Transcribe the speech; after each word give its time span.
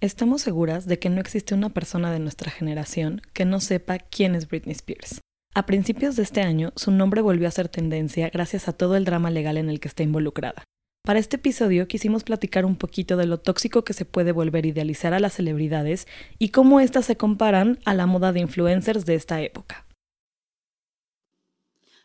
Estamos 0.00 0.40
seguras 0.40 0.86
de 0.86 0.98
que 0.98 1.10
no 1.10 1.20
existe 1.20 1.54
una 1.54 1.68
persona 1.68 2.10
de 2.10 2.20
nuestra 2.20 2.50
generación 2.50 3.20
que 3.34 3.44
no 3.44 3.60
sepa 3.60 3.98
quién 3.98 4.34
es 4.34 4.48
Britney 4.48 4.72
Spears. 4.72 5.20
A 5.54 5.66
principios 5.66 6.16
de 6.16 6.22
este 6.22 6.40
año, 6.40 6.72
su 6.74 6.90
nombre 6.90 7.20
volvió 7.20 7.46
a 7.46 7.50
ser 7.50 7.68
tendencia 7.68 8.30
gracias 8.30 8.66
a 8.66 8.72
todo 8.72 8.96
el 8.96 9.04
drama 9.04 9.30
legal 9.30 9.58
en 9.58 9.68
el 9.68 9.78
que 9.78 9.88
está 9.88 10.02
involucrada. 10.02 10.64
Para 11.04 11.18
este 11.18 11.36
episodio 11.36 11.86
quisimos 11.86 12.24
platicar 12.24 12.64
un 12.64 12.76
poquito 12.76 13.18
de 13.18 13.26
lo 13.26 13.40
tóxico 13.40 13.84
que 13.84 13.92
se 13.92 14.06
puede 14.06 14.32
volver 14.32 14.64
idealizar 14.64 15.12
a 15.12 15.20
las 15.20 15.34
celebridades 15.34 16.06
y 16.38 16.48
cómo 16.48 16.80
éstas 16.80 17.04
se 17.04 17.18
comparan 17.18 17.78
a 17.84 17.92
la 17.92 18.06
moda 18.06 18.32
de 18.32 18.40
influencers 18.40 19.04
de 19.04 19.16
esta 19.16 19.42
época. 19.42 19.84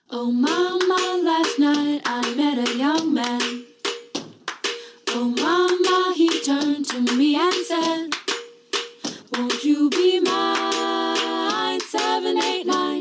Oh 0.10 0.34
mama, 0.34 1.24
last 1.24 1.60
night 1.60 2.02
I 2.06 2.36
met 2.36 2.68
a 2.68 2.78
young 2.78 3.14
man. 3.14 3.65
Oh 5.18 5.30
mama, 5.30 6.14
he 6.14 6.28
turned 6.44 6.86
to 6.90 7.00
me 7.16 7.38
and 7.38 7.54
said, 7.66 8.10
Won't 9.32 9.64
you 9.64 9.90
be 9.90 10.20
mine? 10.20 11.80
789. 11.80 13.00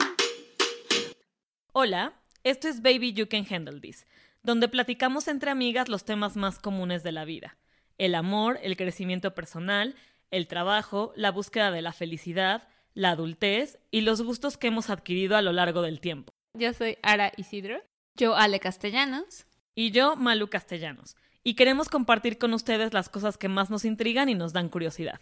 Hola, 1.72 2.12
esto 2.44 2.68
es 2.68 2.82
Baby 2.82 3.14
You 3.14 3.26
Can 3.26 3.44
Handle 3.50 3.80
This, 3.80 4.06
donde 4.44 4.68
platicamos 4.68 5.26
entre 5.26 5.50
amigas 5.50 5.88
los 5.88 6.04
temas 6.04 6.36
más 6.36 6.60
comunes 6.60 7.02
de 7.02 7.10
la 7.10 7.24
vida. 7.24 7.58
El 7.98 8.14
amor, 8.14 8.60
el 8.62 8.76
crecimiento 8.76 9.34
personal, 9.34 9.96
el 10.30 10.46
trabajo, 10.46 11.12
la 11.16 11.32
búsqueda 11.32 11.72
de 11.72 11.82
la 11.82 11.92
felicidad, 11.92 12.68
la 12.94 13.10
adultez 13.10 13.80
y 13.90 14.02
los 14.02 14.22
gustos 14.22 14.56
que 14.56 14.68
hemos 14.68 14.88
adquirido 14.88 15.36
a 15.36 15.42
lo 15.42 15.52
largo 15.52 15.82
del 15.82 15.98
tiempo. 15.98 16.32
Yo 16.56 16.74
soy 16.74 16.96
Ara 17.02 17.32
Isidro. 17.36 17.82
Yo, 18.14 18.36
Ale 18.36 18.60
Castellanos. 18.60 19.46
Y 19.74 19.90
yo, 19.90 20.14
Malu 20.14 20.46
Castellanos. 20.46 21.16
Y 21.46 21.56
queremos 21.56 21.90
compartir 21.90 22.38
con 22.38 22.54
ustedes 22.54 22.94
las 22.94 23.10
cosas 23.10 23.36
que 23.36 23.48
más 23.48 23.68
nos 23.68 23.84
intrigan 23.84 24.30
y 24.30 24.34
nos 24.34 24.54
dan 24.54 24.70
curiosidad. 24.70 25.20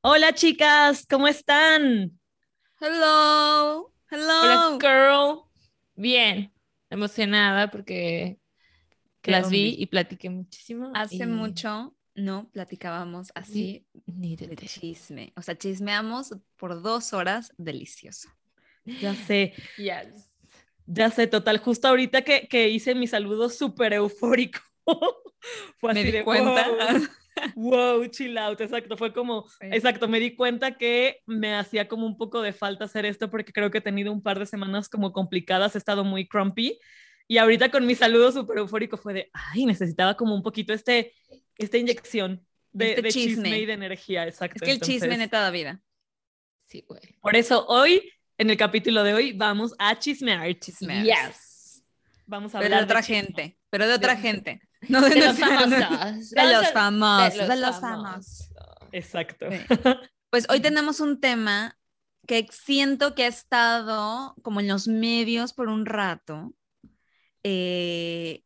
Hola 0.00 0.32
chicas, 0.34 1.06
¿cómo 1.08 1.28
están? 1.28 2.18
Hello. 2.80 3.92
Hello. 4.10 4.40
Hola, 4.42 4.78
girl. 4.80 5.42
Bien, 5.96 6.50
emocionada 6.88 7.70
porque 7.70 8.38
las 9.22 9.50
vi 9.50 9.76
y 9.78 9.84
platiqué 9.84 10.30
muchísimo. 10.30 10.92
Hace 10.94 11.24
y 11.24 11.26
mucho 11.26 11.94
no 12.14 12.48
platicábamos 12.52 13.32
así 13.34 13.86
Ni 14.06 14.34
de 14.34 14.46
de 14.46 14.56
chisme. 14.56 15.34
O 15.36 15.42
sea, 15.42 15.58
chismeamos 15.58 16.34
por 16.56 16.80
dos 16.80 17.12
horas 17.12 17.52
delicioso. 17.58 18.30
Ya 18.86 19.14
sé, 19.14 19.52
Yes. 19.76 20.31
Ya 20.94 21.10
sé, 21.10 21.26
total. 21.26 21.58
Justo 21.58 21.88
ahorita 21.88 22.22
que, 22.22 22.48
que 22.48 22.68
hice 22.68 22.94
mi 22.94 23.06
saludo 23.06 23.48
súper 23.48 23.92
eufórico. 23.94 24.60
Fue 25.78 25.92
Me 25.92 26.00
así 26.00 26.10
di 26.10 26.18
de 26.18 26.24
cuenta. 26.24 26.68
Wow, 27.56 27.98
wow, 27.98 28.06
chill 28.06 28.36
out, 28.38 28.60
exacto. 28.60 28.96
Fue 28.96 29.12
como, 29.12 29.48
Sí. 29.48 29.66
exacto, 29.72 30.06
me 30.08 30.20
di 30.20 30.34
cuenta 30.36 30.76
que 30.76 31.20
me 31.26 31.54
hacía 31.54 31.88
como 31.88 32.06
un 32.06 32.16
poco 32.16 32.42
de 32.42 32.52
falta 32.52 32.84
hacer 32.84 33.06
esto 33.06 33.30
porque 33.30 33.52
creo 33.52 33.70
que 33.70 33.78
he 33.78 33.82
tenido 33.82 34.12
un 34.12 34.22
par 34.22 34.38
de 34.38 34.46
semanas 34.46 34.88
como 34.88 35.12
complicadas, 35.12 35.74
he 35.74 35.78
estado 35.78 36.04
muy 36.04 36.28
crumpy. 36.28 36.78
Y 37.28 37.38
ahorita 37.38 37.70
con 37.70 37.86
mi 37.86 37.94
saludo 37.94 38.30
súper 38.32 38.58
eufórico 38.58 38.96
fue 38.96 39.14
de, 39.14 39.30
ay, 39.32 39.64
necesitaba 39.64 40.16
como 40.16 40.34
un 40.34 40.42
poquito 40.42 40.72
este, 40.72 41.14
esta 41.56 41.78
inyección 41.78 42.46
de, 42.72 42.90
Este 42.90 43.02
de 43.02 43.08
chisme. 43.10 43.42
chisme. 43.44 43.58
y 43.60 43.66
de 43.66 43.72
energía, 43.72 44.26
exacto. 44.26 44.56
Es 44.56 44.62
que 44.62 44.72
el 44.72 44.80
chisme 44.80 45.06
Entonces, 45.06 45.18
neta 45.18 45.40
da 45.40 45.50
vida. 45.50 45.82
Sí, 46.66 46.84
güey. 46.86 47.00
Por 47.20 47.36
eso 47.36 47.66
hoy, 47.66 48.10
en 48.38 48.50
el 48.50 48.56
capítulo 48.56 49.02
de 49.04 49.14
hoy, 49.14 49.32
vamos 49.32 49.74
a 49.78 49.98
chismear. 49.98 50.58
Chismear. 50.58 51.04
Yes. 51.04 51.84
Vamos 52.26 52.54
a 52.54 52.58
Pero 52.58 52.70
de 52.70 52.74
hablar 52.76 52.84
otra 52.84 53.02
chisme. 53.02 53.16
gente. 53.22 53.58
Pero 53.70 53.86
de 53.86 53.94
otra 53.94 54.16
gente. 54.16 54.60
No 54.88 55.00
de, 55.00 55.10
De 55.10 55.16
los 55.20 55.38
nuestra- 55.38 55.48
famosos. 55.88 56.30
De 56.30 56.36
Vamos 56.42 56.52
los 56.52 56.72
famosos. 56.72 57.34
de 57.34 57.42
De 57.42 57.48
los 57.48 57.58
los 57.60 57.80
famosos. 57.80 58.48
Exacto. 58.92 59.46
Sí. 59.50 59.58
Pues 60.30 60.46
hoy 60.48 60.60
tenemos 60.60 60.98
un 61.00 61.20
tema 61.20 61.78
que 62.26 62.46
siento 62.50 63.14
que 63.14 63.24
ha 63.24 63.28
estado 63.28 64.34
como 64.42 64.60
en 64.60 64.66
los 64.68 64.88
medios 64.88 65.52
por 65.52 65.68
un 65.68 65.84
rato. 65.86 66.54
Eh, 67.44 68.42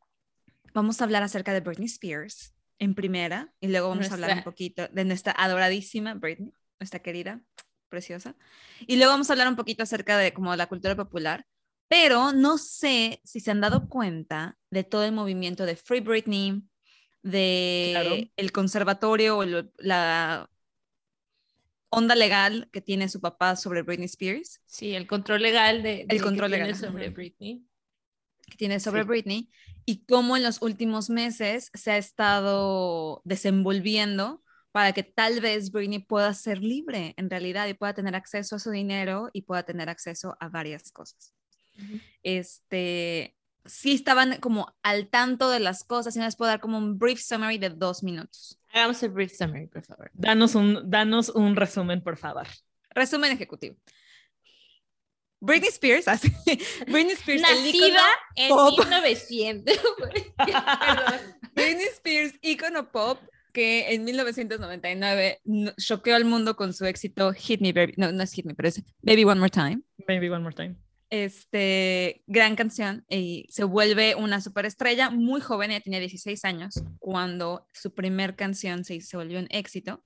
vamos 0.74 1.00
a 1.00 1.04
hablar 1.04 1.22
acerca 1.22 1.52
de 1.52 1.60
Britney 1.60 1.86
Spears 1.86 2.54
en 2.78 2.94
primera 2.94 3.52
y 3.60 3.68
luego 3.68 3.88
vamos 3.88 4.10
a 4.10 4.14
hablar 4.14 4.30
un 4.30 4.34
Nuestra- 4.36 4.50
poquito 4.52 4.88
de 4.88 5.04
nuestra 5.04 5.32
adoradísima 5.32 6.14
Britney, 6.14 6.52
nuestra 6.80 7.00
querida, 7.00 7.40
preciosa. 7.88 8.36
Y 8.86 8.96
luego 8.96 9.12
vamos 9.12 9.28
a 9.30 9.32
hablar 9.34 9.48
un 9.48 9.56
poquito 9.56 9.82
acerca 9.82 10.18
de 10.18 10.32
como 10.32 10.54
la 10.56 10.66
cultura 10.66 10.94
popular. 10.96 11.46
Pero 11.88 12.32
no 12.32 12.58
sé 12.58 13.20
si 13.24 13.40
se 13.40 13.50
han 13.52 13.60
dado 13.60 13.88
cuenta 13.88 14.58
de 14.70 14.82
todo 14.84 15.04
el 15.04 15.12
movimiento 15.12 15.66
de 15.66 15.76
Free 15.76 16.00
Britney, 16.00 16.62
de 17.22 17.90
Claro. 17.92 18.16
el 18.36 18.52
conservatorio 18.52 19.38
o 19.38 19.44
la 19.78 20.50
onda 21.88 22.14
legal 22.14 22.68
que 22.72 22.80
tiene 22.80 23.08
su 23.08 23.20
papá 23.20 23.56
sobre 23.56 23.82
Britney 23.82 24.06
Spears, 24.06 24.60
Sí, 24.66 24.94
el 24.94 25.06
control 25.06 25.42
legal 25.42 25.82
de, 25.82 26.04
de 26.06 26.06
que 26.08 26.20
control 26.20 26.50
tiene 26.50 26.66
legal, 26.66 26.78
sobre 26.80 27.06
ajá. 27.06 27.14
Britney. 27.14 27.64
que 28.48 28.56
tiene 28.56 28.78
sobre 28.80 29.02
Sí. 29.02 29.08
Britney, 29.08 29.50
y 29.86 30.04
cómo 30.04 30.36
en 30.36 30.42
los 30.42 30.62
últimos 30.62 31.10
meses 31.10 31.70
se 31.74 31.90
ha 31.92 31.96
estado 31.98 33.22
desenvolviendo 33.24 34.42
para 34.76 34.92
que 34.92 35.02
tal 35.02 35.40
vez 35.40 35.72
Britney 35.72 36.00
pueda 36.00 36.34
ser 36.34 36.58
libre 36.58 37.14
en 37.16 37.30
realidad 37.30 37.66
y 37.66 37.72
pueda 37.72 37.94
tener 37.94 38.14
acceso 38.14 38.56
a 38.56 38.58
su 38.58 38.70
dinero 38.70 39.30
y 39.32 39.40
pueda 39.40 39.62
tener 39.62 39.88
acceso 39.88 40.36
a 40.38 40.50
varias 40.50 40.92
cosas. 40.92 41.32
Ujú. 41.78 41.98
Este, 42.22 43.34
sí 43.64 43.94
estaban 43.94 44.38
como 44.38 44.76
al 44.82 45.08
tanto 45.08 45.48
de 45.48 45.60
las 45.60 45.82
cosas 45.82 46.14
y 46.14 46.20
les 46.20 46.36
puedo 46.36 46.50
dar 46.50 46.60
como 46.60 46.76
un 46.76 46.98
brief 46.98 47.22
summary 47.22 47.56
de 47.56 47.70
dos 47.70 48.02
minutos. 48.02 48.60
Hagamos 48.70 49.02
el 49.02 49.12
brief 49.12 49.32
summary, 49.32 49.66
por 49.66 49.82
favor. 49.82 50.10
Danos 50.12 50.54
un, 50.54 50.90
danos 50.90 51.30
un 51.30 51.56
resumen, 51.56 52.02
por 52.02 52.18
favor. 52.18 52.46
Resumen 52.90 53.32
ejecutivo. 53.32 53.76
Britney 55.40 55.70
Spears, 55.70 56.06
así, 56.08 56.30
Britney 56.86 57.12
Spears, 57.12 57.40
Nacida 57.40 58.04
en 58.34 58.50
pop. 58.50 58.78
1900. 58.78 59.74
Perdón. 60.36 61.20
Britney 61.54 61.86
Spears, 61.86 62.34
ícono 62.42 62.92
pop, 62.92 63.18
que 63.56 63.94
en 63.94 64.04
1999 64.04 65.40
no- 65.44 65.72
choqueó 65.78 66.14
al 66.14 66.26
mundo 66.26 66.56
con 66.56 66.74
su 66.74 66.84
éxito 66.84 67.32
Hit 67.32 67.62
Me 67.62 67.72
Baby, 67.72 67.94
no, 67.96 68.12
no 68.12 68.22
es 68.22 68.32
Hit 68.32 68.44
Me, 68.44 68.54
pero 68.54 68.68
es 68.68 68.82
Baby 69.00 69.24
One 69.24 69.40
More 69.40 69.48
Time. 69.50 69.80
Maybe 70.06 70.30
one 70.30 70.42
more 70.42 70.54
time. 70.54 70.76
Este, 71.08 72.22
gran 72.26 72.54
canción 72.54 73.06
y 73.08 73.46
se 73.48 73.64
vuelve 73.64 74.14
una 74.14 74.42
superestrella 74.42 75.08
muy 75.08 75.40
joven, 75.40 75.70
ella 75.70 75.80
tenía 75.80 76.00
16 76.00 76.44
años 76.44 76.82
cuando 76.98 77.66
su 77.72 77.94
primer 77.94 78.36
canción 78.36 78.84
se, 78.84 79.00
se 79.00 79.16
volvió 79.16 79.38
un 79.38 79.46
éxito. 79.48 80.04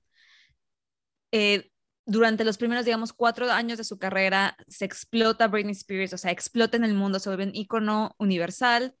Eh, 1.33 1.69
durante 2.05 2.45
los 2.45 2.57
primeros, 2.57 2.85
digamos, 2.85 3.11
cuatro 3.11 3.51
años 3.51 3.77
de 3.77 3.83
su 3.83 3.97
carrera, 3.99 4.55
se 4.69 4.85
explota 4.85 5.47
Britney 5.49 5.73
Spears, 5.73 6.13
o 6.13 6.17
sea, 6.17 6.31
explota 6.31 6.77
en 6.77 6.85
el 6.85 6.93
mundo, 6.93 7.19
se 7.19 7.27
vuelve 7.29 7.43
un 7.45 7.55
ícono 7.55 8.15
universal. 8.17 8.95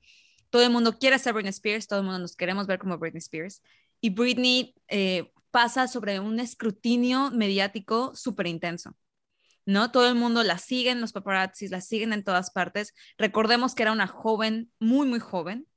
Todo 0.49 0.63
el 0.63 0.71
mundo 0.71 0.97
quiere 0.99 1.17
ser 1.19 1.33
Britney 1.33 1.51
Spears, 1.51 1.87
todo 1.87 1.99
el 1.99 2.05
mundo 2.05 2.19
nos 2.19 2.35
queremos 2.35 2.67
ver 2.67 2.79
como 2.79 2.97
Britney 2.97 3.19
Spears. 3.19 3.61
Y 4.01 4.09
Britney 4.09 4.75
eh, 4.87 5.31
pasa 5.51 5.87
sobre 5.87 6.19
un 6.19 6.39
escrutinio 6.39 7.31
mediático 7.31 8.13
súper 8.15 8.47
intenso. 8.47 8.95
¿no? 9.65 9.91
Todo 9.91 10.07
el 10.09 10.15
mundo 10.15 10.43
la 10.43 10.57
siguen, 10.57 11.01
los 11.01 11.13
paparazzis 11.13 11.71
la 11.71 11.81
siguen 11.81 12.13
en 12.13 12.23
todas 12.23 12.51
partes. 12.51 12.93
Recordemos 13.17 13.75
que 13.75 13.83
era 13.83 13.91
una 13.91 14.07
joven, 14.07 14.71
muy, 14.79 15.07
muy 15.07 15.19
joven. 15.19 15.67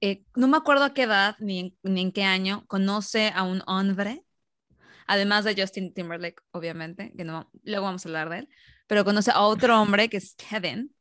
Eh, 0.00 0.24
no 0.34 0.46
me 0.46 0.56
acuerdo 0.56 0.84
a 0.84 0.94
qué 0.94 1.02
edad 1.02 1.36
ni 1.38 1.58
en, 1.58 1.78
ni 1.82 2.02
en 2.02 2.12
qué 2.12 2.22
año 2.22 2.64
conoce 2.66 3.32
a 3.34 3.42
un 3.42 3.62
hombre, 3.66 4.24
además 5.06 5.44
de 5.44 5.60
Justin 5.60 5.94
Timberlake, 5.94 6.42
obviamente, 6.50 7.12
que 7.16 7.24
no, 7.24 7.50
luego 7.62 7.86
vamos 7.86 8.04
a 8.04 8.08
hablar 8.08 8.28
de 8.28 8.38
él, 8.40 8.48
pero 8.86 9.04
conoce 9.04 9.30
a 9.30 9.40
otro 9.40 9.80
hombre 9.80 10.08
que 10.08 10.18
es 10.18 10.34
Kevin, 10.34 10.94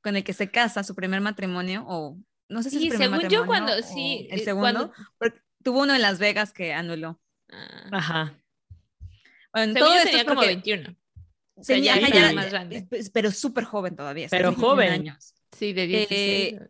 con 0.00 0.16
el 0.16 0.24
que 0.24 0.32
se 0.32 0.50
casa, 0.50 0.82
su 0.82 0.94
primer 0.94 1.20
matrimonio, 1.20 1.84
o 1.86 2.18
no 2.50 2.62
sé 2.62 2.70
si 2.70 2.78
Sí, 2.78 2.90
su 2.90 2.98
primer 2.98 3.20
según 3.20 3.30
yo, 3.30 3.46
cuando 3.46 3.72
sí. 3.82 4.28
el 4.30 4.40
eh, 4.40 4.44
segundo, 4.44 4.88
cuando- 4.90 4.92
porque 5.18 5.40
tuvo 5.62 5.80
uno 5.82 5.94
en 5.94 6.02
Las 6.02 6.18
Vegas 6.18 6.52
que 6.52 6.72
anuló. 6.74 7.20
Ah. 7.50 7.88
Ajá. 7.92 8.34
Bueno, 9.52 9.72
Según 9.72 9.78
todo 9.78 9.88
yo 9.90 9.96
esto 9.96 10.06
tenía 10.08 10.18
es 10.20 10.24
como 10.24 10.34
porque- 10.36 10.48
21. 10.48 10.96
O 11.56 11.64
sea, 11.64 11.76
Tenía- 11.76 12.00
ya, 12.00 12.08
ya 12.08 12.32
más 12.32 12.50
grande. 12.50 12.86
pero 13.12 13.30
súper 13.32 13.64
joven 13.64 13.96
todavía. 13.96 14.28
Pero 14.30 14.50
21 14.50 14.68
joven. 14.68 14.92
años. 14.92 15.34
Sí, 15.56 15.72
de 15.72 15.86
16. 15.86 16.60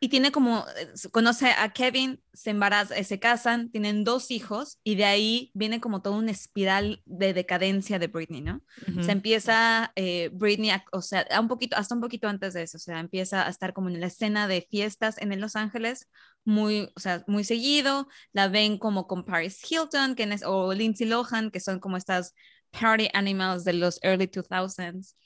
Y 0.00 0.10
tiene 0.10 0.30
como, 0.30 0.64
eh, 0.76 0.92
conoce 1.10 1.50
a 1.50 1.72
Kevin, 1.72 2.22
se 2.32 2.50
embaraza, 2.50 2.96
eh, 2.96 3.02
se 3.02 3.18
casan, 3.18 3.68
tienen 3.72 4.04
dos 4.04 4.30
hijos 4.30 4.78
y 4.84 4.94
de 4.94 5.04
ahí 5.04 5.50
viene 5.54 5.80
como 5.80 6.02
toda 6.02 6.16
una 6.18 6.30
espiral 6.30 7.02
de 7.04 7.34
decadencia 7.34 7.98
de 7.98 8.06
Britney, 8.06 8.40
¿no? 8.40 8.62
Se 9.02 9.10
empieza 9.10 9.90
eh, 9.96 10.30
Britney, 10.32 10.70
a- 10.70 10.84
o 10.92 11.02
sea, 11.02 11.26
a 11.32 11.40
un 11.40 11.48
poquito, 11.48 11.76
hasta 11.76 11.96
un 11.96 12.00
poquito 12.00 12.28
antes 12.28 12.54
de 12.54 12.62
eso, 12.62 12.76
o 12.76 12.80
sea, 12.80 13.00
empieza 13.00 13.44
a 13.44 13.50
estar 13.50 13.72
como 13.72 13.88
en 13.88 14.00
la 14.00 14.06
escena 14.06 14.46
de 14.46 14.64
fiestas 14.70 15.18
en 15.18 15.40
Los 15.40 15.56
Ángeles, 15.56 16.08
muy, 16.44 16.88
o 16.94 17.00
sea, 17.00 17.24
muy 17.26 17.42
seguido, 17.42 18.06
la 18.32 18.46
ven 18.46 18.78
como 18.78 19.08
con 19.08 19.24
Paris 19.24 19.60
Hilton 19.68 20.14
que 20.14 20.22
es, 20.22 20.44
o 20.46 20.72
Lindsay 20.74 21.08
Lohan, 21.08 21.50
que 21.50 21.58
son 21.58 21.80
como 21.80 21.96
estas 21.96 22.34
party 22.70 23.08
animals 23.14 23.64
de 23.64 23.72
los 23.72 23.98
early 24.04 24.28
2000s, 24.28 25.16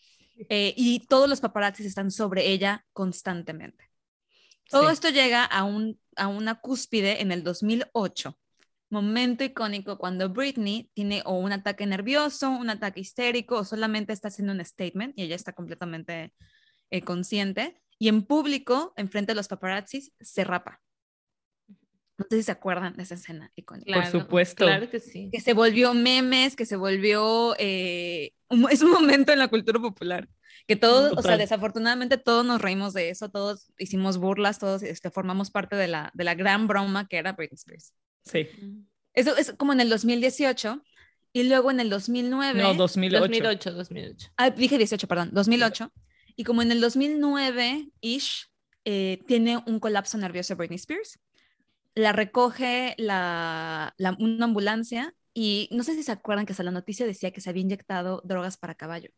eh, 0.48 0.72
y 0.78 1.00
todos 1.06 1.28
los 1.28 1.40
paparazzis 1.42 1.84
están 1.84 2.10
sobre 2.10 2.48
ella 2.50 2.86
constantemente. 2.94 3.91
Todo 4.72 4.88
Sí. 4.88 4.92
esto 4.94 5.08
llega 5.10 5.44
a 5.44 5.62
un 5.64 6.00
a 6.16 6.26
una 6.26 6.56
cúspide 6.60 7.22
en 7.22 7.30
el 7.32 7.42
2008. 7.44 8.36
Momento 8.90 9.44
icónico 9.44 9.96
cuando 9.96 10.28
Britney 10.28 10.90
tiene 10.92 11.22
o 11.24 11.34
un 11.38 11.52
ataque 11.52 11.86
nervioso, 11.86 12.50
un 12.50 12.68
ataque 12.68 13.00
histérico 13.00 13.56
o 13.58 13.64
solamente 13.64 14.12
está 14.12 14.28
haciendo 14.28 14.52
un 14.52 14.62
statement 14.64 15.14
y 15.18 15.22
ella 15.22 15.36
está 15.36 15.52
completamente 15.54 16.34
eh, 16.90 17.00
consciente 17.02 17.80
y 17.98 18.08
en 18.08 18.24
público, 18.24 18.92
enfrente 18.96 19.30
de 19.32 19.36
los 19.36 19.48
paparazzis, 19.48 20.12
se 20.20 20.44
rapa. 20.44 20.82
No 22.18 22.26
sé 22.28 22.36
si 22.36 22.42
se 22.42 22.52
acuerdan 22.52 22.94
de 22.94 23.04
esa 23.04 23.14
escena 23.14 23.50
icónica. 23.56 23.94
Por 23.94 24.06
supuesto. 24.06 24.66
Claro 24.66 24.90
que 24.90 25.00
sí. 25.00 25.30
Que 25.32 25.40
se 25.40 25.54
volvió 25.54 25.94
memes, 25.94 26.54
que 26.56 26.66
se 26.66 26.76
volvió... 26.76 27.54
eh, 27.58 28.32
un- 28.50 28.70
es 28.70 28.82
un 28.82 28.90
momento 28.90 29.32
en 29.32 29.38
la 29.38 29.48
cultura 29.48 29.80
popular. 29.80 30.28
Que 30.66 30.76
todos, 30.76 31.12
o 31.12 31.14
sea, 31.14 31.22
Total. 31.22 31.38
desafortunadamente 31.38 32.18
todos 32.18 32.44
nos 32.46 32.60
reímos 32.62 32.92
de 32.94 33.10
eso, 33.10 33.30
todos 33.30 33.72
hicimos 33.78 34.18
burlas, 34.18 34.58
todos 34.58 34.82
este, 34.82 35.10
formamos 35.10 35.50
parte 35.50 35.76
de 35.76 35.88
la, 35.88 36.10
de 36.14 36.24
la 36.24 36.34
gran 36.34 36.68
broma 36.68 37.08
que 37.08 37.16
era 37.18 37.32
Britney 37.32 37.56
Spears. 37.56 37.92
Sí. 38.24 38.48
Eso 39.14 39.36
es 39.36 39.52
como 39.56 39.72
en 39.72 39.80
el 39.80 39.88
2018 39.90 40.80
y 41.32 41.42
luego 41.44 41.70
en 41.70 41.80
el 41.80 41.90
2009... 41.90 42.62
No, 42.62 42.74
2008. 42.74 43.20
2008, 43.20 43.72
2008. 43.72 44.28
Ah, 44.36 44.50
dije 44.50 44.78
18, 44.78 45.06
perdón, 45.08 45.30
2008. 45.32 45.92
Y 46.36 46.44
como 46.44 46.62
en 46.62 46.70
el 46.72 46.80
2009-ish, 46.82 48.48
eh, 48.84 49.22
tiene 49.26 49.62
un 49.66 49.80
colapso 49.80 50.18
nervioso 50.18 50.56
Britney 50.56 50.76
Spears. 50.76 51.18
La 51.94 52.12
recoge 52.12 52.94
la, 52.98 53.94
la- 53.98 54.16
una 54.18 54.44
ambulancia 54.46 55.14
y 55.34 55.68
no 55.72 55.82
sé 55.84 55.94
si 55.94 56.02
se 56.02 56.12
acuerdan 56.12 56.46
que 56.46 56.52
hasta 56.52 56.62
la 56.62 56.70
noticia 56.70 57.04
decía 57.06 57.30
que 57.32 57.40
se 57.40 57.50
había 57.50 57.62
inyectado 57.62 58.22
drogas 58.24 58.56
para 58.56 58.74
caballo. 58.74 59.10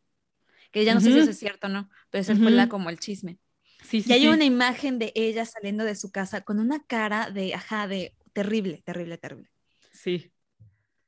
Que 0.75 0.83
ya 0.83 0.93
no 0.93 0.99
sé 0.99 1.13
si 1.13 1.19
eso 1.19 1.31
es 1.31 1.39
cierto 1.39 1.67
o 1.67 1.69
no, 1.69 1.89
pero 2.09 2.21
ese 2.21 2.35
fue 2.35 2.51
la, 2.51 2.67
como 2.67 2.89
el 2.89 2.99
chisme. 2.99 3.39
Sí, 3.81 4.01
sí, 4.01 4.09
Y 4.09 4.13
hay 4.13 4.21
sí. 4.23 4.27
una 4.27 4.43
imagen 4.43 4.99
de 4.99 5.13
ella 5.15 5.45
saliendo 5.45 5.85
de 5.85 5.95
su 5.95 6.11
casa 6.11 6.41
con 6.41 6.59
una 6.59 6.83
cara 6.83 7.31
de, 7.31 7.53
ajá, 7.53 7.87
de 7.87 8.13
terrible, 8.33 8.81
terrible, 8.85 9.17
terrible 9.17 9.49
Sí. 9.93 10.33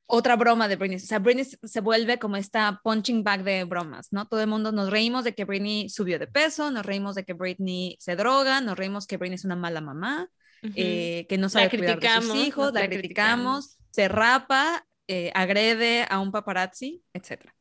otra 0.06 0.38
broma 0.38 0.70
de 0.70 0.78
Britney. 0.78 0.96
O 0.96 1.00
sea, 1.02 1.20
Britney 1.20 1.44
se 1.44 1.82
vuelve 1.82 2.18
como 2.18 2.38
esta 2.38 2.80
punching 2.82 3.26
bag 3.26 3.44
de 3.44 3.66
bromas, 3.66 4.14
¿no? 4.14 4.26
Todo 4.26 4.40
el 4.40 4.48
mundo 4.48 4.72
nos 4.72 4.90
reímos 4.90 5.26
de 5.26 5.36
que 5.36 5.44
Britney 5.44 5.90
subió 5.90 6.18
de 6.18 6.28
peso, 6.28 6.72
nos 6.72 6.86
reímos 6.86 7.16
de 7.16 7.26
que 7.26 7.34
Britney 7.34 7.98
se 8.00 8.16
droga, 8.16 8.62
nos 8.62 8.78
reímos 8.78 9.06
que 9.06 9.18
Britney 9.18 9.36
es 9.36 9.44
una 9.44 9.58
mala 9.58 9.82
mamá, 9.82 10.30
Ujú. 10.64 10.72
eh, 10.78 11.26
que 11.28 11.38
no 11.38 11.50
sabe 11.50 11.70
cuidar 11.70 12.00
de 12.00 12.08
sus 12.08 12.20
criticamos, 12.20 12.48
hijos, 12.48 12.74
la, 12.74 12.80
la 12.80 12.88
criticamos, 12.88 13.78
se 13.92 14.08
rapa, 14.08 14.88
eh, 15.10 15.30
agrede 15.36 16.08
a 16.10 16.20
un 16.22 16.32
paparazzi, 16.32 17.04
etc. 17.14 17.54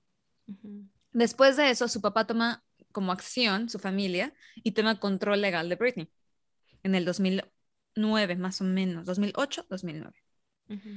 Ujú. 0.47 0.87
Después 1.17 1.57
de 1.57 1.71
eso, 1.71 1.89
su 1.89 2.03
papá 2.03 2.27
toma 2.27 2.63
como 2.93 3.11
acción, 3.11 3.71
su 3.71 3.79
familia, 3.79 4.35
y 4.57 4.73
toma 4.73 5.01
control 5.01 5.41
legal 5.41 5.67
de 5.71 5.77
Britney 5.77 6.11
en 6.83 6.95
el 6.95 7.07
2009, 7.07 8.37
más 8.37 8.61
o 8.61 8.65
menos, 8.65 9.07
2008, 9.07 9.65
2009. 9.71 10.15
Ujú. 10.69 10.89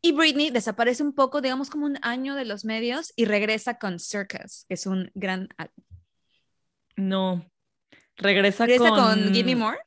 Y 0.00 0.12
Britney 0.12 0.50
desaparece 0.50 1.02
un 1.02 1.12
poco, 1.12 1.40
digamos 1.40 1.70
como 1.70 1.86
un 1.86 1.98
año 2.02 2.36
de 2.36 2.44
los 2.44 2.64
medios 2.64 3.12
y 3.16 3.24
regresa 3.24 3.80
con 3.80 3.98
Circus, 3.98 4.64
que 4.68 4.74
es 4.74 4.86
un 4.86 5.10
gran 5.14 5.48
álbum. 5.56 5.84
No. 6.94 7.50
Regresa, 8.18 8.64
Regresa 8.66 8.90
con... 8.90 9.24
con, 9.24 9.34
Give 9.34 9.44
Me 9.44 9.56
More, 9.56 9.78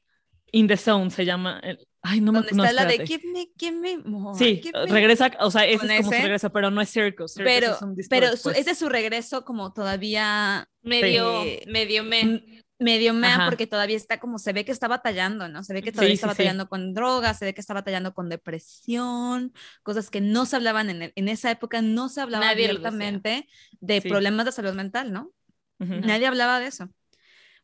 In 0.51 0.67
the 0.67 0.75
Zone 0.75 1.11
se 1.11 1.23
llama. 1.23 1.61
el- 1.63 1.87
Ay, 2.07 2.21
no 2.21 2.31
me 2.31 2.39
no, 2.41 2.45
está 2.45 2.71
la 2.73 2.85
de. 2.85 3.05
Give 3.05 3.23
Me, 3.33 3.47
Give 3.57 3.75
Me 3.77 3.97
More. 3.97 4.37
Sí, 4.37 4.61
me- 4.73 4.85
regresa, 4.85 5.31
o 5.39 5.49
sea, 5.49 5.65
ese 5.65 5.73
es 5.73 5.79
como 5.97 6.09
su 6.09 6.13
ese. 6.13 6.21
regresa, 6.23 6.49
pero 6.51 6.69
no 6.69 6.79
es 6.81 6.89
Circus. 6.89 7.33
Circus 7.33 7.51
Pero, 7.53 7.71
es 7.75 7.81
un 7.81 7.95
disco 7.95 8.09
pero 8.09 8.37
su- 8.37 8.51
ese 8.51 8.71
es 8.71 8.77
su 8.77 8.89
regreso 8.89 9.43
como 9.43 9.73
todavía 9.73 10.67
Medio, 10.83 11.43
medio 11.67 12.03
me. 12.03 12.19
m- 12.21 12.43
medio 12.77 13.13
mea 13.13 13.35
Ajá. 13.35 13.45
porque 13.45 13.67
todavía 13.67 13.95
está 13.95 14.19
como 14.19 14.37
se 14.37 14.51
ve 14.51 14.65
que 14.65 14.71
está 14.73 14.87
batallando, 14.89 15.47
¿no? 15.47 15.63
Se 15.63 15.73
ve 15.73 15.81
que 15.81 15.91
todavía 15.93 16.09
sí, 16.09 16.15
está 16.15 16.27
sí. 16.27 16.31
batallando 16.33 16.67
con 16.67 16.93
drogas, 16.93 17.39
se 17.39 17.45
ve 17.45 17.53
que 17.53 17.61
está 17.61 17.73
batallando 17.73 18.13
con 18.13 18.27
depresión, 18.29 19.53
cosas 19.81 20.09
que 20.11 20.19
no 20.21 20.45
se 20.45 20.57
hablaban 20.57 20.89
en, 20.89 21.01
el- 21.01 21.13
en 21.15 21.29
esa 21.29 21.49
época, 21.51 21.81
no 21.81 22.09
se 22.09 22.19
hablaba 22.21 22.45
Nadie 22.47 22.65
abiertamente 22.65 23.47
de 23.79 24.01
problemas 24.01 24.45
de 24.45 24.51
salud 24.51 24.73
mental, 24.73 25.11
¿no? 25.13 25.31
Nadie 25.79 26.27
hablaba 26.27 26.59
de 26.59 26.67
eso. 26.67 26.89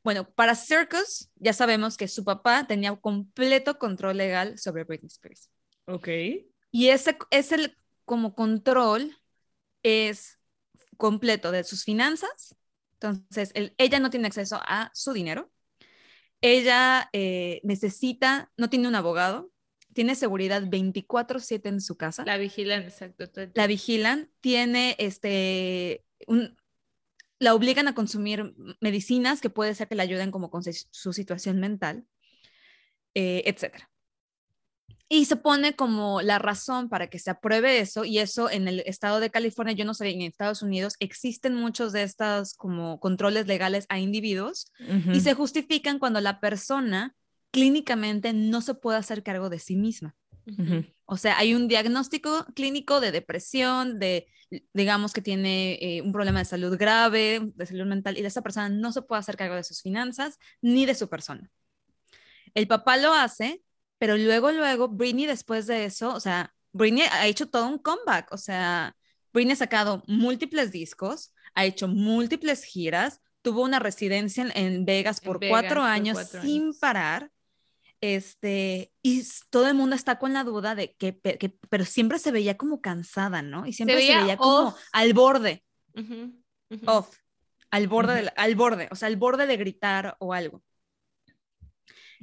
Bueno, 0.03 0.29
para 0.31 0.55
Circus 0.55 1.29
ya 1.35 1.53
sabemos 1.53 1.97
que 1.97 2.07
su 2.07 2.23
papá 2.23 2.65
tenía 2.67 2.95
completo 2.95 3.77
control 3.77 4.17
legal 4.17 4.57
sobre 4.57 4.83
Britney 4.83 5.07
Spears. 5.07 5.49
Ok. 5.85 6.07
Y 6.71 6.87
ese, 6.87 7.17
ese 7.29 7.75
como 8.05 8.33
control 8.33 9.15
es 9.83 10.39
completo 10.97 11.51
de 11.51 11.63
sus 11.63 11.83
finanzas. 11.83 12.55
Entonces, 12.93 13.51
ella 13.77 13.99
no 13.99 14.09
tiene 14.09 14.27
acceso 14.27 14.59
a 14.61 14.91
su 14.93 15.13
dinero. 15.13 15.51
Ella 16.41 17.09
eh, 17.13 17.61
necesita, 17.63 18.51
no 18.57 18.69
tiene 18.69 18.87
un 18.87 18.95
abogado, 18.95 19.51
tiene 19.93 20.15
seguridad 20.15 20.63
24/7 20.63 21.69
en 21.69 21.81
su 21.81 21.97
casa. 21.97 22.23
La 22.25 22.37
vigilan, 22.37 22.83
exacto. 22.83 23.25
el 23.35 23.51
la 23.53 23.67
vigilan, 23.67 24.31
tiene 24.39 24.95
este, 24.99 26.05
un, 26.27 26.55
la 27.41 27.55
obligan 27.55 27.87
a 27.87 27.95
consumir 27.95 28.53
medicinas 28.81 29.41
que 29.41 29.49
puede 29.49 29.73
ser 29.73 29.87
que 29.87 29.95
le 29.95 30.03
ayuden 30.03 30.29
como 30.29 30.51
con 30.51 30.61
su- 30.63 31.11
situación 31.11 31.59
mental, 31.59 32.05
eh, 33.15 33.41
etcétera. 33.47 33.89
Y 35.09 35.25
se 35.25 35.35
pone 35.37 35.75
como 35.75 36.21
la 36.21 36.37
razón 36.37 36.87
para 36.87 37.07
que 37.07 37.17
se 37.17 37.31
apruebe 37.31 37.79
eso, 37.79 38.05
y 38.05 38.19
eso 38.19 38.47
en 38.49 38.67
el 38.67 38.81
estado 38.81 39.19
de 39.19 39.31
California, 39.31 39.73
yo 39.73 39.85
no 39.85 39.95
sé, 39.95 40.09
en 40.09 40.21
Estados 40.21 40.61
Unidos 40.61 40.93
existen 40.99 41.55
muchos 41.55 41.93
de 41.93 42.03
estos 42.03 42.53
como 42.53 42.99
controles 42.99 43.47
legales 43.47 43.87
a 43.89 43.97
individuos 43.99 44.71
y 45.11 45.21
se 45.21 45.33
justifican 45.33 45.97
cuando 45.97 46.21
la 46.21 46.39
persona 46.39 47.15
clínicamente 47.49 48.33
no 48.33 48.61
se 48.61 48.75
puede 48.75 48.99
hacer 48.99 49.23
cargo 49.23 49.49
de 49.49 49.57
sí 49.57 49.75
misma. 49.75 50.15
O 51.05 51.17
sea, 51.17 51.37
hay 51.37 51.53
un 51.53 51.67
diagnóstico 51.67 52.45
clínico 52.55 52.99
de 52.99 53.11
depresión, 53.11 53.99
de, 53.99 54.27
digamos 54.73 55.13
que 55.13 55.21
tiene 55.21 55.77
eh, 55.81 56.01
un 56.01 56.11
problema 56.11 56.39
de 56.39 56.45
salud 56.45 56.77
grave, 56.77 57.51
de 57.55 57.65
salud 57.65 57.85
mental, 57.85 58.17
y 58.17 58.25
esa 58.25 58.41
persona 58.41 58.69
no 58.69 58.91
se 58.91 59.01
puede 59.01 59.19
hacer 59.19 59.37
cargo 59.37 59.55
de 59.55 59.63
sus 59.63 59.81
finanzas 59.81 60.39
ni 60.61 60.85
de 60.85 60.95
su 60.95 61.09
persona. 61.09 61.49
El 62.53 62.67
papá 62.67 62.97
lo 62.97 63.13
hace, 63.13 63.61
pero 63.97 64.17
luego, 64.17 64.51
luego, 64.51 64.87
Britney 64.87 65.25
después 65.25 65.67
de 65.67 65.85
eso, 65.85 66.13
o 66.13 66.19
sea, 66.19 66.53
Britney 66.73 67.03
ha 67.11 67.27
hecho 67.27 67.49
todo 67.49 67.67
un 67.67 67.77
comeback, 67.77 68.31
o 68.31 68.37
sea, 68.37 68.95
Britney 69.33 69.53
ha 69.53 69.57
sacado 69.57 70.03
múltiples 70.07 70.71
discos, 70.71 71.33
ha 71.53 71.65
hecho 71.65 71.87
múltiples 71.87 72.63
giras, 72.63 73.21
tuvo 73.41 73.63
una 73.63 73.79
residencia 73.79 74.43
en, 74.43 74.51
en 74.55 74.85
Vegas 74.85 75.21
En 75.21 75.25
por 75.25 75.39
Vegas 75.39 75.61
cuatro 75.61 75.81
por 75.81 75.89
años 75.89 76.19
sin 76.41 76.63
años. 76.63 76.77
parar. 76.79 77.31
Este, 78.01 78.91
y 79.03 79.23
todo 79.51 79.67
el 79.67 79.75
mundo 79.75 79.95
está 79.95 80.17
con 80.17 80.33
la 80.33 80.43
duda 80.43 80.73
de 80.73 80.95
que, 80.95 81.13
pe- 81.13 81.37
que- 81.37 81.55
pero 81.69 81.85
siempre 81.85 82.17
se 82.17 82.31
veía 82.31 82.57
como 82.57 82.81
cansada, 82.81 83.43
¿no? 83.43 83.67
Y 83.67 83.73
siempre 83.73 84.01
se 84.01 84.07
veía 84.07 84.21
veía, 84.23 84.37
como 84.37 84.75
al 84.91 85.13
borde, 85.13 85.63
ujú. 85.95 86.33
off, 86.87 87.15
al 87.69 87.87
borde, 87.87 88.31
al 88.35 88.55
borde, 88.55 88.87
o 88.91 88.95
sea, 88.95 89.07
al 89.07 89.17
borde 89.17 89.45
de 89.45 89.55
gritar 89.57 90.15
o 90.19 90.33
algo. 90.33 90.63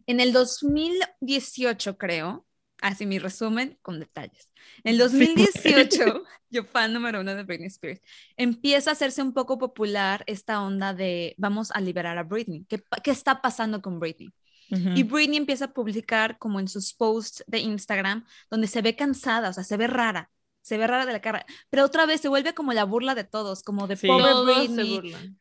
En 0.07 0.21
el 0.21 0.33
2018, 0.33 1.97
creo, 1.99 2.47
así 2.81 3.07
mi 3.07 3.19
resumen 3.19 3.79
con 3.83 4.00
detalles. 4.00 4.53
En 4.85 4.95
el 4.95 5.11
Sí. 5.11 5.19
2018, 5.19 6.25
yo 6.50 6.64
fan 6.64 6.93
número 6.93 7.21
uno 7.21 7.35
de 7.35 7.43
Britney 7.45 7.69
Spears, 7.69 8.00
empieza 8.37 8.91
a 8.91 8.93
hacerse 8.95 9.23
un 9.23 9.33
poco 9.33 9.59
popular 9.59 10.25
esta 10.26 10.62
onda 10.62 10.95
de 10.95 11.35
vamos 11.38 11.71
a 11.73 11.81
liberar 11.81 12.19
a 12.19 12.23
Britney. 12.25 12.64
¿Qué, 12.69 12.79
pa- 12.79 12.99
qué 13.03 13.11
está 13.11 13.41
pasando 13.43 13.81
con 13.83 14.00
Britney? 14.00 14.33
Y 14.71 15.03
Britney 15.03 15.39
empieza 15.39 15.67
a 15.67 15.73
publicar 15.73 16.37
como 16.39 16.61
en 16.61 16.69
sus 16.69 16.93
posts 16.93 17.43
de 17.47 17.59
Instagram, 17.61 18.27
donde 18.51 18.67
se 18.67 18.83
ve 18.83 18.95
cansada, 18.97 19.49
o 19.49 19.53
sea, 19.53 19.65
se 19.65 19.77
ve 19.79 19.87
rara, 19.87 20.31
se 20.61 20.77
ve 20.77 20.87
rara 20.87 21.07
de 21.07 21.13
la 21.13 21.21
cara, 21.21 21.47
pero 21.71 21.85
otra 21.85 22.05
vez 22.05 22.21
se 22.21 22.29
vuelve 22.29 22.53
como 22.53 22.73
la 22.75 22.85
burla 22.85 23.15
de 23.15 23.25
todos, 23.25 23.63
como 23.63 23.87
de 23.87 23.97
Sí. 23.97 24.07
pobre 24.07 24.25
Todos 24.25 24.67
se 24.67 24.75
Britney, 24.83 25.37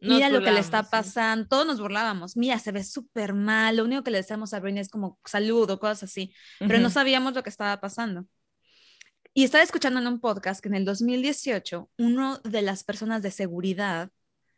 mira 0.00 0.28
lo 0.28 0.40
que 0.40 0.52
le 0.52 0.60
está 0.60 0.82
burlábamos, 0.82 0.86
sí. 0.86 0.90
pasando, 0.90 1.48
todos 1.48 1.66
nos 1.66 1.80
burlábamos, 1.80 2.36
mira, 2.36 2.58
se 2.58 2.70
ve 2.70 2.84
súper 2.84 3.32
mal, 3.34 3.76
lo 3.76 3.84
único 3.84 4.04
que 4.04 4.10
le 4.12 4.18
decíamos 4.18 4.52
a 4.54 4.60
Britney 4.60 4.82
es 4.82 4.88
como 4.88 5.18
salud 5.24 5.68
o 5.70 5.80
cosas 5.80 6.04
así, 6.04 6.32
pero 6.60 6.78
no 6.78 6.90
sabíamos 6.90 7.34
lo 7.34 7.42
que 7.42 7.50
estaba 7.50 7.80
pasando. 7.80 8.24
Y 9.36 9.42
estaba 9.42 9.64
escuchando 9.64 9.98
en 9.98 10.06
un 10.06 10.20
podcast 10.20 10.60
que 10.62 10.68
en 10.68 10.76
el 10.76 10.84
2018, 10.84 11.90
uno 11.98 12.38
de 12.44 12.62
las 12.62 12.84
personas 12.84 13.20
de 13.20 13.32
seguridad 13.32 14.10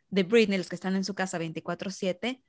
de 0.09 0.21
Britney, 0.23 0.59
los 0.59 0.69
que 0.69 0.75
están 0.75 0.95
en 0.95 1.03
su 1.03 1.15
casa 1.15 1.39
24/7, 1.39 2.27
em, 2.27 2.41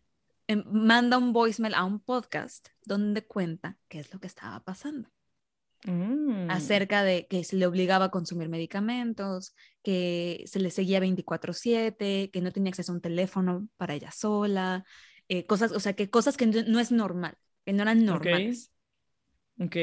manda 0.57 1.19
un 1.19 1.33
voicemail 1.33 1.75
a 1.75 1.85
un 1.85 2.01
podcast 2.01 2.69
donde 2.85 3.27
cuenta 3.27 3.77
qué 3.89 4.01
es 4.01 4.13
lo 4.13 4.21
que 4.21 4.27
estaba 4.27 4.65
pasando. 4.65 5.11
Mm. 5.85 6.51
Acerca 6.51 7.05
de 7.05 7.27
que 7.29 7.45
se 7.45 7.57
le 7.57 7.67
obligaba 7.67 8.07
a 8.07 8.11
consumir 8.11 8.49
medicamentos, 8.49 9.55
que 9.83 10.43
se 10.47 10.59
le 10.59 10.71
seguía 10.71 11.01
24/7, 11.01 12.31
que 12.33 12.41
no 12.41 12.51
tenía 12.51 12.71
acceso 12.71 12.93
a 12.93 12.97
un 12.97 13.01
teléfono 13.01 13.69
para 13.77 13.95
ella 13.95 14.11
sola, 14.11 14.85
eh, 15.29 15.47
cosas, 15.47 15.73
o 15.73 15.81
sea, 15.81 15.93
que 15.93 16.11
cosas 16.11 16.37
que 16.37 16.47
no, 16.47 16.81
es 16.81 16.91
normal, 16.91 17.37
que 17.65 17.73
no 17.73 17.83
eran 17.83 18.05
normales. 18.05 18.73
Ok. 19.61 19.77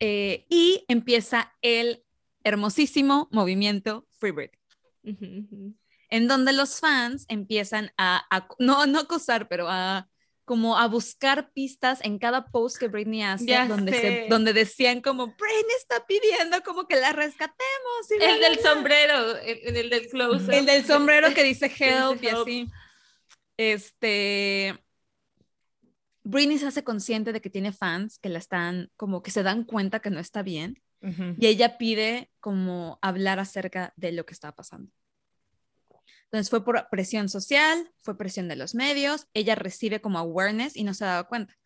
Eh, 0.00 0.46
y 0.48 0.84
empieza 0.88 1.52
el 1.62 2.04
hermosísimo 2.42 3.28
movimiento 3.32 4.06
Free 4.18 4.32
Britney, 4.32 4.60
Ujú, 5.02 5.24
ujú. 5.24 5.74
En 6.14 6.28
donde 6.28 6.52
los 6.52 6.78
fans 6.78 7.24
empiezan 7.28 7.90
a, 7.98 8.24
a- 8.30 8.46
no, 8.60 8.86
no 8.86 9.00
acosar, 9.00 9.48
pero 9.48 9.66
a 9.68 10.08
como 10.44 10.76
a 10.78 10.86
buscar 10.88 11.50
pistas 11.52 12.00
en 12.04 12.18
cada 12.18 12.46
post 12.52 12.76
que 12.78 12.86
Britney 12.88 13.22
hace, 13.22 13.46
Ya 13.46 13.66
donde, 13.66 13.92
se- 13.92 14.26
donde 14.28 14.52
decían 14.52 15.00
como, 15.00 15.28
Britney 15.28 15.76
está 15.78 16.06
pidiendo 16.06 16.62
como 16.62 16.86
que 16.86 16.96
la 17.00 17.12
rescatemos. 17.12 18.10
y 18.10 18.22
El 18.22 18.40
del 18.40 18.58
bla". 18.60 18.70
sombrero, 18.70 19.36
el, 19.38 19.76
el 19.76 19.90
del 19.90 20.08
close 20.08 20.58
El 20.58 20.66
del 20.66 20.84
sombrero 20.84 21.32
que 21.34 21.42
dice 21.42 21.66
help 21.78 22.22
y 22.22 22.28
así. 22.28 22.70
Este. 23.56 24.78
Britney 26.22 26.58
se 26.58 26.66
hace 26.66 26.84
consciente 26.84 27.32
de 27.32 27.40
que 27.40 27.50
tiene 27.50 27.72
fans 27.72 28.18
que 28.18 28.28
la 28.28 28.38
están, 28.38 28.90
como 28.96 29.22
que 29.22 29.30
se 29.30 29.42
dan 29.42 29.64
cuenta 29.64 30.00
que 30.00 30.10
no 30.10 30.20
está 30.20 30.42
bien. 30.42 30.80
Ujú. 31.02 31.34
Y 31.38 31.46
ella 31.46 31.76
pide 31.76 32.30
como 32.40 32.98
hablar 33.02 33.38
acerca 33.40 33.92
de 33.96 34.12
lo 34.12 34.24
que 34.24 34.32
estaba 34.32 34.54
pasando. 34.54 34.90
Entonces 36.34 36.50
fue 36.50 36.64
por 36.64 36.88
presión 36.90 37.28
social, 37.28 37.88
fue 38.02 38.18
presión 38.18 38.48
de 38.48 38.56
los 38.56 38.74
medios, 38.74 39.28
ella 39.34 39.54
recibe 39.54 40.00
como 40.00 40.18
awareness 40.18 40.74
y 40.74 40.82
no 40.82 40.92
se 40.92 41.04
daba 41.04 41.28
cuenta. 41.28 41.56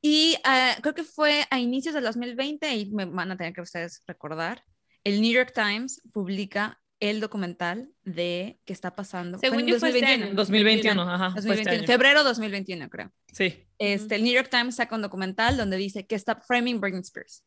Y 0.00 0.36
ah, 0.42 0.74
creo 0.80 0.94
que 0.94 1.04
fue 1.04 1.44
a 1.50 1.60
inicios 1.60 1.94
del 1.94 2.04
2020, 2.04 2.74
y 2.76 2.86
me 2.92 3.04
van 3.04 3.30
a 3.30 3.36
tener 3.36 3.52
que 3.52 3.60
ustedes 3.60 4.02
recordar, 4.06 4.62
el 5.04 5.20
New 5.20 5.30
York 5.30 5.52
Times 5.54 6.00
publica 6.14 6.80
el 6.98 7.20
documental 7.20 7.90
de 8.04 8.58
qué 8.64 8.72
está 8.72 8.96
pasando. 8.96 9.38
Según 9.38 9.60
en 9.60 9.66
yo 9.66 9.78
fue 9.78 9.90
este 9.90 10.00
2021. 10.00 10.24
año. 10.28 10.34
2021, 10.34 11.02
ajá. 11.02 11.30
fue 11.32 11.40
este 11.40 11.48
2021, 11.48 11.76
año. 11.76 11.86
febrero 11.86 12.24
2021, 12.24 12.88
creo. 12.88 13.12
Sí. 13.34 13.66
Este, 13.76 14.14
el 14.14 14.24
New 14.24 14.32
York 14.32 14.48
Times 14.50 14.76
saca 14.76 14.96
un 14.96 15.02
documental 15.02 15.58
donde 15.58 15.76
dice 15.76 16.06
que 16.06 16.14
está 16.14 16.36
framing 16.36 16.80
Britney 16.80 17.02
Spears, 17.02 17.44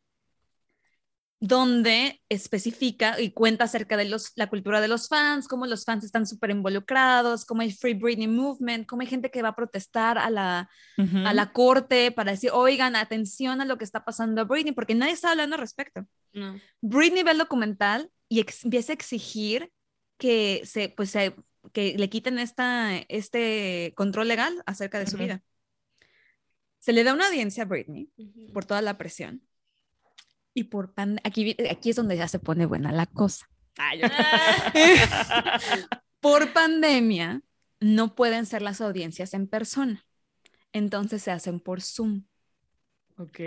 donde 1.42 2.22
especifica 2.28 3.20
y 3.22 3.32
cuenta 3.32 3.64
acerca 3.64 3.96
de 3.96 4.06
los, 4.06 4.34
la 4.36 4.48
cultura 4.50 4.82
de 4.82 4.90
los 4.90 5.08
fans, 5.08 5.48
cómo 5.48 5.66
los 5.68 5.86
fans 5.86 6.04
están 6.04 6.28
súper 6.28 6.50
involucrados, 6.50 7.46
cómo 7.46 7.62
hay 7.62 7.72
Free 7.72 7.94
Britney 7.94 8.28
Movement, 8.28 8.86
cómo 8.86 9.02
hay 9.04 9.08
gente 9.08 9.32
que 9.32 9.42
va 9.42 9.50
a 9.50 9.56
protestar 9.56 10.18
a 10.18 10.30
la, 10.30 10.70
a 11.26 11.34
la 11.34 11.52
corte 11.54 12.12
para 12.12 12.32
decir, 12.32 12.52
oigan, 12.54 12.98
atención 12.98 13.62
a 13.62 13.66
lo 13.66 13.78
que 13.78 13.86
está 13.86 14.04
pasando 14.04 14.42
a 14.42 14.44
Britney, 14.44 14.74
porque 14.74 14.96
nadie 14.96 15.14
está 15.14 15.32
hablando 15.32 15.56
al 15.56 15.62
respecto. 15.62 16.06
No. 16.34 16.60
Britney 16.82 17.24
ve 17.24 17.32
el 17.32 17.38
documental 17.38 18.12
y 18.28 18.46
empieza 18.64 18.92
a 18.92 18.96
exigir 18.96 19.72
que, 20.18 20.62
se, 20.66 20.90
pues, 20.90 21.12
se- 21.12 21.36
que 21.72 21.98
le 21.98 22.10
quiten 22.10 22.38
esta, 22.40 22.98
este 23.08 23.94
control 23.96 24.28
legal 24.28 24.62
acerca 24.66 25.00
de 25.00 25.08
su 25.08 25.18
vida. 25.18 25.42
Se 26.80 26.94
le 26.94 27.04
da 27.04 27.14
una 27.14 27.28
audiencia 27.28 27.64
a 27.64 27.66
Britney 27.66 28.10
por 28.54 28.66
toda 28.66 28.82
la 28.82 28.98
presión. 28.98 29.42
Y 30.60 30.66
por 30.66 30.94
pan 30.94 31.22
aquí, 31.24 31.56
aquí 31.72 31.92
es 31.92 31.96
donde 31.96 32.18
ya 32.18 32.28
se 32.28 32.38
pone 32.38 32.66
buena 32.66 32.92
la 32.92 33.06
cosa. 33.06 33.50
Por 36.20 36.52
pandemia, 36.52 37.42
no 37.80 38.14
pueden 38.14 38.46
ser 38.46 38.62
las 38.62 38.82
audiencias 38.82 39.34
en 39.34 39.48
persona. 39.48 40.06
Entonces 40.74 41.24
se 41.24 41.32
hacen 41.32 41.62
por 41.62 41.82
Zoom. 41.82 42.26
ok. 43.16 43.40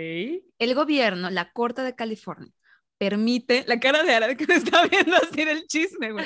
El 0.57 0.73
gobierno, 0.73 1.29
la 1.29 1.51
Corte 1.51 1.83
de 1.83 1.93
California, 1.93 2.51
permite, 2.97 3.63
la 3.67 3.79
cara 3.79 4.01
de 4.01 4.15
Ara 4.15 4.33
que 4.33 4.47
me 4.47 4.55
está 4.55 4.87
viendo 4.87 5.15
así 5.17 5.45
del 5.45 5.67
chisme, 5.67 6.13
güey. 6.13 6.25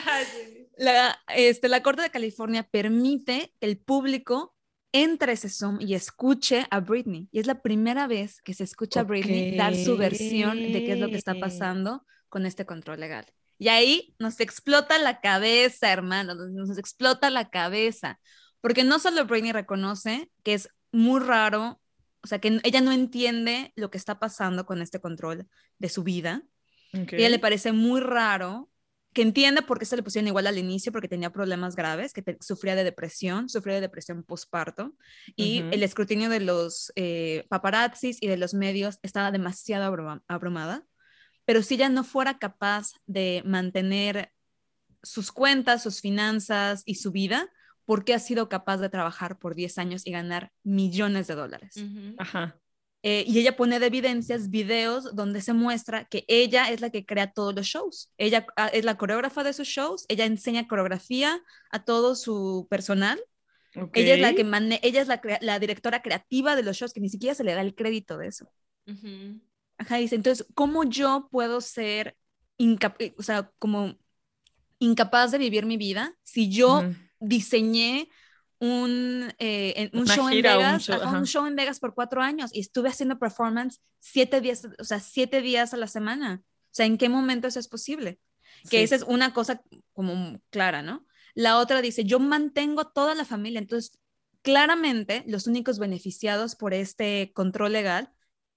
La, 0.77 1.19
este, 1.35 1.67
la 1.67 1.83
Corte 1.83 2.01
de 2.01 2.11
California 2.11 2.63
permite 2.63 3.53
que 3.59 3.67
el 3.67 3.77
público 3.77 4.55
entre 5.03 5.31
a 5.31 5.33
ese 5.33 5.49
Zoom 5.49 5.79
y 5.81 5.93
escuche 5.93 6.65
a 6.69 6.79
Britney. 6.79 7.27
Y 7.31 7.39
es 7.39 7.47
la 7.47 7.61
primera 7.61 8.07
vez 8.07 8.41
que 8.41 8.53
se 8.53 8.63
escucha 8.63 9.01
a 9.01 9.03
Britney 9.03 9.55
dar 9.55 9.75
su 9.75 9.97
versión 9.97 10.57
de 10.57 10.85
qué 10.85 10.93
es 10.93 10.99
lo 10.99 11.09
que 11.09 11.17
está 11.17 11.35
pasando 11.35 12.05
con 12.29 12.45
este 12.45 12.65
control 12.65 12.99
legal. 12.99 13.25
Y 13.57 13.69
ahí 13.69 14.15
nos 14.19 14.39
explota 14.39 14.99
la 14.99 15.19
cabeza, 15.19 15.91
hermano, 15.91 16.35
nos, 16.35 16.77
explota 16.77 17.29
la 17.29 17.49
cabeza. 17.49 18.19
Porque 18.61 18.83
no 18.83 18.99
solo 18.99 19.25
Britney 19.25 19.51
reconoce 19.51 20.29
que 20.43 20.53
es 20.53 20.69
muy 20.91 21.19
raro, 21.19 21.81
o 22.21 22.27
sea, 22.27 22.39
que 22.39 22.59
ella 22.63 22.81
no 22.81 22.91
entiende 22.91 23.71
lo 23.75 23.89
que 23.89 23.97
está 23.97 24.19
pasando 24.19 24.65
con 24.65 24.81
este 24.81 24.99
control 24.99 25.47
de 25.79 25.89
su 25.89 26.03
vida, 26.03 26.43
ok. 26.93 27.13
a 27.13 27.15
ella 27.17 27.29
le 27.29 27.39
parece 27.39 27.71
muy 27.71 28.01
raro, 28.01 28.69
que 29.13 29.21
entiende 29.23 29.61
por 29.63 29.79
qué 29.79 29.85
se 29.85 29.95
le 29.95 30.03
pusieron 30.03 30.27
igual 30.27 30.45
al 30.47 30.57
inicio, 30.59 30.91
porque 30.91 31.07
tenía 31.07 31.31
problemas 31.31 31.75
graves, 31.75 32.13
que 32.13 32.21
te- 32.21 32.37
sufría 32.39 32.75
de 32.75 32.83
depresión, 32.83 33.49
sufría 33.49 33.75
de 33.75 33.81
depresión 33.81 34.23
postparto, 34.23 34.95
y 35.35 35.59
el 35.71 35.81
escrutinio 35.83 36.29
de 36.29 36.39
los 36.39 36.91
eh, 36.95 37.45
paparazzis 37.49 38.21
y 38.21 38.27
de 38.27 38.37
los 38.37 38.53
medios 38.53 38.99
estaba 39.01 39.31
demasiado 39.31 39.85
abruma- 39.85 40.21
abrumada. 40.27 40.85
Pero 41.45 41.63
si 41.63 41.75
ella 41.75 41.89
no 41.89 42.03
fuera 42.03 42.37
capaz 42.37 42.91
de 43.05 43.41
mantener 43.45 44.31
sus 45.01 45.31
cuentas, 45.31 45.81
sus 45.81 46.01
finanzas 46.01 46.83
y 46.85 46.95
su 46.95 47.11
vida, 47.11 47.49
¿por 47.85 48.03
qué 48.03 48.13
ha 48.13 48.19
sido 48.19 48.49
capaz 48.49 48.77
de 48.77 48.89
trabajar 48.89 49.39
por 49.39 49.55
10 49.55 49.77
años 49.77 50.05
y 50.05 50.11
ganar 50.11 50.51
millones 50.63 51.27
de 51.27 51.35
dólares? 51.35 51.73
Ajá. 52.19 52.59
Eh, 53.09 53.23
y 53.25 53.39
ella 53.39 53.55
pone 53.55 53.79
de 53.79 53.85
evidencias 53.85 54.49
videos 54.49 55.15
donde 55.15 55.39
se 55.41 55.53
muestra 55.53 56.03
que 56.11 56.25
ella 56.27 56.69
es 56.71 56.81
la 56.81 56.89
que 56.89 57.05
crea 57.05 57.31
todos 57.31 57.55
los 57.55 57.65
shows. 57.65 58.11
Ella 58.17 58.45
ah, 58.57 58.67
es 58.67 58.83
la 58.83 58.97
coreógrafa 58.97 59.45
de 59.45 59.53
sus 59.53 59.65
shows, 59.65 60.03
ella 60.09 60.25
enseña 60.25 60.67
coreografía 60.67 61.41
a 61.71 61.85
todo 61.85 62.15
su 62.15 62.67
personal. 62.69 63.17
ok. 63.77 63.95
Ella 63.95 64.15
es 64.15 64.19
la 64.19 64.33
que 64.33 64.43
mane- 64.43 64.81
ella 64.83 65.01
es 65.01 65.07
la, 65.07 65.21
la 65.39 65.57
directora 65.57 66.01
creativa 66.01 66.57
de 66.57 66.63
los 66.63 66.75
shows, 66.75 66.91
que 66.91 66.99
ni 66.99 67.07
siquiera 67.07 67.33
se 67.33 67.45
le 67.45 67.53
da 67.53 67.61
el 67.61 67.75
crédito 67.75 68.17
de 68.17 68.27
eso. 68.27 68.51
Ujú. 68.87 69.39
Ajá, 69.77 69.95
dice, 69.97 70.15
entonces, 70.15 70.45
¿cómo 70.53 70.83
yo 70.83 71.29
puedo 71.31 71.61
ser 71.61 72.17
incap- 72.57 73.13
o 73.17 73.23
sea, 73.23 73.49
como 73.57 73.95
incapaz 74.79 75.31
de 75.31 75.37
vivir 75.37 75.65
mi 75.65 75.77
vida 75.77 76.13
si 76.23 76.49
yo 76.49 76.79
Ujú. 76.79 76.95
diseñé 77.21 78.09
un, 78.59 79.33
eh, 79.39 79.89
un 79.93 80.05
show 80.07 80.27
en 80.29 80.37
un 80.37 80.41
Vegas, 80.41 80.83
show, 80.83 80.99
un 81.15 81.25
show 81.25 81.45
en 81.45 81.55
Vegas 81.55 81.79
por 81.79 81.93
cuatro 81.93 82.21
años 82.21 82.49
y 82.53 82.59
estuve 82.59 82.89
haciendo 82.89 83.19
performance 83.19 83.81
siete 83.99 84.41
días, 84.41 84.67
o 84.79 84.83
sea, 84.83 84.99
siete 84.99 85.41
días 85.41 85.73
a 85.73 85.77
la 85.77 85.87
semana. 85.87 86.41
O 86.43 86.69
sea, 86.77 86.85
¿en 86.85 86.97
qué 86.97 87.09
momento 87.09 87.47
eso 87.47 87.59
es 87.59 87.67
posible? 87.67 88.19
Que 88.63 88.77
Sí. 88.77 88.83
esa 88.83 88.95
es 88.95 89.03
una 89.03 89.33
cosa 89.33 89.61
como 89.93 90.39
clara, 90.49 90.81
¿no? 90.81 91.05
La 91.35 91.57
otra 91.59 91.81
dice, 91.81 92.03
yo 92.03 92.19
mantengo 92.19 92.87
toda 92.87 93.13
la 93.13 93.25
familia, 93.25 93.59
entonces 93.59 93.99
claramente 94.41 95.23
los 95.27 95.45
únicos 95.47 95.77
beneficiados 95.79 96.55
por 96.55 96.73
este 96.73 97.31
control 97.33 97.73
legal 97.73 98.11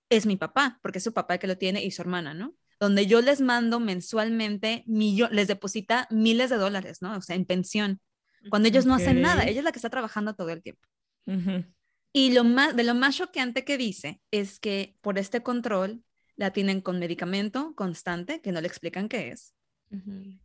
es 0.08 0.26
mi 0.26 0.36
papá, 0.36 0.78
porque 0.82 0.98
es 0.98 1.04
su 1.04 1.12
papá 1.12 1.34
el 1.34 1.40
que 1.40 1.46
lo 1.46 1.58
tiene 1.58 1.84
y 1.84 1.90
su 1.90 2.02
hermana, 2.02 2.32
¿no? 2.34 2.54
Donde 2.78 3.06
yo 3.06 3.20
les 3.20 3.40
mando 3.40 3.80
mensualmente, 3.80 4.84
les 4.86 5.48
deposita 5.48 6.06
miles 6.10 6.48
de 6.50 6.56
dólares, 6.56 7.02
¿no? 7.02 7.16
O 7.16 7.20
sea, 7.22 7.36
en 7.36 7.44
pensión, 7.44 8.00
cuando 8.48 8.68
ellos 8.68 8.86
no 8.86 8.94
hacen 8.94 9.20
nada, 9.20 9.44
ella 9.44 9.58
es 9.58 9.64
la 9.64 9.72
que 9.72 9.78
está 9.78 9.90
trabajando 9.90 10.34
todo 10.34 10.50
el 10.50 10.62
tiempo. 10.62 10.86
Ujú. 11.26 11.64
Y 12.12 12.32
lo 12.32 12.42
más, 12.44 12.74
de 12.74 12.84
lo 12.84 12.94
más 12.94 13.16
choqueante 13.16 13.64
que 13.64 13.76
dice 13.78 14.20
es 14.30 14.58
que 14.58 14.96
por 15.00 15.18
este 15.18 15.42
control 15.42 16.02
la 16.36 16.52
tienen 16.52 16.80
con 16.80 16.98
medicamento 16.98 17.74
constante, 17.76 18.40
que 18.40 18.50
no 18.52 18.60
le 18.60 18.66
explican 18.66 19.08
qué 19.08 19.28
es, 19.28 19.54
Ujú. 19.90 20.38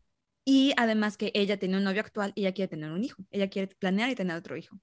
y 0.44 0.74
además 0.78 1.18
que 1.18 1.32
ella 1.34 1.58
tiene 1.58 1.78
un 1.78 1.84
novio 1.86 2.02
actual 2.02 2.34
y 2.36 2.42
ella 2.42 2.54
quiere 2.54 2.68
tener 2.68 2.92
un 2.92 3.04
hijo, 3.04 3.24
ella 3.32 3.50
quiere 3.50 3.74
planear 3.76 4.10
y 4.10 4.16
tener 4.16 4.36
otro 4.36 4.58
hijo, 4.58 4.80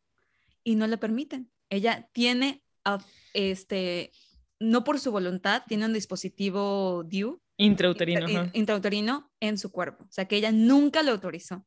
y 0.65 0.75
no 0.75 0.87
le 0.87 0.97
permiten. 0.97 1.51
Ella 1.69 2.09
tiene, 2.13 2.63
ah, 2.85 3.05
este, 3.35 4.11
no 4.59 4.85
por 4.85 4.99
su 4.99 5.13
voluntad, 5.13 5.63
tiene 5.69 5.85
un 5.87 5.93
dispositivo 5.93 7.05
DIU, 7.05 7.41
Intrauterino. 7.59 8.27
intra- 8.29 8.51
intrauterino, 8.55 9.31
en 9.39 9.59
su 9.59 9.71
cuerpo, 9.71 10.05
o 10.05 10.13
sea 10.13 10.27
que 10.27 10.37
ella 10.37 10.51
nunca 10.51 11.03
lo 11.03 11.13
autorizó. 11.13 11.65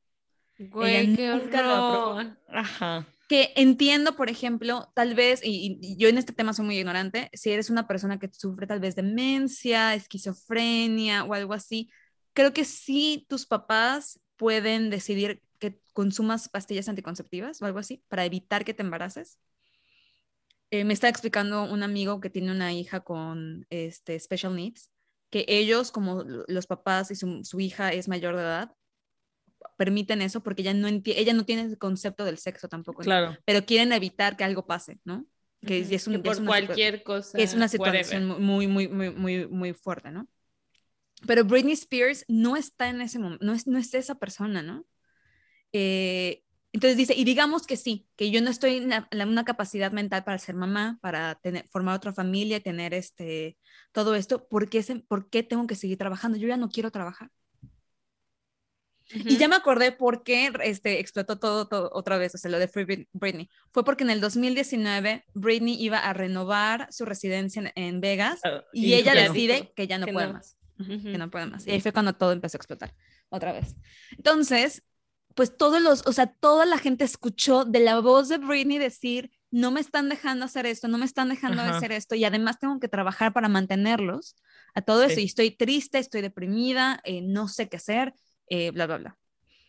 Güey, 0.57 1.15
qué 1.15 1.27
nunca 1.29 1.62
lo. 1.62 2.19
Ajá. 2.47 3.05
que 3.27 3.51
entiendo, 3.55 4.15
por 4.15 4.29
ejemplo, 4.29 4.91
tal 4.93 5.15
vez, 5.15 5.41
y, 5.43 5.77
y 5.81 5.97
yo 5.97 6.07
en 6.07 6.17
este 6.17 6.31
tema 6.33 6.53
soy 6.53 6.65
muy 6.65 6.77
ignorante, 6.77 7.29
si 7.33 7.50
eres 7.51 7.69
una 7.69 7.88
persona 7.88 8.19
que 8.19 8.29
sufre 8.31 8.67
tal 8.67 8.79
vez 8.79 8.95
demencia, 8.95 9.95
esquizofrenia 9.95 11.24
o 11.24 11.33
algo 11.33 11.53
así, 11.53 11.89
creo 12.33 12.53
que 12.53 12.65
sí 12.65 13.25
tus 13.27 13.45
papás 13.45 14.19
pueden 14.38 14.89
decidir 14.89 15.41
que 15.59 15.79
consumas 15.93 16.50
pastillas 16.50 16.88
anticonceptivas 16.89 17.62
o 17.62 17.65
algo 17.65 17.79
así 17.79 18.03
para 18.09 18.25
evitar 18.25 18.63
que 18.63 18.74
te 18.74 18.83
embaraces. 18.83 19.39
Eh, 20.71 20.83
me 20.83 20.93
está 20.93 21.07
explicando 21.09 21.63
un 21.63 21.83
amigo 21.83 22.19
que 22.19 22.29
tiene 22.29 22.51
una 22.51 22.74
hija 22.74 23.00
con 23.01 23.65
este, 23.69 24.19
special 24.19 24.55
needs, 24.55 24.89
que 25.29 25.45
ellos, 25.47 25.91
como 25.91 26.24
lo- 26.24 26.43
los 26.47 26.67
papás 26.67 27.12
y 27.12 27.15
su, 27.15 27.43
su 27.43 27.59
hija 27.59 27.91
es 27.93 28.07
mayor 28.07 28.35
de 28.35 28.41
edad, 28.41 28.71
permiten 29.75 30.22
eso 30.22 30.41
porque 30.41 30.62
ella 30.62 30.74
no, 30.74 30.88
enti- 30.88 31.13
ella 31.15 31.34
no 31.34 31.46
tiene 31.46 31.63
el 31.63 31.77
concepto 31.77 32.25
del 32.25 32.38
sexo 32.38 32.67
tampoco 32.67 33.01
Claro. 33.01 33.38
pero 33.46 33.65
quieren 33.65 33.91
evitar 33.94 34.38
que 34.38 34.44
algo 34.44 34.65
pase, 34.65 35.00
¿no? 35.03 35.25
Que 35.65 35.82
Ujú. 35.82 35.96
es, 35.96 36.08
un- 36.08 36.13
Que 36.13 36.17
es 36.20 36.24
por 36.24 36.41
una 36.44 36.51
situa- 36.51 36.65
cualquier 36.65 37.03
cosa. 37.03 37.38
es 37.38 37.53
una 37.53 37.65
whatever. 37.65 38.05
situación 38.05 38.41
muy, 38.41 38.67
muy, 38.67 38.88
muy, 38.88 39.10
muy, 39.12 39.48
muy 39.48 39.74
fuerte, 39.74 40.12
¿no? 40.12 40.27
Pero 41.25 41.44
Britney 41.44 41.74
Spears 41.74 42.24
no 42.27 42.55
está 42.55 42.89
en 42.89 43.01
ese 43.01 43.20
momento, 43.20 43.44
no 43.46 43.53
es, 43.53 43.65
no 43.67 43.77
es 43.79 43.94
esa 43.94 44.15
persona, 44.15 44.62
¿no? 44.62 44.86
Eh, 45.74 46.44
entonces 46.72 46.98
dice, 46.98 47.13
y 47.15 47.24
digamos 47.24 47.65
que 47.65 47.77
sí, 47.77 48.08
que 48.17 48.32
yo 48.32 48.41
no 48.41 48.50
estoy 48.50 48.77
en 48.77 48.89
la- 48.89 49.08
en 49.10 49.27
una 49.29 49.46
capacidad 49.46 49.91
mental 49.91 50.24
para 50.25 50.38
ser 50.38 50.55
mamá, 50.55 51.00
para 51.01 51.36
tener, 51.36 51.65
formar 51.70 51.96
otra 51.96 52.12
familia, 52.13 52.60
tener 52.60 52.94
este, 52.94 53.58
todo 53.94 54.13
esto, 54.15 54.48
¿por 54.48 54.70
qué, 54.70 54.84
se- 54.84 54.98
¿por 55.00 55.29
qué 55.29 55.41
tengo 55.41 55.67
que 55.67 55.75
seguir 55.75 55.98
trabajando? 55.98 56.38
Yo 56.38 56.48
ya 56.48 56.58
no 56.58 56.70
quiero 56.70 56.91
trabajar. 56.91 57.29
Y 59.13 59.38
ya 59.38 59.47
me 59.47 59.55
acordé 59.55 59.91
por 59.91 60.24
qué 60.24 60.51
este, 60.63 61.00
explotó 61.00 61.38
todo, 61.38 61.67
todo 61.67 61.89
otra 61.93 62.17
vez, 62.17 62.33
o 62.35 62.38
sea, 62.38 62.50
lo 62.51 62.59
de 62.59 62.67
Free 62.67 63.07
Britney. 63.13 63.50
Fue 63.71 63.85
porque 63.85 64.03
en 64.03 64.09
el 64.09 64.19
2019 64.21 65.25
Britney 65.33 65.75
iba 65.79 66.00
a 66.00 66.13
renovar 66.13 66.88
su 66.91 67.05
residencia 67.05 67.62
en, 67.62 67.71
en 67.75 68.01
Vegas 68.01 68.39
Ah, 68.43 68.63
y, 68.74 68.88
y 68.88 68.93
ella 68.95 69.13
no. 69.13 69.21
decide 69.21 69.71
que 69.75 69.88
ya 69.88 69.97
no 69.97 70.05
Que 70.07 70.13
puede 70.13 70.27
no. 70.27 70.33
más, 70.33 70.57
Ujú. 70.79 71.03
que 71.03 71.17
no 71.17 71.29
puede 71.29 71.45
más. 71.45 71.67
Y 71.67 71.71
ahí 71.71 71.81
fue 71.81 71.93
cuando 71.93 72.13
todo 72.13 72.31
empezó 72.31 72.57
a 72.57 72.59
explotar 72.59 72.93
otra 73.29 73.51
vez. 73.53 73.75
Entonces, 74.17 74.83
pues 75.35 75.55
todos 75.57 75.81
los, 75.81 76.07
o 76.07 76.13
sea, 76.13 76.27
toda 76.27 76.65
la 76.65 76.77
gente 76.77 77.03
escuchó 77.03 77.65
de 77.65 77.79
la 77.81 78.00
voz 78.00 78.29
de 78.29 78.38
Britney 78.38 78.77
decir, 78.77 79.31
no 79.51 79.69
me 79.71 79.81
están 79.81 80.09
dejando 80.09 80.45
hacer 80.45 80.65
esto, 80.65 80.88
no 80.88 80.97
me 80.97 81.05
están 81.05 81.29
dejando 81.29 81.62
Ajá. 81.62 81.77
hacer 81.77 81.91
esto 81.91 82.15
y 82.15 82.24
además 82.25 82.57
tengo 82.59 82.79
que 82.79 82.88
trabajar 82.88 83.33
para 83.33 83.50
mantenerlos 83.50 84.35
a 84.74 84.81
todo 84.81 85.03
eso 85.03 85.19
y 85.19 85.25
estoy 85.25 85.51
triste, 85.51 86.00
estoy 86.00 86.21
deprimida, 86.21 87.00
eh, 87.03 87.21
no 87.21 87.47
sé 87.47 87.69
qué 87.69 87.77
hacer, 87.77 88.13
eh, 88.49 88.71
bla, 88.71 88.85
bla, 88.87 88.97
bla. 88.97 89.17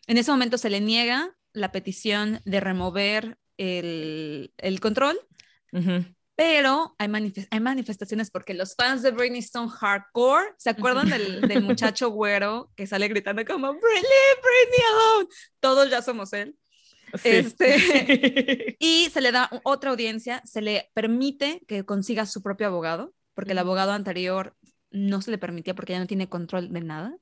En 0.06 0.18
ese 0.18 0.30
momento 0.30 0.59
se 0.59 0.71
le 0.71 0.80
niega 0.80 1.35
la 1.52 1.73
petición 1.73 2.40
de 2.45 2.61
remover 2.61 3.38
el, 3.56 4.52
el 4.59 4.80
control, 4.80 5.18
pero 6.37 6.95
hay, 6.99 7.09
manifes- 7.09 7.49
hay 7.50 7.61
manifestaciones 7.61 8.30
porque 8.30 8.52
los 8.54 8.75
fans 8.75 9.02
de 9.02 9.11
Britney 9.11 9.40
son 9.42 9.68
hardcore. 9.68 10.52
¿Se 10.59 10.68
acuerdan 10.71 11.09
del, 11.09 11.40
del 11.42 11.62
muchacho 11.62 12.11
güero 12.11 12.71
que 12.76 12.87
sale 12.87 13.09
gritando 13.09 13.45
como 13.45 13.73
Britney, 13.73 14.02
Britney 14.42 14.80
alone? 14.92 15.28
Todos 15.61 15.90
ya 15.90 16.02
somos 16.02 16.33
él. 16.35 16.56
Sí. 17.14 17.28
Este- 17.30 18.76
Y 18.78 19.09
se 19.11 19.21
le 19.23 19.33
da 19.33 19.49
otra 19.64 19.90
audiencia, 19.90 20.42
se 20.45 20.61
le 20.61 20.90
permite 20.92 21.62
que 21.66 21.85
consiga 21.87 22.26
su 22.26 22.42
propio 22.42 22.66
abogado, 22.66 23.14
porque 23.35 23.52
el 23.52 23.59
abogado 23.59 23.92
anterior 23.92 24.54
no 24.90 25.23
se 25.23 25.30
le 25.30 25.38
permitía 25.38 25.75
porque 25.75 25.95
ya 25.95 25.99
no 26.00 26.06
tiene 26.06 26.28
control 26.28 26.71
de 26.73 26.80
nada. 26.83 27.16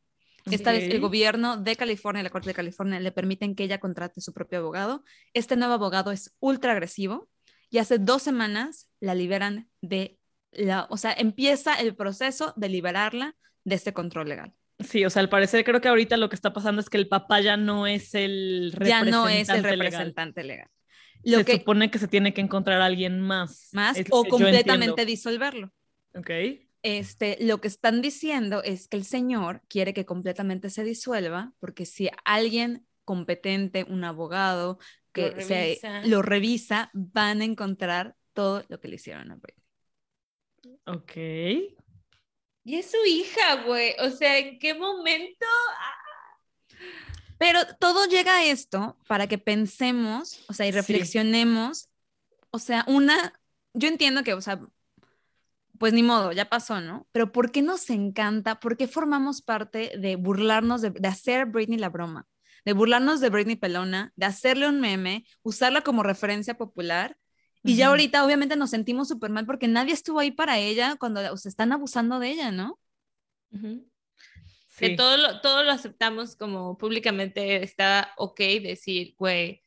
Esta 0.51 0.73
vez 0.73 0.85
el 0.85 1.01
gobierno 1.01 1.57
de 1.57 1.77
California, 1.77 2.23
la 2.23 2.31
Corte 2.31 2.51
de 2.51 2.55
California, 2.55 3.01
le 3.01 3.13
permiten 3.13 3.55
que 3.55 3.65
ella 3.65 3.79
contrate 3.79 4.21
su 4.21 4.33
propio 4.33 4.59
abogado. 4.59 5.05
Este 5.33 5.57
nuevo 5.57 5.75
abogado 5.75 6.13
es 6.13 6.35
ultra 6.39 6.73
agresivo 6.73 7.29
y 7.71 7.79
hace 7.79 7.99
dos 7.99 8.23
semanas 8.23 8.89
la 9.01 9.15
liberan 9.15 9.69
de 9.81 10.19
la, 10.53 10.87
o 10.91 10.97
sea, 10.97 11.13
empieza 11.13 11.75
el 11.75 11.97
proceso 11.97 12.53
de 12.57 12.69
liberarla 12.69 13.35
de 13.65 13.75
este 13.75 13.93
control 13.93 14.29
legal. 14.29 14.53
Sí, 14.81 15.05
o 15.05 15.11
sea, 15.11 15.21
al 15.21 15.29
parecer 15.29 15.65
creo 15.65 15.81
que 15.81 15.89
ahorita 15.89 16.17
lo 16.17 16.29
que 16.29 16.37
está 16.37 16.53
pasando 16.53 16.81
es 16.81 16.91
que 16.91 16.99
el 16.99 17.09
papá 17.09 17.41
ya 17.41 17.57
no 17.57 17.87
es 17.87 18.15
el 18.15 18.77
Ya 18.85 19.03
no 19.03 19.29
es 19.29 19.49
el 19.49 19.63
representante 19.63 19.77
legal. 19.77 19.79
representante 19.79 20.45
legal. 20.45 20.69
Lo 21.25 21.39
se 21.39 21.45
que 21.45 21.53
supone 21.59 21.91
que 21.91 21.99
se 21.99 22.09
tiene 22.09 22.35
que 22.35 22.43
encontrar 22.43 22.83
a 22.83 22.85
alguien 22.85 23.21
más. 23.21 23.71
más 23.73 23.99
o 24.11 24.25
completamente 24.25 25.07
disolverlo. 25.07 25.73
Ok. 26.15 26.31
Este, 26.87 27.39
lo 27.41 27.63
que 27.63 27.69
están 27.69 28.03
diciendo 28.03 28.63
es 28.63 28.89
que 28.89 28.99
el 28.99 29.07
señor 29.07 29.63
quiere 29.69 29.95
que 29.95 30.05
completamente 30.05 30.69
se 30.69 30.85
disuelva, 30.85 31.53
porque 31.59 31.87
si 31.87 32.11
alguien 32.27 32.87
competente, 33.07 33.85
un 33.89 34.05
abogado, 34.05 34.79
que 35.13 35.31
Lo 35.31 35.41
se- 35.41 35.55
revisa. 35.81 36.03
lo 36.07 36.21
revisa, 36.23 36.91
van 36.93 37.41
a 37.41 37.45
encontrar 37.45 38.17
todo 38.35 38.65
lo 38.69 38.81
que 38.81 38.89
le 38.89 38.97
hicieron 38.97 39.31
a 39.31 39.37
Britney. 39.37 40.79
Ok. 40.87 41.17
Y 42.65 42.75
es 42.77 42.91
su 42.91 42.99
hija, 43.07 43.63
güey. 43.65 43.95
O 44.01 44.11
sea, 44.11 44.39
¿en 44.39 44.59
qué 44.59 44.75
momento? 44.75 45.47
Pero 47.39 47.61
todo 47.79 48.07
llega 48.07 48.37
a 48.39 48.45
esto 48.45 48.99
para 49.07 49.27
que 49.27 49.39
pensemos, 49.39 50.45
o 50.49 50.53
sea, 50.53 50.67
y 50.67 50.73
Sí. 50.73 50.79
reflexionemos. 50.79 51.89
O 52.51 52.59
sea, 52.59 52.85
una, 52.89 53.39
yo 53.75 53.89
entiendo 53.89 54.23
que, 54.23 54.35
o 54.35 54.41
sea, 54.41 54.61
pues 55.79 55.93
ni 55.93 56.03
modo, 56.03 56.33
ya 56.33 56.49
pasó, 56.49 56.81
¿no? 56.81 57.07
Pero 57.13 57.33
¿por 57.33 57.51
qué 57.51 57.63
nos 57.63 57.91
encanta? 57.91 58.61
¿Por 58.61 58.77
qué 58.77 58.87
formamos 58.89 59.43
parte 59.43 59.93
de 59.99 60.17
burlarnos, 60.17 60.83
de, 60.83 60.91
de 60.91 61.09
hacer 61.09 61.47
Britney 61.47 61.79
la 61.79 61.89
broma? 61.89 62.27
De 62.65 62.73
burlarnos 62.73 63.21
de 63.21 63.29
Britney 63.31 63.57
Pelona, 63.57 64.13
de 64.17 64.27
hacerle 64.27 64.69
un 64.69 64.81
meme, 64.81 65.27
usarla 65.43 65.83
como 65.83 66.03
referencia 66.03 66.55
popular. 66.55 67.17
Y 67.63 67.77
ya 67.77 67.89
ahorita 67.89 68.25
obviamente 68.25 68.57
nos 68.57 68.71
sentimos 68.71 69.09
súper 69.09 69.31
mal 69.31 69.47
porque 69.47 69.69
nadie 69.69 69.95
estuvo 69.95 70.21
ahí 70.21 70.31
para 70.31 70.59
ella 70.59 70.97
cuando 70.99 71.37
se 71.37 71.49
están 71.49 71.73
abusando 71.73 72.19
de 72.19 72.31
ella, 72.31 72.51
¿no? 72.53 72.79
Sí. 74.69 74.79
Que 74.79 74.91
todo 74.97 75.17
lo, 75.17 75.41
todo 75.41 75.63
lo 75.63 75.73
aceptamos 75.73 76.37
como 76.37 76.77
públicamente 76.77 77.63
está 77.63 78.13
ok 78.17 78.39
decir, 78.63 79.15
güey, 79.19 79.63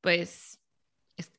pues 0.00 0.20
es- 0.20 0.61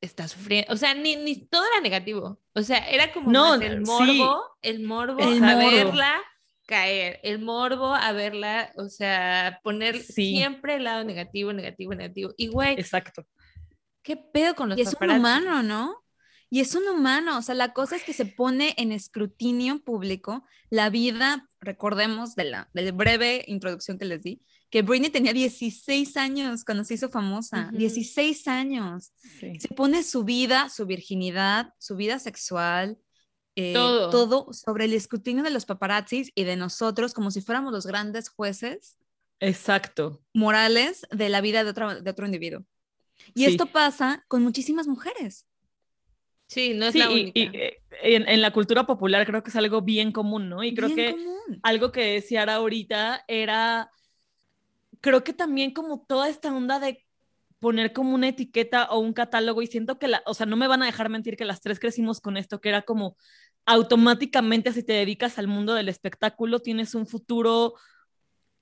está 0.01 0.27
sufriendo. 0.27 0.71
O 0.73 0.77
sea, 0.77 0.93
ni, 0.93 1.15
ni 1.15 1.35
todo 1.47 1.63
era 1.71 1.81
negativo. 1.81 2.39
O 2.53 2.61
sea, 2.61 2.77
era 2.89 3.11
como 3.11 3.31
No, 3.31 3.57
más 3.57 3.61
el 3.61 3.85
sí. 3.85 3.91
morbo, 3.91 4.43
el 4.61 4.83
morbo 4.83 5.19
El 5.19 5.43
a 5.43 5.55
morbo. 5.55 5.69
verla 5.71 6.21
caer, 6.65 7.19
el 7.23 7.39
morbo 7.39 7.93
a 7.93 8.11
verla, 8.13 8.71
o 8.77 8.87
sea, 8.87 9.59
poner 9.63 9.97
Sí. 10.01 10.29
siempre 10.37 10.75
el 10.75 10.85
lado 10.85 11.03
negativo, 11.03 11.51
negativo, 11.51 11.93
negativo. 11.93 12.33
Y 12.37 12.47
güey, 12.47 12.75
Exacto. 12.79 13.25
¿qué 14.01 14.15
pedo 14.15 14.55
con 14.55 14.69
los 14.69 14.77
Y 14.77 14.81
es 14.81 14.95
un 14.99 15.09
humano, 15.11 15.61
¿no? 15.63 16.03
Y 16.49 16.59
es 16.61 16.75
un 16.75 16.87
humano, 16.87 17.37
o 17.39 17.41
sea, 17.41 17.55
la 17.55 17.73
cosa 17.73 17.95
es 17.95 18.03
que 18.03 18.13
se 18.13 18.25
pone 18.25 18.75
en 18.77 18.91
escrutinio 18.91 19.83
público 19.83 20.45
la 20.69 20.89
vida, 20.89 21.49
recordemos 21.59 22.35
de 22.35 22.43
la, 22.45 22.69
de 22.73 22.83
la 22.83 22.91
breve 22.91 23.43
introducción 23.47 23.97
que 23.97 24.05
les 24.05 24.21
di, 24.21 24.41
que 24.73 24.81
Britney 24.81 25.11
tenía 25.11 25.33
16 25.33 26.17
años 26.17 26.65
cuando 26.65 26.83
se 26.83 26.95
hizo 26.95 27.07
famosa, 27.07 27.67
Ujú. 27.69 27.77
16 27.77 28.47
años. 28.47 29.11
Sí. 29.39 29.59
Se 29.59 29.67
pone 29.67 30.01
su 30.01 30.23
vida, 30.23 30.67
su 30.69 30.87
virginidad, 30.87 31.75
su 31.77 31.95
vida 31.95 32.17
sexual, 32.17 32.97
eh, 33.55 33.73
Todo. 33.73 34.09
todo 34.09 34.51
sobre 34.51 34.85
el 34.85 34.93
escrutinio 34.93 35.43
de 35.43 35.51
los 35.51 35.67
paparazzis 35.67 36.31
y 36.33 36.43
de 36.43 36.55
nosotros 36.55 37.13
como 37.13 37.29
si 37.29 37.39
fuéramos 37.41 37.71
los 37.71 37.85
grandes 37.85 38.29
jueces 38.29 38.97
Exacto. 39.39 40.23
morales 40.33 41.05
de 41.11 41.29
la 41.29 41.41
vida 41.41 41.63
de 41.63 41.69
otro, 41.69 42.01
de 42.01 42.09
otro 42.09 42.25
individuo. 42.25 42.65
Y 43.35 43.41
Sí. 43.45 43.51
esto 43.51 43.67
pasa 43.67 44.25
con 44.27 44.41
muchísimas 44.41 44.87
mujeres. 44.87 45.45
Sí, 46.47 46.73
no 46.73 46.87
es 46.87 46.93
Sí, 46.93 46.97
la 46.97 47.11
y, 47.11 47.13
única. 47.21 47.39
y, 47.39 47.43
eh, 47.53 47.83
en, 48.01 48.27
en 48.27 48.41
la 48.41 48.51
cultura 48.51 48.87
popular 48.87 49.23
creo 49.27 49.43
que 49.43 49.51
es 49.51 49.55
algo 49.55 49.83
bien 49.83 50.11
común, 50.11 50.49
¿no? 50.49 50.63
Y 50.63 50.73
creo 50.73 50.87
Bien 50.89 50.97
que 50.97 51.11
común. 51.11 51.59
algo 51.61 51.91
que 51.91 52.01
decía 52.13 52.41
Ara 52.41 52.55
ahorita 52.55 53.23
era, 53.27 53.91
creo 55.03 55.23
que 55.25 55.33
también 55.33 55.71
como 55.71 56.05
toda 56.07 56.29
esta 56.29 56.55
onda 56.55 56.79
de 56.79 57.05
poner 57.59 57.91
como 57.91 58.15
una 58.15 58.29
etiqueta 58.29 58.85
o 58.85 58.99
un 58.99 59.11
catálogo 59.11 59.61
y 59.61 59.67
siento 59.67 59.99
que, 59.99 60.07
la, 60.07 60.23
o 60.25 60.33
sea, 60.33 60.45
no 60.45 60.55
me 60.55 60.67
van 60.67 60.81
a 60.81 60.85
dejar 60.85 61.09
mentir 61.09 61.35
que 61.35 61.43
las 61.43 61.59
tres 61.59 61.77
crecimos 61.77 62.21
con 62.21 62.37
esto, 62.37 62.61
que 62.61 62.69
era 62.69 62.83
como 62.83 63.17
automáticamente 63.65 64.71
si 64.71 64.81
te 64.81 64.93
dedicas 64.93 65.37
al 65.37 65.47
mundo 65.47 65.73
del 65.73 65.89
espectáculo 65.89 66.61
tienes 66.61 66.95
un 66.95 67.05
futuro, 67.05 67.73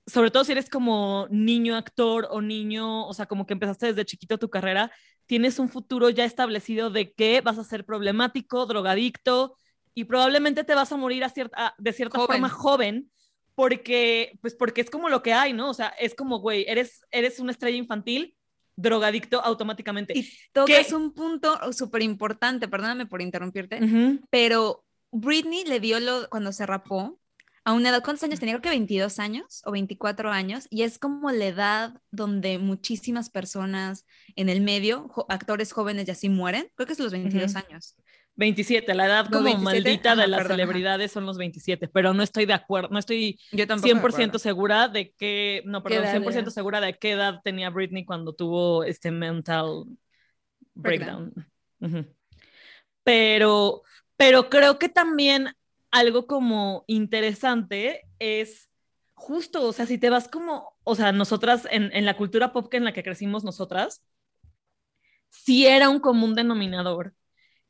sobre 0.04 0.32
todo 0.32 0.42
si 0.42 0.50
eres 0.50 0.68
como 0.68 1.28
niño 1.30 1.76
actor 1.76 2.26
o 2.28 2.40
niño, 2.40 3.06
o 3.06 3.14
sea, 3.14 3.26
como 3.26 3.46
que 3.46 3.54
empezaste 3.54 3.86
desde 3.86 4.04
chiquito 4.04 4.36
tu 4.36 4.50
carrera, 4.50 4.90
tienes 5.26 5.60
un 5.60 5.68
futuro 5.68 6.10
ya 6.10 6.24
establecido 6.24 6.90
de 6.90 7.12
que 7.12 7.40
vas 7.40 7.58
a 7.58 7.64
ser 7.64 7.84
problemático, 7.84 8.66
drogadicto 8.66 9.56
y 9.94 10.04
probablemente 10.04 10.64
te 10.64 10.74
vas 10.74 10.90
a 10.90 10.96
morir 10.96 11.22
a 11.22 11.28
cierta, 11.28 11.76
de 11.78 11.92
cierta 11.92 12.18
Joven. 12.18 12.26
forma 12.26 12.48
joven 12.48 13.12
porque, 13.54 14.38
pues 14.40 14.54
porque 14.54 14.80
es 14.80 14.90
como 14.90 15.08
lo 15.08 15.22
que 15.22 15.32
hay, 15.32 15.52
¿no? 15.52 15.70
O 15.70 15.74
sea, 15.74 15.88
es 15.98 16.14
como, 16.14 16.38
güey, 16.40 16.64
eres, 16.68 17.00
eres 17.10 17.38
una 17.40 17.52
estrella 17.52 17.76
infantil, 17.76 18.34
drogadicto 18.76 19.40
automáticamente. 19.44 20.16
Y 20.18 20.30
tocas 20.52 20.86
¿Qué? 20.88 20.94
un 20.94 21.12
punto 21.12 21.72
súper 21.72 22.02
importante, 22.02 22.68
perdóname 22.68 23.06
por 23.06 23.20
interrumpirte, 23.22 23.78
pero 24.30 24.84
Britney 25.10 25.64
le 25.64 25.78
dio 25.80 26.00
lo 26.00 26.28
cuando 26.30 26.52
se 26.52 26.64
rapó 26.66 27.18
a 27.64 27.74
una 27.74 27.90
edad, 27.90 28.02
¿cuántos 28.02 28.24
años 28.24 28.40
tenía? 28.40 28.54
Creo 28.54 28.62
que 28.62 28.70
22 28.70 29.20
años 29.20 29.62
o 29.64 29.70
24 29.70 30.32
años, 30.32 30.66
y 30.68 30.82
es 30.82 30.98
como 30.98 31.30
la 31.30 31.46
edad 31.46 32.00
donde 32.10 32.58
muchísimas 32.58 33.30
personas 33.30 34.04
en 34.34 34.48
el 34.48 34.62
medio, 34.62 35.06
jo- 35.10 35.26
actores 35.28 35.70
jóvenes 35.72 36.08
y 36.08 36.10
así 36.10 36.28
mueren, 36.28 36.68
creo 36.74 36.86
que 36.88 36.94
es 36.94 36.98
los 36.98 37.12
22 37.12 37.52
Ujú. 37.54 37.64
años. 37.68 37.94
27, 38.34 38.94
la 38.94 39.06
edad 39.06 39.28
¿No, 39.28 39.30
como 39.30 39.44
27? 39.44 39.64
maldita 39.64 40.16
de 40.16 40.22
Ajá, 40.22 40.26
las 40.26 40.38
perdón, 40.38 40.62
ajá. 40.62 40.72
celebridades 40.72 41.12
son 41.12 41.26
los 41.26 41.36
27, 41.38 41.88
pero 41.88 42.14
no 42.14 42.22
estoy 42.22 42.46
de 42.46 42.54
acuerdo, 42.54 42.88
no 42.90 42.98
estoy 42.98 43.38
Yo 43.50 43.66
100% 43.66 44.38
segura 44.38 44.88
de 44.88 45.12
que, 45.12 45.62
no, 45.66 45.82
perdón, 45.82 46.04
edad 46.04 46.12
100% 46.12 46.38
era? 46.38 46.50
segura 46.50 46.80
de 46.80 46.98
qué 46.98 47.12
edad 47.12 47.40
tenía 47.44 47.70
Britney 47.70 48.04
cuando 48.04 48.32
tuvo 48.34 48.84
este 48.84 49.10
mental 49.10 49.84
breakdown. 50.74 51.32
Pero, 53.04 53.82
pero 54.16 54.48
creo 54.48 54.78
que 54.78 54.88
también 54.88 55.48
algo 55.90 56.26
como 56.26 56.84
interesante 56.86 58.02
es 58.18 58.70
justo, 59.14 59.66
o 59.66 59.72
sea, 59.72 59.86
si 59.86 59.98
te 59.98 60.10
vas 60.10 60.28
como, 60.28 60.74
o 60.84 60.94
sea, 60.94 61.12
nosotras 61.12 61.66
en, 61.70 61.90
en 61.92 62.06
la 62.06 62.16
cultura 62.16 62.52
pop 62.52 62.68
que 62.70 62.78
en 62.78 62.84
la 62.84 62.92
que 62.92 63.02
crecimos 63.02 63.44
nosotras, 63.44 64.02
sí 65.30 65.66
era 65.66 65.88
un 65.88 66.00
común 66.00 66.34
denominador 66.34 67.14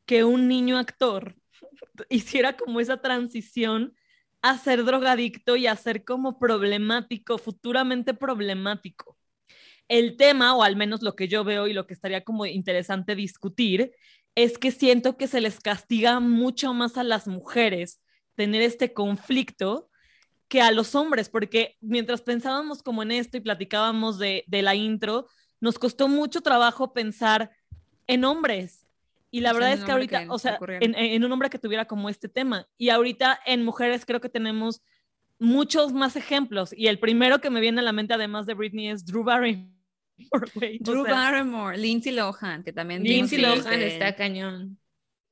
que 0.06 0.24
un 0.24 0.48
niño 0.48 0.78
actor 0.78 1.36
hiciera 2.08 2.56
como 2.56 2.80
esa 2.80 3.00
transición 3.00 3.94
a 4.42 4.58
ser 4.58 4.84
drogadicto 4.84 5.56
y 5.56 5.66
a 5.66 5.76
ser 5.76 6.04
como 6.04 6.38
problemático, 6.38 7.38
futuramente 7.38 8.12
problemático. 8.14 9.16
El 9.88 10.16
tema, 10.16 10.56
o 10.56 10.62
al 10.62 10.76
menos 10.76 11.02
lo 11.02 11.14
que 11.14 11.28
yo 11.28 11.44
veo 11.44 11.66
y 11.66 11.72
lo 11.72 11.86
que 11.86 11.94
estaría 11.94 12.24
como 12.24 12.46
interesante 12.46 13.14
discutir, 13.14 13.92
es 14.34 14.58
que 14.58 14.70
siento 14.70 15.16
que 15.16 15.28
se 15.28 15.40
les 15.40 15.60
castiga 15.60 16.18
mucho 16.20 16.74
más 16.74 16.96
a 16.96 17.04
las 17.04 17.28
mujeres 17.28 18.00
tener 18.34 18.62
este 18.62 18.92
conflicto 18.94 19.90
que 20.48 20.60
a 20.60 20.70
los 20.72 20.94
hombres, 20.94 21.28
porque 21.28 21.76
mientras 21.80 22.22
pensábamos 22.22 22.82
como 22.82 23.02
en 23.02 23.12
esto 23.12 23.36
y 23.36 23.40
platicábamos 23.40 24.18
de, 24.18 24.44
de 24.46 24.62
la 24.62 24.74
intro, 24.74 25.26
nos 25.60 25.78
costó 25.78 26.08
mucho 26.08 26.40
trabajo 26.40 26.92
pensar 26.92 27.50
en 28.06 28.24
hombres. 28.24 28.81
Y 29.34 29.40
la 29.40 29.50
O 29.50 29.52
sea, 29.54 29.60
verdad 29.60 29.78
es 29.78 29.84
que 29.84 29.90
ahorita, 29.92 30.24
que 30.24 30.28
o 30.28 30.38
sea, 30.38 30.58
en, 30.80 30.94
en 30.94 31.24
un 31.24 31.32
hombre 31.32 31.48
que 31.50 31.58
tuviera 31.58 31.86
como 31.86 32.08
este 32.08 32.28
tema. 32.28 32.68
Y 32.76 32.90
ahorita 32.90 33.40
en 33.46 33.64
mujeres 33.64 34.04
creo 34.04 34.20
que 34.20 34.28
tenemos 34.28 34.82
muchos 35.38 35.92
más 35.92 36.16
ejemplos. 36.16 36.72
Y 36.76 36.86
el 36.86 36.98
primero 36.98 37.40
que 37.40 37.48
me 37.50 37.60
viene 37.60 37.80
a 37.80 37.82
la 37.82 37.92
mente, 37.92 38.12
además 38.14 38.46
de 38.46 38.54
Britney, 38.54 38.88
es 38.88 39.04
Drew 39.06 39.24
Barrymore. 39.24 39.72
Drew 40.80 41.04
sea, 41.04 41.14
Barrymore, 41.14 41.78
Lindsay 41.78 42.12
Lohan, 42.12 42.62
que 42.62 42.72
también 42.72 43.02
Lindsay 43.02 43.40
Lohan 43.40 43.64
que- 43.64 43.86
está 43.86 44.14
cañón. 44.14 44.78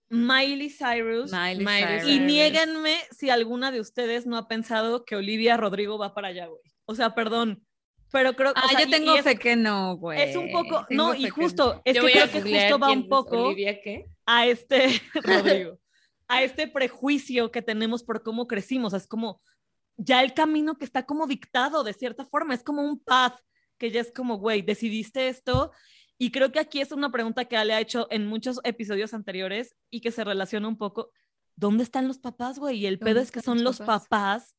Miley 0.08 0.70
Cyrus. 0.70 1.30
Miley 1.30 1.64
Miley 1.64 2.00
Cyrus. 2.00 2.10
Y 2.10 2.18
niéganme 2.18 2.96
si 3.12 3.30
alguna 3.30 3.70
de 3.70 3.80
ustedes 3.80 4.26
no 4.26 4.36
ha 4.36 4.48
pensado 4.48 5.04
que 5.04 5.14
Olivia 5.14 5.56
Rodrigo 5.56 5.98
va 5.98 6.14
para 6.14 6.28
allá, 6.28 6.46
güey. 6.46 6.60
O 6.86 6.94
sea, 6.96 7.14
perdón. 7.14 7.64
Pero 8.12 8.34
creo 8.34 8.52
Ah, 8.56 8.62
o 8.66 8.68
sea, 8.68 8.80
yo 8.80 8.90
tengo 8.90 9.14
es, 9.14 9.22
fe 9.22 9.36
que 9.36 9.56
no, 9.56 9.96
güey. 9.96 10.20
es 10.20 10.36
un 10.36 10.50
poco, 10.50 10.84
Tengo 10.88 11.08
no, 11.08 11.14
y 11.14 11.24
que 11.24 11.30
justo, 11.30 11.80
es 11.84 11.94
que 11.94 12.12
creo 12.12 12.30
que 12.30 12.42
justo 12.42 12.78
va 12.78 12.92
un 12.92 13.08
poco 13.08 13.48
Olivia, 13.48 13.80
¿qué? 13.80 14.06
a 14.26 14.46
este, 14.46 15.00
Rodrigo, 15.22 15.78
a 16.28 16.42
este 16.42 16.66
prejuicio 16.68 17.50
que 17.50 17.62
tenemos 17.62 18.02
por 18.02 18.22
cómo 18.22 18.46
crecimos. 18.46 18.92
Es 18.94 19.06
como 19.06 19.40
ya 19.96 20.22
el 20.22 20.34
camino 20.34 20.76
que 20.76 20.84
está 20.84 21.04
como 21.04 21.26
dictado 21.26 21.84
de 21.84 21.92
cierta 21.92 22.24
forma, 22.24 22.54
es 22.54 22.62
como 22.62 22.82
un 22.82 22.98
path 22.98 23.38
que 23.78 23.90
ya 23.90 24.00
es 24.00 24.12
como, 24.12 24.38
güey, 24.38 24.62
decidiste 24.62 25.28
esto. 25.28 25.72
Y 26.18 26.30
creo 26.30 26.52
que 26.52 26.60
aquí 26.60 26.80
es 26.80 26.92
una 26.92 27.10
pregunta 27.10 27.46
que 27.46 27.56
Ale 27.56 27.72
ha 27.72 27.80
hecho 27.80 28.06
en 28.10 28.26
muchos 28.26 28.60
episodios 28.62 29.14
anteriores 29.14 29.74
y 29.90 30.02
que 30.02 30.10
se 30.10 30.22
relaciona 30.22 30.68
un 30.68 30.76
poco. 30.76 31.10
¿Dónde 31.56 31.82
están 31.82 32.06
los 32.06 32.18
papás, 32.18 32.58
güey? 32.58 32.78
Y 32.78 32.86
el 32.86 32.98
¿Dónde 32.98 33.12
pedo 33.12 33.22
es 33.22 33.30
que 33.30 33.40
son 33.40 33.64
los 33.64 33.80
los 33.80 33.86
papás? 33.86 34.54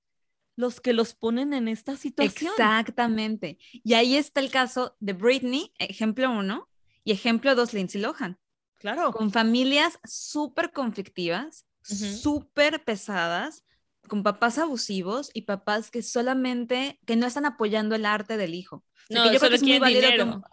Los 0.55 0.81
que 0.81 0.93
los 0.93 1.13
ponen 1.13 1.53
en 1.53 1.67
esta 1.67 1.95
situación. 1.95 2.51
Exactamente. 2.51 3.57
Y 3.83 3.93
ahí 3.93 4.15
está 4.15 4.39
el 4.41 4.51
caso 4.51 4.95
de 4.99 5.13
Britney, 5.13 5.73
ejemplo 5.79 6.29
uno, 6.31 6.67
y 7.03 7.11
ejemplo 7.11 7.55
dos, 7.55 7.73
Lindsay 7.73 8.01
Lohan, 8.01 8.37
Claro. 8.77 9.11
con 9.11 9.31
familias 9.31 9.99
súper 10.03 10.71
conflictivas, 10.71 11.65
Ujú. 11.89 12.05
súper 12.05 12.83
pesadas, 12.83 13.63
con 14.07 14.23
papás 14.23 14.57
abusivos 14.57 15.29
y 15.33 15.43
papás 15.43 15.89
que 15.89 16.01
solamente, 16.01 16.99
que 17.05 17.15
no 17.15 17.25
están 17.27 17.45
apoyando 17.45 17.95
el 17.95 18.05
arte 18.05 18.37
del 18.37 18.53
hijo. 18.55 18.77
O 18.77 18.83
sea, 19.07 19.17
No, 19.17 19.23
que 19.23 19.33
yo 19.33 19.39
creo 19.39 19.39
solo 19.39 19.49
que 19.49 19.55
es 19.55 19.79
muy 19.81 19.93
dinero. 19.93 20.25
como- 20.31 20.45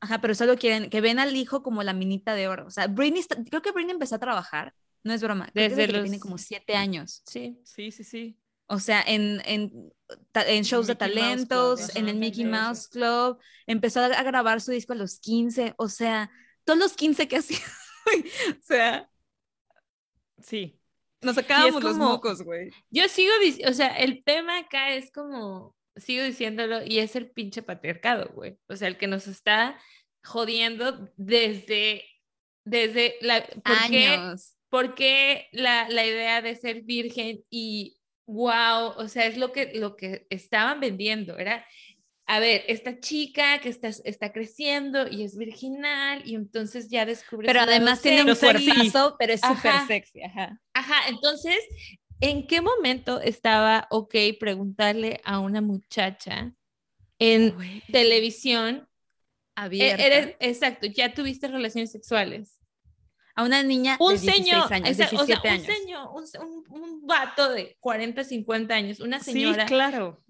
Ajá, 0.00 0.20
pero 0.20 0.34
solo 0.34 0.56
quieren 0.56 0.90
que 0.90 1.00
ven 1.00 1.18
al 1.18 1.34
hijo 1.36 1.62
como 1.62 1.82
la 1.82 1.92
minita 1.94 2.34
de 2.34 2.48
oro. 2.48 2.66
O 2.66 2.70
sea, 2.70 2.86
Britney, 2.86 3.20
está- 3.20 3.42
creo 3.44 3.62
que 3.62 3.72
Britney 3.72 3.92
empezó 3.92 4.14
a 4.16 4.18
trabajar, 4.18 4.74
no 5.04 5.12
es 5.12 5.22
broma, 5.22 5.50
Desde 5.54 5.70
desde 5.76 5.86
que 5.86 5.92
los- 5.94 6.02
tiene 6.02 6.20
como 6.20 6.36
siete 6.38 6.74
años. 6.76 7.22
Sí. 7.26 7.58
Sí, 7.64 7.90
sí, 7.90 8.04
sí. 8.04 8.38
O 8.68 8.78
sea, 8.78 9.02
en, 9.06 9.40
en, 9.44 9.92
en 10.34 10.62
shows 10.64 10.86
de 10.86 10.96
Club, 10.96 11.08
talentos, 11.14 11.90
ajá, 11.90 11.98
en 11.98 12.08
el 12.08 12.16
Mickey 12.16 12.44
Mouse 12.44 12.88
Club, 12.88 13.38
empezó 13.66 14.00
a, 14.00 14.22
grabar 14.22 14.60
su 14.60 14.72
disco 14.72 14.92
a 14.92 14.96
los 14.96 15.20
15, 15.20 15.74
o 15.78 15.88
sea, 15.88 16.30
todos 16.64 16.78
los 16.78 16.92
15 16.94 17.28
que 17.28 17.36
hacía, 17.38 17.58
o 17.58 18.62
sea, 18.62 19.10
Sí. 20.40 20.78
nos 21.22 21.34
sacábamos 21.34 21.82
los 21.82 21.96
mocos, 21.96 22.42
güey. 22.42 22.70
Yo 22.90 23.08
sigo 23.08 23.32
diciendo, 23.40 23.70
o 23.70 23.74
sea, 23.74 23.88
el 23.98 24.22
tema 24.22 24.58
acá 24.58 24.94
es 24.94 25.10
como, 25.10 25.74
sigo 25.96 26.22
diciéndolo, 26.24 26.84
y 26.84 26.98
es 26.98 27.16
el 27.16 27.30
pinche 27.30 27.62
patriarcado, 27.62 28.30
güey. 28.34 28.58
O 28.68 28.76
sea, 28.76 28.88
el 28.88 28.98
que 28.98 29.06
nos 29.06 29.26
está 29.26 29.80
jodiendo 30.22 31.10
desde, 31.16 32.04
desde 32.64 33.16
la... 33.20 33.44
¿por 33.46 33.90
qué, 33.90 34.08
Años. 34.08 34.56
por 34.68 34.94
qué 34.94 35.48
la, 35.52 35.88
la 35.88 36.04
idea 36.04 36.42
de 36.42 36.54
ser 36.56 36.82
virgen 36.82 37.44
y 37.48 37.96
wow, 38.26 38.92
o 38.96 39.08
sea, 39.08 39.26
es 39.26 39.36
lo 39.36 39.52
que, 39.52 39.72
lo 39.74 39.96
que 39.96 40.26
estaban 40.30 40.80
vendiendo, 40.80 41.38
era... 41.38 41.66
A 42.28 42.40
ver, 42.40 42.64
esta 42.66 42.98
chica 42.98 43.60
que 43.60 43.68
está, 43.68 43.86
está 43.86 44.32
creciendo 44.32 45.06
y 45.06 45.22
es 45.22 45.36
virginal 45.36 46.22
y 46.24 46.34
entonces 46.34 46.90
ya 46.90 47.06
descubre 47.06 47.46
Pero 47.46 47.60
además 47.60 48.02
tiene 48.02 48.24
un 48.24 48.34
cuerpazo, 48.36 49.14
pero 49.16 49.32
es 49.34 49.40
súper 49.40 49.74
Ajá. 49.74 49.86
sexy, 49.86 50.22
ajá. 50.24 50.60
Ajá, 50.74 51.08
entonces, 51.08 51.56
¿en 52.20 52.48
qué 52.48 52.60
momento 52.60 53.20
estaba 53.20 53.86
ok 53.90 54.16
preguntarle 54.40 55.20
a 55.22 55.38
una 55.38 55.60
muchacha 55.60 56.52
en 57.20 57.54
televisión? 57.92 58.76
e- 58.76 58.96
Abierta. 59.54 60.04
Eres, 60.04 60.36
exacto, 60.40 60.88
ya 60.88 61.14
tuviste 61.14 61.46
relaciones 61.46 61.92
sexuales. 61.92 62.58
A 63.36 63.44
una 63.44 63.62
niña 63.62 63.96
Un 64.00 64.14
de 64.14 64.18
16 64.20 64.46
señor, 64.46 64.72
años, 64.72 64.88
esa- 64.90 65.04
o 65.04 65.08
sea, 65.26 65.40
17 65.40 65.48
un 65.52 65.60
señor, 65.76 66.08
un, 66.40 66.64
un, 66.70 67.06
vato 67.06 67.50
de 67.52 67.76
40, 67.80 68.24
50 68.24 68.74
años, 68.74 68.98
una 69.00 69.20
señora, 69.20 69.64
Sí, 69.68 69.74
claro. 69.74 70.22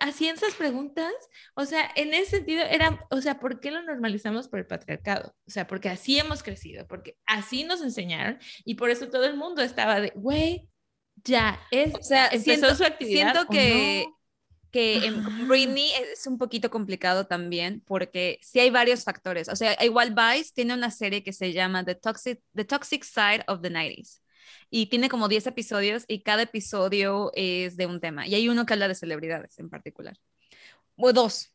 hacían 0.00 0.36
esas 0.36 0.54
preguntas, 0.54 1.12
o 1.54 1.64
sea, 1.66 1.90
en 1.96 2.14
ese 2.14 2.36
sentido 2.38 2.62
era, 2.62 3.06
o 3.10 3.20
sea, 3.20 3.38
¿por 3.40 3.60
qué 3.60 3.70
lo 3.70 3.82
normalizamos 3.82 4.48
por 4.48 4.60
el 4.60 4.66
patriarcado? 4.66 5.34
O 5.46 5.50
sea, 5.50 5.66
porque 5.66 5.88
así 5.90 6.18
hemos 6.18 6.42
crecido, 6.42 6.86
porque 6.86 7.18
así 7.26 7.64
nos 7.64 7.82
enseñaron 7.82 8.38
y 8.64 8.76
por 8.76 8.90
eso 8.90 9.08
todo 9.10 9.24
el 9.24 9.36
mundo 9.36 9.60
estaba 9.62 10.00
de, 10.00 10.12
güey, 10.14 10.68
ya, 11.24 11.60
es, 11.70 11.94
O 11.94 12.02
sea, 12.02 12.26
empezó 12.28 12.44
siento, 12.44 12.74
su 12.74 12.84
actividad. 12.84 13.32
siento 13.32 13.42
o 13.42 13.52
que, 13.52 14.04
no. 14.08 14.18
Que 14.72 15.06
en. 15.06 15.46
Britney 15.46 15.90
es 16.12 16.26
un 16.26 16.38
poquito 16.38 16.70
complicado 16.70 17.26
también 17.26 17.82
porque 17.86 18.38
sí 18.42 18.58
hay 18.58 18.70
varios 18.70 19.04
factores. 19.04 19.48
O 19.48 19.54
sea, 19.56 19.76
igual 19.84 20.14
Vice 20.14 20.50
tiene 20.54 20.74
una 20.74 20.90
serie 20.90 21.22
que 21.22 21.32
se 21.32 21.52
llama 21.52 21.84
The 21.84 21.94
Toxic, 21.94 22.40
The 22.54 22.64
Toxic 22.64 23.04
Side 23.04 23.44
of 23.46 23.60
the 23.60 23.70
90s 23.70 24.20
y 24.70 24.86
tiene 24.86 25.08
como 25.08 25.28
10 25.28 25.46
episodios 25.46 26.04
y 26.08 26.22
cada 26.22 26.42
episodio 26.42 27.30
es 27.34 27.76
de 27.76 27.86
un 27.86 28.00
tema. 28.00 28.26
Y 28.26 28.34
hay 28.34 28.48
uno 28.48 28.66
que 28.66 28.72
habla 28.72 28.88
de 28.88 28.94
celebridades 28.94 29.58
en 29.58 29.68
particular. 29.70 30.16
O 30.96 31.12
dos. 31.12 31.54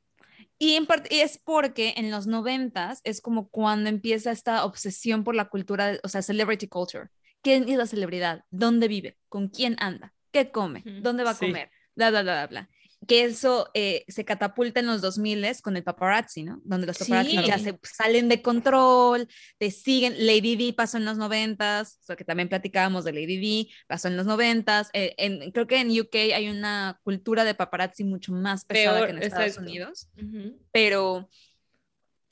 Y, 0.60 0.76
en 0.76 0.86
part- 0.88 1.08
y 1.12 1.20
es 1.20 1.38
porque 1.38 1.96
en 1.98 2.12
los 2.12 2.28
noventas 2.28 3.02
es 3.04 3.22
como 3.22 3.50
cuando 3.50 3.90
empieza 3.90 4.32
esta 4.32 4.64
obsesión 4.66 5.24
por 5.24 5.36
la 5.36 5.46
cultura, 5.50 6.00
o 6.04 6.08
sea, 6.10 6.22
celebrity 6.22 6.68
culture. 6.68 7.10
¿Quién 7.42 7.68
es 7.70 7.78
la 7.78 7.86
celebridad? 7.88 8.44
¿Dónde 8.50 8.88
vive? 8.88 9.18
¿Con 9.30 9.50
quién 9.50 9.76
anda? 9.80 10.14
¿Qué 10.32 10.52
come? 10.52 10.84
¿Dónde 11.02 11.24
va 11.24 11.32
a 11.32 11.36
Sí. 11.36 11.48
comer? 11.48 11.70
Bla, 11.96 12.10
bla, 12.12 12.22
bla, 12.22 12.48
bla. 12.48 12.70
Que 13.06 13.26
eso 13.26 13.70
eh, 13.76 14.04
se 14.08 14.26
catapulta 14.26 14.80
en 14.80 14.88
los 14.88 15.02
2000 15.02 15.46
con 15.62 15.78
el 15.78 15.84
paparazzi, 15.84 16.44
¿no? 16.44 16.60
Donde 16.64 16.88
los 16.88 16.98
paparazzi 16.98 17.38
Sí. 17.38 17.46
ya 17.46 17.60
se 17.60 17.78
salen 17.84 18.28
de 18.28 18.42
control, 18.42 19.28
te 19.60 19.70
siguen. 19.70 20.16
Lady 20.26 20.56
D 20.56 20.74
pasó 20.74 20.98
en 20.98 21.06
los 21.06 21.18
90s, 21.18 22.00
o 22.02 22.04
sea, 22.06 22.16
que 22.16 22.26
también 22.26 22.50
platicábamos 22.50 23.06
de 23.06 23.14
Lady 23.14 23.38
D, 23.38 23.70
pasó 23.88 24.08
en 24.08 24.18
los 24.18 24.26
90s. 24.26 24.90
eh, 24.94 25.14
en, 25.18 25.52
creo 25.52 25.68
que 25.68 25.80
en 25.80 25.92
UK 25.92 26.34
hay 26.34 26.50
una 26.50 27.00
cultura 27.04 27.44
de 27.44 27.54
paparazzi 27.54 28.04
mucho 28.04 28.32
más 28.34 28.66
pesada 28.66 28.98
Peor, 28.98 29.08
que 29.10 29.16
en 29.18 29.24
Estados 29.24 29.48
exacto. 29.48 29.70
Unidos 29.70 30.08
Ujú. 30.18 30.60
pero 30.72 31.30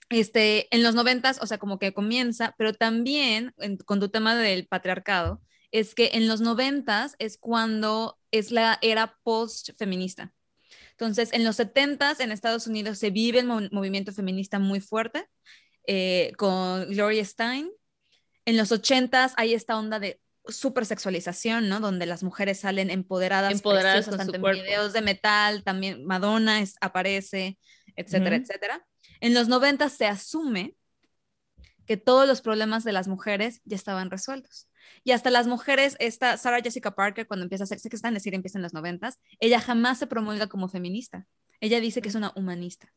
este, 0.09 0.67
en 0.75 0.83
los 0.83 0.93
noventas, 0.95 1.39
o 1.41 1.47
sea, 1.47 1.57
como 1.57 1.79
que 1.79 1.93
comienza, 1.93 2.53
pero 2.57 2.73
también 2.73 3.53
en- 3.57 3.77
con 3.77 3.99
tu 3.99 4.09
tema 4.09 4.35
del 4.35 4.67
patriarcado, 4.67 5.41
es 5.71 5.95
que 5.95 6.11
en 6.13 6.27
los 6.27 6.41
noventas 6.41 7.15
es 7.19 7.37
cuando 7.37 8.17
es 8.31 8.51
la 8.51 8.77
era 8.81 9.17
post-feminista. 9.23 10.31
Entonces, 10.97 11.29
en 11.33 11.43
los 11.43 11.57
setentas 11.57 12.19
en 12.19 12.31
Estados 12.31 12.67
Unidos 12.67 12.97
se 12.99 13.09
vive 13.09 13.39
el 13.39 13.45
mo- 13.47 13.61
movimiento 13.71 14.13
feminista 14.13 14.59
muy 14.59 14.79
fuerte 14.79 15.27
eh, 15.87 16.31
con 16.37 16.89
Gloria 16.89 17.23
Stein. 17.25 17.69
En 18.45 18.57
los 18.57 18.71
ochentas 18.71 19.33
hay 19.37 19.53
esta 19.53 19.77
onda 19.77 19.99
de 19.99 20.21
supersexualización, 20.47 21.67
¿no? 21.69 21.79
Donde 21.79 22.05
las 22.05 22.23
mujeres 22.23 22.59
salen 22.59 22.89
empoderadas, 22.89 23.51
Empoderadas 23.53 24.05
con 24.07 24.17
tanto 24.17 24.35
en 24.35 24.41
videos 24.63 24.93
de 24.93 25.01
metal, 25.01 25.63
también 25.63 26.05
Madonna 26.05 26.61
es- 26.61 26.75
aparece, 26.81 27.57
etcétera, 27.95 28.35
etcétera. 28.43 28.87
En 29.19 29.33
los 29.33 29.47
90 29.47 29.89
se 29.89 30.05
asume 30.05 30.75
que 31.85 31.97
todos 31.97 32.27
los 32.27 32.41
problemas 32.41 32.83
de 32.83 32.91
las 32.93 33.07
mujeres 33.07 33.61
ya 33.65 33.75
estaban 33.75 34.09
resueltos. 34.11 34.67
Y 35.03 35.11
hasta 35.11 35.29
las 35.29 35.47
mujeres, 35.47 35.95
esta 35.99 36.37
Sarah 36.37 36.61
Jessica 36.61 36.95
Parker, 36.95 37.27
cuando 37.27 37.43
empieza 37.43 37.63
a 37.63 37.65
hacer, 37.65 37.79
sé 37.79 37.89
que 37.89 37.95
está 37.95 38.07
en 38.09 38.13
decir 38.15 38.33
empieza 38.33 38.57
en 38.57 38.63
los 38.63 38.73
90, 38.73 39.11
ella 39.39 39.59
jamás 39.59 39.99
se 39.99 40.07
promulga 40.07 40.47
como 40.47 40.67
feminista. 40.67 41.25
Ella 41.61 41.79
dice 41.79 42.01
que 42.01 42.09
es 42.09 42.15
una 42.15 42.31
humanista, 42.35 42.91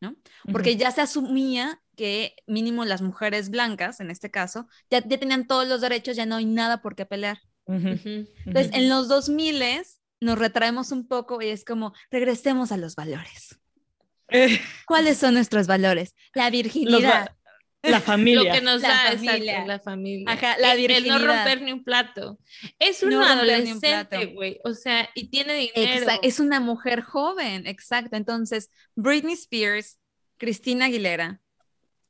¿no? 0.00 0.16
Porque 0.50 0.76
ya 0.76 0.90
se 0.90 1.00
asumía 1.00 1.80
que 1.96 2.34
mínimo 2.46 2.84
las 2.84 3.02
mujeres 3.02 3.50
blancas, 3.50 4.00
en 4.00 4.10
este 4.10 4.30
caso, 4.30 4.66
ya, 4.90 5.06
ya 5.06 5.18
tenían 5.18 5.46
todos 5.46 5.68
los 5.68 5.80
derechos, 5.80 6.16
ya 6.16 6.26
no 6.26 6.36
hay 6.36 6.44
nada 6.46 6.82
por 6.82 6.96
qué 6.96 7.06
pelear. 7.06 7.38
Ujú. 7.66 8.26
Entonces, 8.46 8.70
en 8.72 8.88
los 8.88 9.08
2000 9.08 9.62
nos 10.20 10.38
retraemos 10.38 10.90
un 10.92 11.06
poco 11.06 11.40
y 11.40 11.48
es 11.48 11.64
como, 11.64 11.92
regresemos 12.10 12.72
a 12.72 12.76
los 12.76 12.94
valores. 12.96 13.58
Eh, 14.28 14.58
¿Cuáles 14.86 15.18
son 15.18 15.34
nuestros 15.34 15.66
valores? 15.66 16.14
La 16.34 16.44
los 16.44 16.52
virginidad. 16.52 17.26
va- 17.26 17.36
la 17.90 17.98
Lo 17.98 18.00
familia. 18.04 18.52
que 18.52 18.60
nos 18.60 18.82
La 18.82 18.88
da 18.88 19.12
familia. 19.12 19.36
exacto, 19.36 19.68
la 19.68 19.78
familia. 19.80 20.30
Ajá, 20.32 20.56
la 20.58 20.72
El- 20.74 20.90
el 20.90 21.06
no 21.08 21.18
romper 21.18 21.62
ni 21.62 21.72
un 21.72 21.84
plato. 21.84 22.38
Es 22.78 23.02
un 23.02 23.10
No 23.10 23.24
adolescente, 23.24 24.26
güey. 24.26 24.58
O 24.64 24.74
sea, 24.74 25.08
y 25.14 25.28
tiene 25.28 25.54
dinero. 25.54 26.06
Es 26.22 26.40
una 26.40 26.60
mujer 26.60 27.02
joven, 27.02 27.66
exacto. 27.66 28.16
Entonces, 28.16 28.70
Britney 28.94 29.34
Spears, 29.34 29.98
Cristina 30.36 30.86
Aguilera 30.86 31.40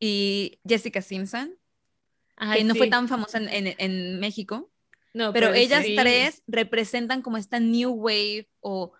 y 0.00 0.58
Jessica 0.66 1.02
Simpson, 1.02 1.54
Ay, 2.36 2.58
que 2.58 2.64
no 2.64 2.74
fue 2.74 2.88
tan 2.88 3.06
famosa 3.08 3.38
en, 3.38 3.48
en- 3.48 3.74
en 3.78 4.18
México, 4.20 4.70
No, 5.12 5.32
pero 5.32 5.54
ellas 5.54 5.84
sí. 5.84 5.94
tres 5.96 6.42
representan 6.46 7.22
como 7.22 7.36
esta 7.36 7.60
new 7.60 7.90
wave 7.92 8.48
o 8.60 8.92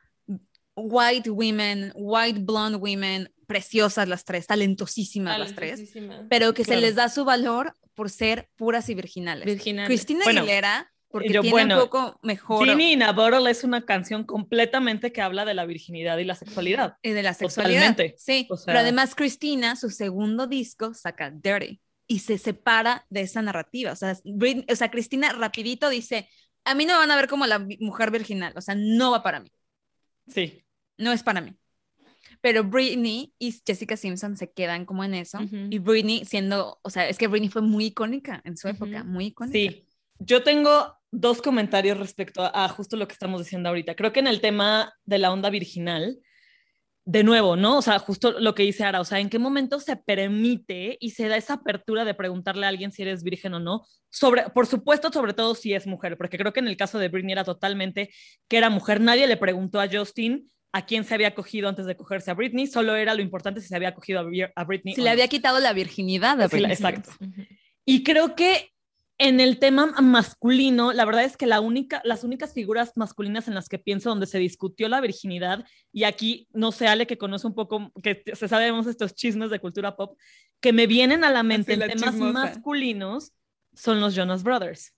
white 0.77 1.31
women, 1.31 1.93
white 1.97 2.39
blonde 2.41 2.77
women, 2.79 3.33
preciosas 3.47 4.09
las 4.09 4.25
tres, 4.25 4.47
talentosísimas 4.47 5.39
las 5.39 5.55
tres, 5.55 5.93
pero 6.29 6.55
que 6.55 6.65
Claro. 6.65 6.81
se 6.81 6.87
les 6.87 6.95
da 6.95 7.09
su 7.09 7.25
valor 7.25 7.75
por 7.95 8.11
ser 8.11 8.49
puras 8.57 8.89
y 8.89 8.95
virginales. 8.95 9.45
Virginales. 9.47 9.89
Cristina 9.89 10.25
Bueno, 10.25 10.41
Aguilera, 10.41 10.91
porque 11.09 11.33
yo, 11.33 11.43
tiene 11.43 11.53
bueno, 11.53 11.75
un 11.77 11.81
poco 11.89 12.19
mejor 12.23 12.67
Ginny 12.67 12.93
in 12.95 13.03
a 13.05 13.13
Bottle 13.13 13.49
es 13.51 13.63
una 13.63 13.85
canción 13.85 14.25
completamente 14.25 15.13
que 15.13 15.23
habla 15.23 15.45
de 15.45 15.55
la 15.55 15.65
virginidad 15.65 16.19
y 16.19 16.25
la 16.25 16.35
sexualidad. 16.35 16.97
eh, 17.03 17.13
de 17.15 17.23
la 17.23 17.35
sexualidad. 17.35 17.81
Totalmente. 17.95 18.17
Sí, 18.19 18.47
O 18.51 18.57
sea- 18.57 18.67
pero 18.67 18.79
además 18.81 19.15
Cristina, 19.15 19.77
su 19.77 19.91
segundo 19.91 20.47
disco, 20.49 20.93
saca 20.95 21.31
Dirty 21.31 21.81
y 22.09 22.19
se 22.19 22.37
separa 22.39 23.07
de 23.11 23.21
esa 23.21 23.43
narrativa. 23.43 23.93
O 23.93 23.97
sea, 23.97 24.13
o 24.69 24.75
sea, 24.77 24.91
Cristina 24.91 25.33
rapidito 25.33 25.89
dice, 25.89 26.29
a 26.65 26.75
mí 26.75 26.85
no 26.85 26.95
me 26.95 26.99
van 27.01 27.11
a 27.13 27.17
ver 27.17 27.29
como 27.29 27.47
la 27.47 27.65
mujer 27.79 28.11
virginal, 28.11 28.53
o 28.57 28.61
sea, 28.61 28.75
no 28.75 29.13
va 29.13 29.23
para 29.23 29.39
mí, 29.41 29.51
Sí. 30.27 30.65
no 30.99 31.13
es 31.13 31.23
para 31.23 31.41
mí. 31.41 31.55
Pero 32.45 32.63
Britney 32.63 33.33
y 33.39 33.59
Jessica 33.67 33.97
Simpson 33.97 34.37
se 34.37 34.53
quedan 34.53 34.85
como 34.85 35.03
en 35.03 35.15
eso. 35.15 35.39
Y 35.71 35.79
Britney 35.79 36.27
siendo, 36.27 36.79
o 36.83 36.91
sea, 36.91 37.09
es 37.09 37.17
que 37.17 37.27
Britney 37.27 37.49
fue 37.49 37.63
muy 37.63 37.87
icónica 37.87 38.43
en 38.45 38.59
su 38.59 38.69
época, 38.69 39.03
muy 39.03 39.29
icónica. 39.29 39.59
Sí, 39.59 39.87
yo 40.19 40.43
tengo 40.43 40.95
dos 41.11 41.41
comentarios 41.41 41.97
respecto 41.97 42.43
a, 42.43 42.67
a 42.67 42.69
justo 42.69 42.99
lo 42.99 43.09
que 43.09 43.15
estamos 43.15 43.43
diciendo 43.43 43.71
ahorita. 43.71 43.95
Creo 43.95 44.13
que 44.13 44.21
en 44.21 44.27
el 44.27 44.43
tema 44.43 44.93
de 45.07 45.17
la 45.17 45.33
onda 45.33 45.49
virginal, 45.49 46.19
de 47.07 47.25
nuevo, 47.25 47.57
¿no? 47.57 47.79
O 47.79 47.83
sea, 47.83 47.99
justo 47.99 48.39
lo 48.39 48.55
que 48.55 48.63
dice 48.63 48.85
Ara, 48.85 49.01
o 49.01 49.05
sea, 49.07 49.21
¿en 49.21 49.31
qué 49.31 49.39
momento 49.39 49.81
se 49.81 49.97
permite 49.97 50.99
y 51.01 51.13
se 51.13 51.29
da 51.29 51.39
esa 51.39 51.55
apertura 51.55 52.05
de 52.05 52.13
preguntarle 52.13 52.67
a 52.67 52.69
alguien 52.69 52.93
si 52.93 53.01
eres 53.01 53.23
virgen 53.23 53.55
o 53.55 53.59
no? 53.59 53.87
Sobre, 54.11 54.51
por 54.51 54.67
supuesto, 54.67 55.11
sobre 55.11 55.33
todo 55.33 55.55
si 55.55 55.73
es 55.73 55.87
mujer, 55.87 56.19
porque 56.19 56.37
creo 56.37 56.53
que 56.53 56.61
en 56.61 56.69
el 56.69 56.77
caso 56.77 56.99
de 56.99 57.09
Britney 57.09 57.33
era 57.33 57.45
totalmente 57.45 58.11
que 58.49 58.59
era 58.59 58.69
mujer. 58.69 59.01
Nadie 59.01 59.27
le 59.27 59.39
preguntó 59.39 59.81
a 59.81 59.89
Justin 59.91 60.51
a 60.77 60.85
quién 60.87 61.05
se 61.05 61.15
había 61.15 61.37
cogido 61.37 61.69
antes 61.69 61.87
de 61.87 61.97
cogerse 61.97 62.33
a 62.33 62.35
Britney, 62.35 62.67
solo 62.67 62.97
era 62.97 63.15
lo 63.15 63.23
importante 63.23 63.61
si 63.61 63.69
se 63.69 63.77
había 63.77 63.95
cogido 63.95 64.19
a, 64.57 64.65
Britney. 64.65 64.95
Se 64.97 65.01
o 65.01 65.05
le 65.05 65.11
no. 65.11 65.13
había 65.13 65.29
quitado 65.29 65.61
la 65.61 65.73
virginidad 65.73 66.41
a 66.43 66.49
Sí, 66.49 66.57
Britney. 66.57 66.73
exacto. 66.73 67.11
Ujú. 67.21 67.43
Y 67.85 68.03
creo 68.03 68.35
que 68.35 68.71
en 69.17 69.39
el 69.39 69.61
tema 69.61 69.87
masculino, 70.03 70.93
la 70.93 71.05
verdad 71.05 71.23
es 71.23 71.37
que 71.37 71.47
la 71.47 71.61
única, 71.61 72.01
las 72.05 72.25
únicas 72.25 72.53
figuras 72.53 72.91
masculinas 72.97 73.47
en 73.47 73.55
las 73.55 73.69
que 73.69 73.79
pienso 73.79 74.09
donde 74.09 74.27
se 74.27 74.39
discutió 74.41 74.89
la 74.89 75.01
virginidad, 75.01 75.65
y 75.93 76.03
aquí, 76.03 76.49
no 76.53 76.73
sé, 76.73 76.89
Ale, 76.89 77.07
que 77.07 77.19
conoce 77.19 77.47
un 77.47 77.55
poco, 77.55 77.93
que 78.03 78.25
se 78.33 78.49
sabemos 78.49 78.89
estos 78.89 79.15
chismes 79.15 79.51
de 79.51 79.61
cultura 79.61 79.95
pop, 79.95 80.19
que 80.61 80.73
me 80.73 80.89
vienen 80.89 81.23
a 81.23 81.31
la 81.31 81.45
mente 81.45 81.75
Así 81.75 81.79
la 81.79 81.87
en 81.87 81.93
temas 81.93 82.11
chismosa. 82.15 82.33
masculinos, 82.33 83.33
son 83.75 84.01
los 84.01 84.17
Jonas 84.17 84.43
Brothers. 84.43 84.93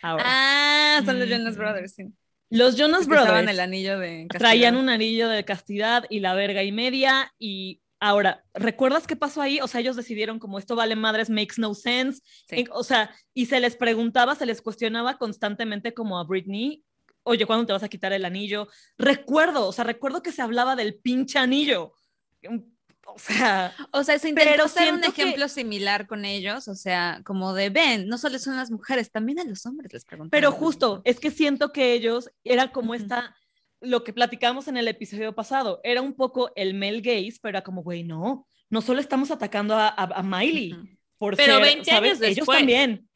Ahora, 0.00 0.24
Ah, 0.26 1.02
son 1.04 1.18
los 1.18 1.28
Jonas 1.28 1.52
Ujú. 1.52 1.58
Brothers, 1.62 1.92
sí. 1.94 2.04
Los 2.50 2.76
Jonas 2.76 3.06
Brothers 3.06 3.48
el 3.48 3.60
anillo 3.60 3.98
de 3.98 4.26
traían 4.28 4.76
un 4.76 4.88
anillo 4.88 5.28
de 5.28 5.44
castidad 5.44 6.04
y 6.08 6.20
la 6.20 6.34
verga 6.34 6.62
y 6.62 6.72
media 6.72 7.32
y 7.38 7.80
ahora, 8.00 8.44
¿recuerdas 8.54 9.06
qué 9.06 9.16
pasó 9.16 9.42
ahí? 9.42 9.60
O 9.60 9.66
sea, 9.66 9.80
ellos 9.80 9.96
decidieron 9.96 10.38
como 10.38 10.58
esto 10.58 10.76
vale 10.76 10.96
madres, 10.96 11.30
makes 11.30 11.54
no 11.58 11.74
sense. 11.74 12.22
Sí. 12.48 12.64
O 12.70 12.84
sea, 12.84 13.14
y 13.34 13.46
se 13.46 13.60
les 13.60 13.76
preguntaba, 13.76 14.34
se 14.34 14.46
les 14.46 14.62
cuestionaba 14.62 15.18
constantemente 15.18 15.94
como 15.94 16.18
a 16.18 16.24
Britney, 16.24 16.84
oye, 17.22 17.44
¿cuándo 17.46 17.66
te 17.66 17.72
vas 17.72 17.82
a 17.82 17.88
quitar 17.88 18.12
el 18.12 18.24
anillo? 18.24 18.68
Recuerdo, 18.96 19.66
o 19.66 19.72
sea, 19.72 19.84
recuerdo 19.84 20.22
que 20.22 20.32
se 20.32 20.42
hablaba 20.42 20.76
del 20.76 20.96
pinche 20.96 21.38
anillo. 21.38 21.92
O 23.10 23.18
sea, 23.18 23.74
O 23.92 24.04
sea, 24.04 24.18
se 24.18 24.28
intentó 24.28 24.64
hacer 24.64 24.92
un 24.92 24.98
siento 25.00 25.14
que- 25.14 25.22
ejemplo 25.22 25.48
similar 25.48 26.06
con 26.06 26.24
ellos, 26.24 26.68
o 26.68 26.74
sea, 26.74 27.20
como 27.24 27.54
de 27.54 27.70
ven, 27.70 28.06
no 28.06 28.18
solo 28.18 28.38
son 28.38 28.56
las 28.56 28.70
mujeres, 28.70 29.10
también 29.10 29.38
a 29.40 29.44
los 29.44 29.64
hombres 29.66 29.92
les 29.92 30.04
preguntan. 30.04 30.30
pero 30.30 30.52
justo, 30.52 31.00
es 31.04 31.18
que 31.18 31.30
siento 31.30 31.72
que 31.72 31.94
ellos 31.94 32.30
era 32.44 32.70
como 32.70 32.92
Ujú. 32.92 33.02
esta, 33.02 33.34
lo 33.80 34.04
que 34.04 34.12
platicamos 34.12 34.68
en 34.68 34.76
el 34.76 34.88
episodio 34.88 35.34
pasado, 35.34 35.80
era 35.84 36.02
un 36.02 36.14
poco 36.14 36.50
el 36.54 36.74
male 36.74 37.00
gaze, 37.00 37.38
pero 37.40 37.50
era 37.58 37.62
como, 37.62 37.82
güey, 37.82 38.04
no, 38.04 38.46
no 38.70 38.82
solo 38.82 39.00
estamos 39.00 39.30
atacando 39.30 39.74
a, 39.74 39.88
a- 39.88 40.18
a 40.18 40.22
Miley 40.22 40.74
Ujú. 40.74 40.88
por 41.16 41.36
Pero 41.36 41.54
ser, 41.54 41.62
20 41.62 41.90
¿sabes? 41.90 42.10
años 42.12 42.22
Ellos 42.22 42.36
después. 42.36 42.58
también. 42.58 43.08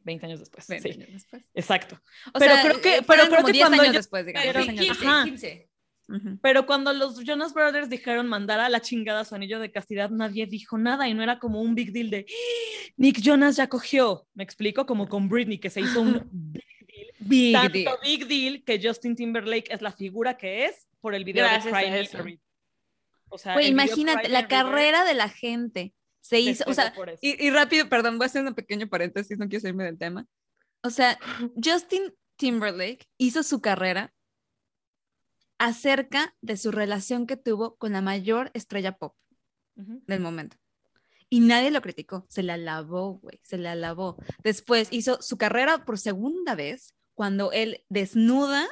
20 0.00 0.26
años 0.26 0.40
después, 0.40 0.66
Veinte 0.66 0.92
sí, 0.92 1.00
años 1.00 1.12
después. 1.12 1.44
exacto. 1.54 2.00
O 2.34 2.38
Pero 2.38 2.54
sea, 2.54 2.62
creo 2.64 2.80
que- 2.80 2.96
eh, 2.96 3.02
pero 3.06 3.26
creo 3.28 3.44
que 3.44 3.52
10 3.52 3.66
cuando 3.66 3.82
años 3.82 3.94
yo- 3.94 3.98
después, 4.00 4.26
digamos. 4.26 4.46
Pero 4.52 4.64
10 4.64 4.78
años 5.02 5.24
15, 5.24 5.67
Ajá. 6.08 6.18
15. 6.18 6.28
Ujú. 6.28 6.38
Pero 6.42 6.66
cuando 6.66 6.92
los 6.92 7.22
Jonas 7.24 7.52
Brothers 7.52 7.88
dijeron 7.90 8.26
mandar 8.28 8.60
a 8.60 8.68
la 8.68 8.80
chingada 8.80 9.24
su 9.24 9.34
anillo 9.34 9.58
de 9.60 9.70
castidad, 9.70 10.10
nadie 10.10 10.46
dijo 10.46 10.78
nada 10.78 11.08
y 11.08 11.14
no 11.14 11.22
era 11.22 11.38
como 11.38 11.60
un 11.60 11.74
big 11.74 11.92
deal 11.92 12.10
de 12.10 12.26
"Ah, 12.28 12.92
Nick 12.96 13.20
Jonas 13.20 13.56
ya 13.56 13.68
cogió. 13.68 14.26
Me 14.34 14.42
explico, 14.44 14.86
como 14.86 15.08
con 15.08 15.28
Britney, 15.28 15.58
que 15.58 15.70
se 15.70 15.80
hizo 15.80 16.00
un 16.00 16.12
big 16.32 16.62
deal. 16.86 17.12
Big 17.20 17.52
Tanto 17.52 17.72
deal. 17.78 17.96
big 18.02 18.26
deal 18.26 18.64
que 18.64 18.80
Justin 18.82 19.14
Timberlake 19.16 19.72
es 19.72 19.82
la 19.82 19.92
figura 19.92 20.36
que 20.36 20.64
es 20.66 20.86
por 21.00 21.14
el 21.14 21.24
video 21.24 21.44
Gracias 21.44 21.64
de 21.64 21.70
Cry 21.70 22.06
River. 22.22 22.40
O 23.30 23.36
sea, 23.38 23.60
imagínate, 23.62 24.22
Cry 24.22 24.32
la 24.32 24.48
carrera 24.48 25.04
de 25.04 25.14
la 25.14 25.28
gente 25.28 25.92
se 26.20 26.40
hizo, 26.40 26.64
o 26.66 26.74
sea, 26.74 26.94
y, 27.20 27.46
y 27.46 27.50
rápido, 27.50 27.88
perdón, 27.88 28.18
voy 28.18 28.24
a 28.24 28.26
hacer 28.26 28.44
un 28.44 28.54
pequeño 28.54 28.88
paréntesis, 28.88 29.38
no 29.38 29.48
quiero 29.48 29.60
salirme 29.62 29.84
del 29.84 29.98
tema. 29.98 30.26
O 30.82 30.90
sea, 30.90 31.18
Justin 31.62 32.14
Timberlake 32.36 33.06
hizo 33.18 33.42
su 33.42 33.60
carrera 33.60 34.12
acerca 35.58 36.34
de 36.40 36.56
su 36.56 36.70
relación 36.70 37.26
que 37.26 37.36
tuvo 37.36 37.76
con 37.76 37.92
la 37.92 38.00
mayor 38.00 38.50
estrella 38.54 38.96
pop 38.96 39.14
Ujú. 39.76 40.02
del 40.06 40.20
momento. 40.20 40.56
Y 41.30 41.40
nadie 41.40 41.70
lo 41.70 41.82
criticó, 41.82 42.24
se 42.30 42.42
le 42.42 42.52
alabó, 42.52 43.18
güey, 43.18 43.38
se 43.42 43.58
le 43.58 43.68
alabó. 43.68 44.16
Después 44.42 44.88
hizo 44.92 45.20
su 45.20 45.36
carrera 45.36 45.84
por 45.84 45.98
segunda 45.98 46.54
vez 46.54 46.94
cuando 47.14 47.52
él 47.52 47.84
desnuda 47.90 48.66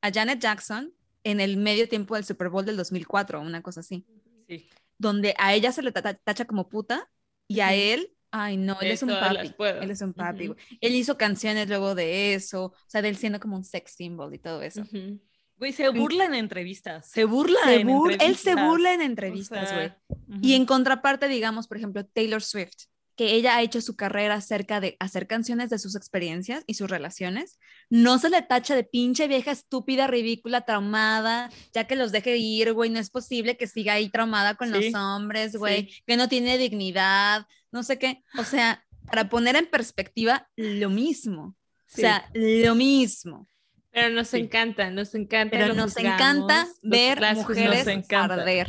a 0.00 0.10
Janet 0.10 0.40
Jackson 0.40 0.94
en 1.24 1.40
el 1.40 1.58
medio 1.58 1.88
tiempo 1.88 2.14
del 2.14 2.24
Super 2.24 2.48
Bowl 2.48 2.64
del 2.64 2.76
2004, 2.78 3.40
una 3.40 3.60
cosa 3.62 3.80
así, 3.80 4.06
Sí. 4.48 4.66
donde 4.96 5.34
a 5.38 5.52
ella 5.54 5.72
se 5.72 5.82
le 5.82 5.92
ta- 5.92 6.14
tacha 6.14 6.46
como 6.46 6.68
puta 6.70 7.10
y 7.46 7.60
a 7.60 7.74
él, 7.74 8.16
ay 8.30 8.56
no, 8.56 8.80
él 8.80 8.92
es 8.92 9.02
un 9.02 9.10
papi, 9.10 9.54
él 9.82 9.90
es 9.90 10.00
un 10.00 10.14
papi, 10.14 10.44
Ujú. 10.48 10.54
güey. 10.54 10.66
Él 10.80 10.94
hizo 10.94 11.18
canciones 11.18 11.68
luego 11.68 11.94
de 11.94 12.32
eso, 12.34 12.66
o 12.66 12.74
sea, 12.86 13.02
de 13.02 13.10
él 13.10 13.16
siendo 13.16 13.40
como 13.40 13.56
un 13.56 13.64
sex 13.64 13.92
symbol 13.92 14.32
y 14.34 14.38
todo 14.38 14.62
eso. 14.62 14.80
Ujú. 14.82 15.20
Güey, 15.60 15.72
se 15.72 15.88
burla 15.90 16.24
en 16.24 16.34
entrevistas. 16.34 17.08
Se 17.08 17.24
burla 17.24 17.58
Se 17.64 17.80
en 17.80 17.88
bur- 17.88 18.12
él 18.12 18.18
se 18.18 18.50
entrevistas. 18.50 18.66
burla 18.66 18.94
en 18.94 19.00
O 19.00 19.04
entrevistas, 19.04 19.68
sea, 19.68 19.76
güey. 19.76 19.92
ujú. 20.28 20.38
Y 20.42 20.54
en 20.54 20.66
contraparte, 20.66 21.28
digamos, 21.28 21.68
por 21.68 21.76
ejemplo, 21.76 22.04
Taylor 22.04 22.42
Swift, 22.42 22.86
que 23.14 23.34
ella 23.34 23.56
ha 23.56 23.60
hecho 23.62 23.82
su 23.82 23.94
carrera 23.94 24.34
acerca 24.36 24.80
de 24.80 24.96
hacer 24.98 25.26
canciones 25.26 25.68
de 25.68 25.78
sus 25.78 25.94
experiencias 25.94 26.64
y 26.66 26.72
sus 26.74 26.88
relaciones, 26.88 27.58
no 27.90 28.18
se 28.18 28.30
le 28.30 28.40
tacha 28.40 28.74
de 28.74 28.84
pinche 28.84 29.28
vieja 29.28 29.50
estúpida, 29.50 30.06
ridícula, 30.06 30.62
traumada, 30.62 31.50
ya 31.74 31.84
que 31.86 31.96
los 31.96 32.10
deje 32.12 32.38
ir, 32.38 32.72
güey, 32.72 32.88
no 32.88 32.98
es 32.98 33.10
posible 33.10 33.58
que 33.58 33.66
siga 33.66 33.92
ahí 33.92 34.08
traumada 34.08 34.54
con 34.54 34.68
Sí, 34.72 34.90
los 34.90 34.94
hombres, 34.94 35.54
güey, 35.56 35.90
sí. 35.90 36.02
que 36.06 36.16
no 36.16 36.28
tiene 36.30 36.56
dignidad, 36.56 37.46
no 37.70 37.82
sé 37.82 37.98
qué. 37.98 38.24
O 38.38 38.44
sea, 38.44 38.82
para 39.06 39.28
poner 39.28 39.56
en 39.56 39.66
perspectiva, 39.66 40.48
lo 40.56 40.88
mismo. 40.88 41.54
Sí. 41.86 42.00
O 42.00 42.04
sea, 42.04 42.30
lo 42.32 42.74
mismo. 42.74 43.46
Pero 43.92 44.10
nos 44.10 44.28
Sí. 44.28 44.38
encanta, 44.38 44.90
nos 44.90 45.14
encanta. 45.14 45.56
Pero 45.58 45.74
nos 45.74 45.94
juzgamos, 45.94 46.20
encanta 46.20 46.66
ver 46.82 47.20
las 47.20 47.38
mujeres 47.38 47.86
encanta. 47.86 48.34
arder. 48.34 48.68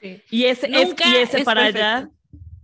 Sí. 0.00 0.22
Y 0.30 0.44
ese, 0.44 0.66
es, 0.66 0.88
Nunca 0.88 1.08
y 1.08 1.16
ese 1.16 1.38
es 1.38 1.44
para 1.44 1.62
perfecto. 1.62 1.86
allá, 1.86 2.10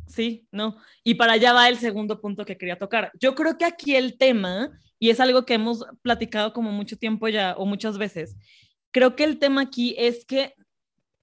sí, 0.07 0.47
no. 0.51 0.77
Y 1.05 1.15
para 1.15 1.35
allá 1.35 1.53
va 1.53 1.69
el 1.69 1.79
segundo 1.79 2.21
punto 2.21 2.45
que 2.45 2.57
quería 2.57 2.79
tocar. 2.79 3.13
Yo 3.21 3.35
creo 3.35 3.57
que 3.59 3.65
aquí 3.65 3.95
el 3.95 4.17
tema, 4.19 4.71
y 4.99 5.11
es 5.11 5.21
algo 5.21 5.45
que 5.47 5.55
hemos 5.55 5.85
platicado 6.03 6.53
como 6.53 6.73
mucho 6.73 6.97
tiempo 6.99 7.29
ya 7.29 7.55
o 7.57 7.67
muchas 7.67 7.99
veces, 7.99 8.37
creo 8.91 9.15
que 9.15 9.25
el 9.25 9.39
tema 9.39 9.61
aquí 9.63 9.95
es 9.99 10.25
que 10.25 10.55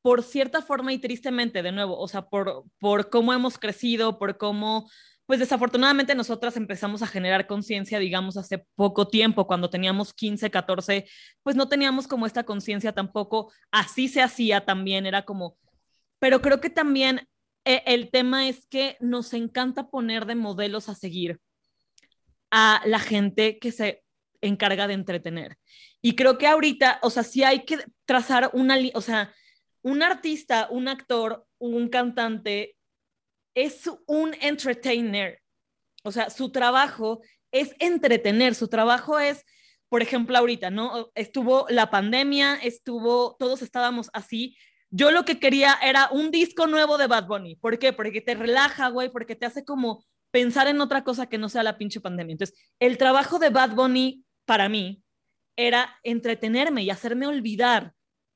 por 0.01 0.21
cierta 0.21 0.61
forma 0.61 0.93
y 0.93 0.99
tristemente, 0.99 1.63
de 1.63 1.71
nuevo, 1.71 1.97
o 1.99 2.07
sea, 2.07 2.27
por, 2.29 2.63
por 2.77 3.09
cómo 3.09 3.33
hemos 3.33 3.57
crecido, 3.57 4.19
por 4.19 4.37
cómo, 4.37 4.87
pues 5.25 5.39
desafortunadamente 5.39 6.15
nosotras 6.15 6.55
empezamos 6.57 7.01
a 7.01 7.07
generar 7.07 7.47
conciencia, 7.47 7.99
digamos, 7.99 8.37
hace 8.37 8.65
poco 8.75 9.07
tiempo, 9.07 9.47
cuando 9.47 9.69
teníamos 9.69 10.13
15, 10.13 10.51
14, 10.51 11.05
pues 11.43 11.55
no 11.55 11.67
teníamos 11.67 12.07
como 12.07 12.25
esta 12.25 12.43
conciencia 12.43 12.93
tampoco, 12.93 13.51
así 13.71 14.07
se 14.07 14.21
hacía 14.21 14.65
también, 14.65 15.05
era 15.05 15.23
como, 15.23 15.57
pero 16.19 16.41
creo 16.41 16.61
que 16.61 16.69
también 16.69 17.27
eh, 17.65 17.81
el 17.87 18.11
tema 18.11 18.47
es 18.47 18.67
que 18.67 18.97
nos 18.99 19.33
encanta 19.33 19.89
poner 19.89 20.25
de 20.25 20.35
modelos 20.35 20.89
a 20.89 20.95
seguir 20.95 21.39
a 22.51 22.81
la 22.85 22.99
gente 22.99 23.57
que 23.57 23.71
se 23.71 24.03
encarga 24.41 24.87
de 24.87 24.93
entretener. 24.93 25.57
Y 26.01 26.15
creo 26.15 26.37
que 26.37 26.47
ahorita, 26.47 26.99
o 27.01 27.09
sea, 27.09 27.23
sí 27.23 27.43
hay 27.43 27.65
que 27.65 27.79
trazar 28.05 28.51
una, 28.53 28.77
o 28.93 29.01
sea, 29.01 29.33
un 29.81 30.03
artista, 30.03 30.67
un 30.69 30.87
actor, 30.87 31.45
un 31.57 31.89
cantante, 31.89 32.75
es 33.55 33.89
un 34.05 34.35
entertainer. 34.41 35.41
O 36.03 36.11
sea, 36.11 36.29
su 36.29 36.51
trabajo 36.51 37.21
es 37.51 37.73
entretener, 37.79 38.53
su 38.53 38.67
trabajo 38.67 39.17
es, 39.17 39.43
por 39.89 40.01
ejemplo, 40.01 40.37
ahorita, 40.37 40.69
¿no? 40.69 41.09
Estuvo 41.15 41.65
la 41.69 41.89
pandemia, 41.89 42.55
estuvo, 42.55 43.35
todos 43.39 43.61
estábamos 43.61 44.09
así. 44.13 44.55
Yo 44.91 45.11
lo 45.11 45.25
que 45.25 45.39
quería 45.39 45.73
era 45.81 46.09
un 46.11 46.31
disco 46.31 46.67
nuevo 46.67 46.97
de 46.97 47.07
Bad 47.07 47.27
Bunny. 47.27 47.55
¿Por 47.55 47.79
qué? 47.79 47.93
Porque 47.93 48.21
te 48.21 48.35
relaja, 48.35 48.89
güey, 48.89 49.09
porque 49.09 49.35
te 49.35 49.45
hace 49.45 49.65
como 49.65 50.05
pensar 50.31 50.67
en 50.67 50.81
otra 50.81 51.03
cosa 51.03 51.27
que 51.27 51.37
no 51.37 51.49
sea 51.49 51.63
la 51.63 51.77
pinche 51.77 52.01
pandemia. 52.01 52.33
Entonces, 52.33 52.57
el 52.79 52.97
trabajo 52.97 53.39
de 53.39 53.49
Bad 53.49 53.71
Bunny 53.71 54.25
para 54.45 54.69
mí 54.69 55.01
era 55.55 55.97
entretenerme 56.03 56.83
y 56.83 56.89
hacerme 56.89 57.25
olvidar 57.25 57.93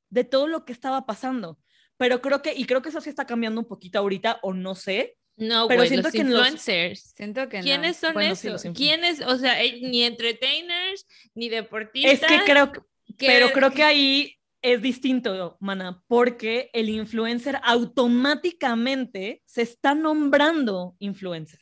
de 0.09 0.23
todo 0.23 0.47
lo 0.47 0.65
que 0.65 0.73
estaba 0.73 1.05
pasando. 1.05 1.59
Pero 1.99 2.21
creo 2.21 2.41
que, 2.41 2.53
y 2.55 2.65
creo 2.65 2.81
que 2.81 2.89
eso 2.89 3.01
sí 3.01 3.09
está 3.09 3.25
cambiando 3.25 3.59
un 3.61 3.67
poquito 3.67 3.99
ahorita, 3.99 4.39
o 4.41 4.53
no 4.53 4.73
sé, 4.73 5.15
No, 5.41 5.69
Pero 5.69 5.79
güey, 5.79 5.87
siento 5.89 6.07
los 6.07 6.11
que 6.13 6.19
en 6.21 6.31
los- 6.33 6.39
influencers. 6.41 7.13
Siento 7.15 7.47
que 7.47 7.57
no. 7.59 7.63
¿Quiénes 7.63 7.95
son 7.95 8.13
Bueno, 8.13 8.33
esos? 8.33 8.61
¿Quiénes? 8.75 9.21
O 9.21 9.37
sea, 9.37 9.63
eh, 9.63 9.79
ni 9.81 10.03
entertainers, 10.03 11.07
ni 11.33 11.47
deportistas. 11.47 12.11
es 12.13 12.19
que 12.19 12.43
creo 12.43 12.73
que, 12.73 12.81
que- 13.17 13.27
pero 13.27 13.49
creo 13.53 13.71
que 13.71 13.83
ahí 13.83 14.35
es 14.61 14.81
distinto, 14.81 15.55
mana, 15.61 16.03
porque 16.07 16.69
el 16.73 16.89
influencer 16.89 17.57
automáticamente 17.63 19.41
se 19.45 19.61
está 19.61 19.95
nombrando 19.95 20.95
influencer. 20.99 21.59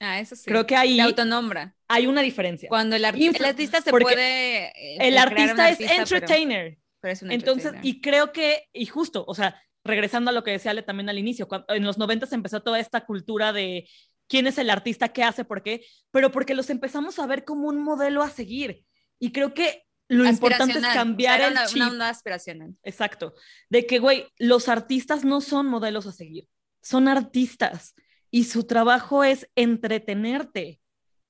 Ah, 0.00 0.18
eso 0.18 0.34
sí. 0.34 0.44
Creo 0.46 0.66
que 0.66 0.74
ahí 0.74 0.96
Se 0.96 1.02
autonombra. 1.02 1.76
hay 1.86 2.08
una 2.08 2.22
diferencia. 2.22 2.68
Cuando 2.68 2.96
el, 2.96 3.04
arti- 3.04 3.18
Influ- 3.30 3.38
el 3.38 3.44
artista 3.44 3.80
se 3.80 3.90
puede. 3.90 4.66
eh, 4.66 4.96
El 4.98 5.12
un 5.14 5.18
artista 5.20 5.68
es 5.70 5.72
artista, 5.80 5.94
pero- 5.94 6.02
entertainer. 6.16 6.78
Pero 7.02 7.12
es 7.12 7.22
un 7.22 7.30
Entonces, 7.30 7.72
y 7.82 8.00
creo 8.00 8.32
que, 8.32 8.68
y 8.72 8.86
justo, 8.86 9.24
o 9.26 9.34
sea, 9.34 9.60
regresando 9.84 10.30
a 10.30 10.32
lo 10.32 10.44
que 10.44 10.52
decía 10.52 10.70
Ale 10.70 10.82
también 10.82 11.10
al 11.10 11.18
inicio, 11.18 11.48
cuando, 11.48 11.66
en 11.74 11.84
los 11.84 11.98
90 11.98 12.28
empezó 12.32 12.62
toda 12.62 12.78
esta 12.78 13.04
cultura 13.04 13.52
de 13.52 13.88
quién 14.28 14.46
es 14.46 14.56
el 14.56 14.70
artista, 14.70 15.10
qué 15.10 15.24
hace, 15.24 15.44
por 15.44 15.62
qué, 15.62 15.84
pero 16.10 16.30
porque 16.30 16.54
los 16.54 16.70
empezamos 16.70 17.18
a 17.18 17.26
ver 17.26 17.44
como 17.44 17.68
un 17.68 17.82
modelo 17.82 18.22
a 18.22 18.30
seguir. 18.30 18.84
Y 19.18 19.32
creo 19.32 19.52
que 19.52 19.84
lo 20.08 20.24
importante 20.24 20.78
es 20.78 20.86
cambiar 20.86 21.40
o 21.40 21.42
sea, 21.42 21.48
el 21.48 21.52
una, 21.52 21.66
chip. 21.66 21.76
una 21.76 21.88
onda 21.88 22.08
aspiracional. 22.08 22.76
Exacto. 22.82 23.34
De 23.68 23.86
que, 23.86 23.98
güey, 23.98 24.28
los 24.38 24.68
artistas 24.68 25.24
no 25.24 25.40
son 25.40 25.66
modelos 25.66 26.06
a 26.06 26.12
seguir, 26.12 26.48
son 26.80 27.08
artistas 27.08 27.94
y 28.30 28.44
su 28.44 28.64
trabajo 28.64 29.24
es 29.24 29.48
entretenerte, 29.54 30.80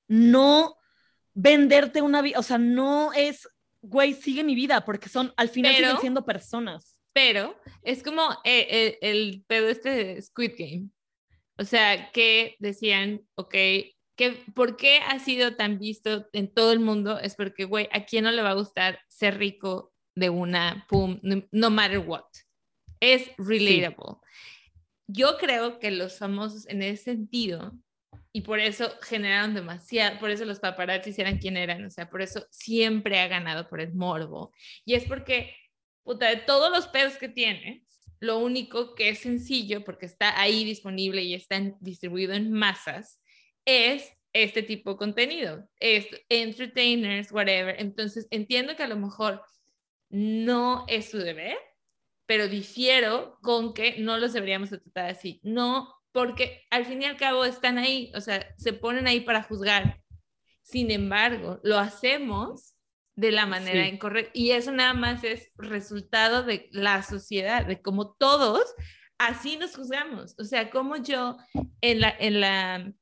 no 0.08 0.76
venderte 1.34 2.02
una 2.02 2.22
vida, 2.22 2.38
o 2.38 2.42
sea, 2.42 2.58
no 2.58 3.12
es, 3.12 3.48
güey, 3.82 4.14
sigue 4.14 4.44
mi 4.44 4.54
vida, 4.54 4.84
porque 4.84 5.08
son, 5.08 5.32
al 5.36 5.48
final 5.48 5.74
Pero- 5.74 5.88
siguen 5.88 6.00
siendo 6.00 6.24
personas. 6.24 6.98
Pero 7.14 7.60
es 7.82 8.02
como 8.02 8.22
eh, 8.44 8.66
eh, 8.70 8.98
el 9.02 9.44
pedo 9.46 9.68
este 9.68 9.90
de 9.90 10.22
Squid 10.22 10.52
Game. 10.56 10.88
O 11.58 11.64
sea, 11.64 12.10
que 12.10 12.56
decían, 12.58 13.20
ok, 13.34 13.54
que 14.16 14.44
¿por 14.54 14.76
qué 14.78 14.98
ha 15.00 15.18
sido 15.18 15.54
tan 15.54 15.78
visto 15.78 16.26
en 16.32 16.52
todo 16.52 16.72
el 16.72 16.80
mundo? 16.80 17.18
Es 17.18 17.34
porque, 17.34 17.64
güey, 17.64 17.88
¿a 17.92 18.04
quién 18.06 18.24
no 18.24 18.30
le 18.30 18.40
va 18.40 18.50
a 18.50 18.54
gustar 18.54 18.98
ser 19.08 19.36
rico 19.36 19.92
de 20.14 20.30
una, 20.30 20.86
pum, 20.88 21.18
no, 21.22 21.42
no 21.50 21.70
matter 21.70 21.98
what? 21.98 22.24
Es 23.00 23.30
relatable. 23.36 24.16
Yo 25.06 25.36
creo 25.38 25.78
que 25.78 25.90
los 25.90 26.18
famosos 26.18 26.66
en 26.68 26.82
ese 26.82 27.04
sentido, 27.04 27.72
y 28.32 28.40
por 28.42 28.60
eso 28.60 28.92
generaron 29.02 29.54
demasiado, 29.54 30.18
por 30.18 30.30
eso 30.30 30.44
los 30.44 30.60
paparazzis 30.60 31.18
eran 31.18 31.38
quien 31.38 31.56
eran, 31.56 31.84
o 31.84 31.90
sea, 31.90 32.08
por 32.08 32.22
eso 32.22 32.46
siempre 32.50 33.20
ha 33.20 33.28
ganado 33.28 33.68
por 33.68 33.80
el 33.80 33.92
morbo. 33.94 34.52
Y 34.84 34.94
es 34.94 35.04
porque 35.04 35.54
puta, 36.02 36.28
de 36.28 36.36
todos 36.36 36.70
los 36.70 36.88
pedos 36.88 37.16
que 37.16 37.28
tiene, 37.28 37.84
lo 38.20 38.38
único 38.38 38.94
que 38.94 39.08
es 39.10 39.20
sencillo, 39.20 39.84
porque 39.84 40.06
está 40.06 40.40
ahí 40.40 40.64
disponible 40.64 41.22
y 41.22 41.34
está 41.34 41.56
en- 41.56 41.76
distribuido 41.80 42.34
en 42.34 42.52
masas, 42.52 43.20
es 43.64 44.12
este 44.32 44.62
tipo 44.62 44.92
de 44.92 44.96
contenido. 44.96 45.68
Es 45.78 46.06
entertainers, 46.28 47.32
whatever. 47.32 47.76
Entonces, 47.78 48.26
entiendo 48.30 48.76
que 48.76 48.82
a 48.82 48.88
lo 48.88 48.96
mejor 48.96 49.42
no 50.08 50.84
es 50.88 51.10
su 51.10 51.18
deber, 51.18 51.56
pero 52.26 52.48
difiero 52.48 53.38
con 53.42 53.74
que 53.74 53.98
no 53.98 54.18
los 54.18 54.32
deberíamos 54.32 54.70
de 54.70 54.78
tratar 54.78 55.10
así. 55.10 55.40
No, 55.42 55.92
porque 56.12 56.62
al 56.70 56.84
fin 56.86 57.02
y 57.02 57.06
al 57.06 57.16
cabo 57.16 57.44
están 57.44 57.78
ahí, 57.78 58.12
o 58.14 58.20
sea, 58.20 58.46
se 58.58 58.72
ponen 58.72 59.06
ahí 59.06 59.20
para 59.20 59.42
juzgar. 59.42 60.00
Sin 60.62 60.90
embargo, 60.90 61.58
lo 61.64 61.78
hacemos 61.78 62.74
de 63.16 63.30
la 63.32 63.46
manera 63.46 63.84
Sí. 63.84 63.90
incorrecta. 63.94 64.30
Y 64.34 64.52
eso 64.52 64.72
nada 64.72 64.94
más 64.94 65.22
es 65.24 65.50
resultado 65.56 66.42
de 66.44 66.68
la 66.72 67.02
sociedad, 67.02 67.66
de 67.66 67.82
cómo 67.82 68.12
todos 68.14 68.62
así 69.18 69.56
nos 69.56 69.76
juzgamos. 69.76 70.34
O 70.38 70.44
sea, 70.44 70.70
como 70.70 70.96
yo 70.96 71.36
en 71.80 72.00
la, 72.00 72.14
en 72.18 72.40
la, 72.40 72.92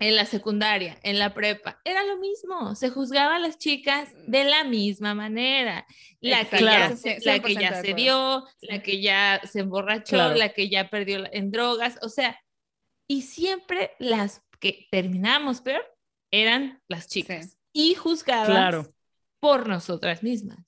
en 0.00 0.16
la 0.16 0.24
secundaria, 0.26 0.98
en 1.02 1.18
la 1.18 1.32
prepa, 1.32 1.80
era 1.84 2.02
lo 2.02 2.16
mismo. 2.18 2.74
Se 2.74 2.90
juzgaba 2.90 3.36
a 3.36 3.38
las 3.38 3.56
chicas 3.58 4.12
de 4.26 4.44
la 4.44 4.64
misma 4.64 5.14
manera. 5.14 5.86
La 6.20 6.38
que 6.44 6.56
Exacto. 6.56 6.64
ya, 6.66 6.76
Claro. 6.78 6.96
se, 6.96 7.08
la 7.24 7.38
que 7.38 7.54
100% 7.54 7.60
ya 7.60 7.80
se 7.82 7.94
dio, 7.94 8.44
la 8.62 8.82
que 8.82 9.00
ya 9.00 9.40
se 9.44 9.60
emborrachó, 9.60 10.16
Claro. 10.16 10.34
la 10.34 10.48
que 10.52 10.68
ya 10.68 10.90
perdió 10.90 11.24
en 11.32 11.50
drogas. 11.52 11.98
O 12.02 12.08
sea, 12.08 12.38
y 13.12 13.22
siempre 13.22 13.92
las 13.98 14.42
que 14.60 14.86
terminamos 14.90 15.60
peor 15.60 15.82
eran 16.30 16.80
las 16.88 17.08
chicas. 17.08 17.58
Y 17.72 17.94
juzgadas 17.94 18.46
Claro. 18.48 18.94
por 19.40 19.68
nosotras 19.68 20.22
mismas. 20.22 20.58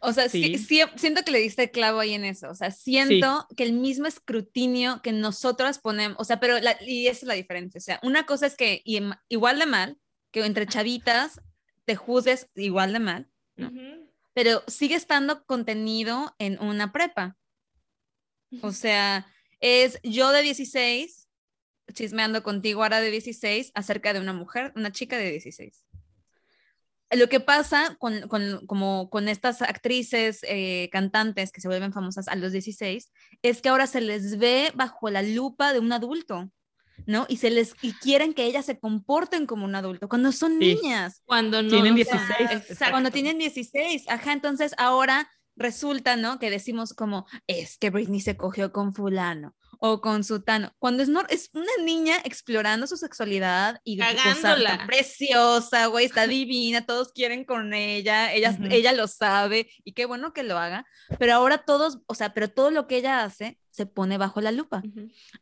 O 0.00 0.12
sea, 0.12 0.28
sí. 0.28 0.56
Sí. 0.56 0.58
sí- 0.58 0.80
siento 0.96 1.22
que 1.22 1.30
le 1.30 1.38
diste 1.38 1.70
clavo 1.70 2.00
ahí 2.00 2.14
en 2.14 2.24
eso. 2.24 2.50
O 2.50 2.54
sea, 2.56 2.72
siento 2.72 3.46
que 3.56 3.62
el 3.62 3.72
mismo 3.72 4.06
escrutinio 4.08 5.00
que 5.00 5.12
nosotras 5.12 5.78
ponemos, 5.78 6.16
o 6.18 6.24
sea, 6.24 6.40
pero, 6.40 6.58
la, 6.58 6.76
y 6.84 7.06
esa 7.06 7.18
es 7.20 7.28
la 7.28 7.34
diferencia. 7.34 7.78
O 7.78 7.82
sea, 7.82 8.00
una 8.02 8.26
cosa 8.26 8.46
es 8.46 8.56
que 8.56 8.82
y- 8.84 9.00
igual 9.28 9.60
de 9.60 9.66
mal, 9.66 9.98
que 10.32 10.44
entre 10.44 10.66
chavitas 10.66 11.40
te 11.84 11.94
juzgues 11.94 12.48
igual 12.56 12.92
de 12.92 12.98
mal, 12.98 13.30
¿no? 13.56 13.68
Ujú. 13.68 14.08
pero 14.34 14.62
sigue 14.66 14.94
estando 14.96 15.44
contenido 15.44 16.34
en 16.38 16.58
una 16.60 16.90
prepa. 16.90 17.36
O 18.62 18.72
sea, 18.72 19.26
es 19.60 19.98
yo 20.02 20.32
de 20.32 20.42
16 20.42 21.21
chismeando 21.92 22.42
contigo 22.42 22.82
ahora 22.82 23.00
de 23.00 23.10
16 23.10 23.72
acerca 23.74 24.12
de 24.12 24.20
una 24.20 24.32
mujer, 24.32 24.72
una 24.76 24.92
chica 24.92 25.16
de 25.16 25.30
16. 25.30 25.84
Lo 27.14 27.28
que 27.28 27.40
pasa 27.40 27.96
con, 27.98 28.22
con, 28.28 28.66
como 28.66 29.10
con 29.10 29.28
estas 29.28 29.60
actrices, 29.60 30.40
eh, 30.48 30.88
cantantes 30.90 31.52
que 31.52 31.60
se 31.60 31.68
vuelven 31.68 31.92
famosas 31.92 32.26
a 32.28 32.36
los 32.36 32.52
16, 32.52 33.12
es 33.42 33.60
que 33.60 33.68
ahora 33.68 33.86
se 33.86 34.00
les 34.00 34.38
ve 34.38 34.72
bajo 34.74 35.10
la 35.10 35.20
lupa 35.20 35.74
de 35.74 35.78
un 35.78 35.92
adulto, 35.92 36.50
¿no? 37.04 37.26
Y, 37.28 37.36
se 37.36 37.50
les, 37.50 37.74
y 37.82 37.92
quieren 37.92 38.32
que 38.32 38.44
ellas 38.44 38.64
se 38.64 38.78
comporten 38.78 39.44
como 39.44 39.66
un 39.66 39.74
adulto, 39.74 40.08
cuando 40.08 40.32
son 40.32 40.58
Sí. 40.58 40.74
niñas. 40.76 41.20
Cuando 41.26 41.62
no. 41.62 41.68
Tienen 41.68 41.92
o 41.92 42.04
sea, 42.04 42.36
16, 42.38 42.70
exacto. 42.70 42.92
Cuando 42.92 43.10
tienen 43.10 43.38
16, 43.38 44.08
ajá, 44.08 44.32
entonces 44.32 44.72
ahora 44.78 45.30
resulta, 45.54 46.16
¿no? 46.16 46.38
Que 46.38 46.48
decimos 46.48 46.94
como, 46.94 47.26
es 47.46 47.76
que 47.76 47.90
Britney 47.90 48.22
se 48.22 48.38
cogió 48.38 48.72
con 48.72 48.94
fulano 48.94 49.54
o 49.84 50.00
con 50.00 50.22
sutano, 50.22 50.72
cuando 50.78 51.02
es, 51.02 51.08
no, 51.08 51.22
es 51.28 51.50
una 51.54 51.84
niña 51.84 52.14
explorando 52.22 52.86
su 52.86 52.96
sexualidad 52.96 53.80
y 53.82 53.98
Cagándola. 53.98 54.74
está 54.74 54.86
preciosa, 54.86 55.86
güey, 55.86 56.06
está 56.06 56.26
divina, 56.28 56.86
todos 56.86 57.12
quieren 57.12 57.44
con 57.44 57.74
ella, 57.74 58.32
ella, 58.32 58.56
ella 58.70 58.92
lo 58.92 59.08
sabe 59.08 59.68
y 59.82 59.92
qué 59.94 60.06
bueno 60.06 60.32
que 60.32 60.44
lo 60.44 60.56
haga, 60.56 60.86
pero 61.18 61.34
ahora 61.34 61.58
todos, 61.58 61.98
o 62.06 62.14
sea, 62.14 62.32
pero 62.32 62.48
todo 62.48 62.70
lo 62.70 62.86
que 62.86 62.98
ella 62.98 63.24
hace 63.24 63.58
se 63.72 63.86
pone 63.86 64.18
bajo 64.18 64.40
la 64.40 64.52
lupa. 64.52 64.82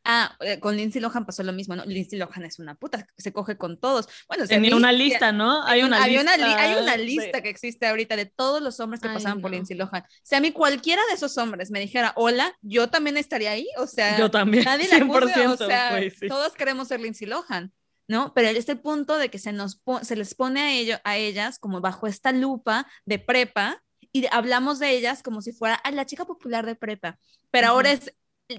Ah, 0.04 0.34
eh, 0.40 0.58
con 0.60 0.76
Lindsay 0.76 1.02
Lohan 1.02 1.26
pasó 1.26 1.42
lo 1.42 1.52
mismo, 1.52 1.76
¿no? 1.76 1.84
Lindsay 1.84 2.18
Lohan 2.18 2.44
es 2.44 2.58
una 2.58 2.74
puta, 2.76 3.06
se 3.18 3.32
coge 3.32 3.58
con 3.58 3.78
todos. 3.78 4.08
Bueno, 4.28 4.46
Tenía 4.46 4.74
una 4.76 4.92
lista, 4.92 5.32
¿no? 5.32 5.62
Hay 5.66 5.82
una 5.82 6.06
lista. 6.06 6.22
una 6.22 6.36
li- 6.36 6.54
hay 6.56 6.82
una 6.82 6.96
lista 6.96 7.42
que 7.42 7.50
existe 7.50 7.86
ahorita 7.86 8.16
de 8.16 8.26
todos 8.26 8.62
los 8.62 8.80
hombres 8.80 9.00
que 9.02 9.08
Ay, 9.08 9.14
pasaban 9.14 9.40
por. 9.42 9.50
Lindsay 9.50 9.76
Lohan. 9.76 10.04
Si 10.22 10.34
a 10.36 10.40
mí 10.40 10.52
cualquiera 10.52 11.02
de 11.08 11.14
esos 11.16 11.36
hombres 11.38 11.70
me 11.70 11.80
dijera 11.80 12.12
hola, 12.16 12.56
yo 12.62 12.88
también 12.88 13.16
estaría 13.16 13.50
ahí. 13.50 13.66
O 13.78 13.86
sea, 13.86 14.16
Yo 14.18 14.30
también, 14.30 14.64
nadie 14.64 14.88
la 14.88 14.96
100%, 14.98 15.08
juzga, 15.08 15.50
o 15.52 15.56
sea, 15.56 15.90
güey, 15.90 16.10
sí. 16.10 16.28
todos 16.28 16.52
queremos 16.54 16.86
ser 16.88 17.00
Lindsay 17.00 17.26
Lohan, 17.26 17.72
¿no? 18.08 18.32
Pero 18.32 18.48
este 18.48 18.76
punto 18.76 19.18
de 19.18 19.28
que 19.28 19.38
se 19.40 19.52
nos 19.52 19.80
se 20.02 20.14
les 20.16 20.34
pone 20.36 20.60
a 20.60 20.72
ello, 20.72 20.98
a 21.02 21.16
ellas 21.16 21.58
como 21.58 21.80
bajo 21.80 22.06
esta 22.06 22.30
lupa 22.32 22.86
de 23.04 23.18
prepa 23.18 23.82
y 24.12 24.26
hablamos 24.32 24.78
de 24.78 24.90
ellas 24.96 25.22
como 25.22 25.42
si 25.42 25.52
fuera 25.52 25.80
"Ay, 25.84 25.94
la 25.94 26.06
chica 26.06 26.24
popular 26.26 26.66
de 26.66 26.74
prepa. 26.76 27.18
Pero 27.50 27.68
ahora 27.68 27.92
es 27.92 28.12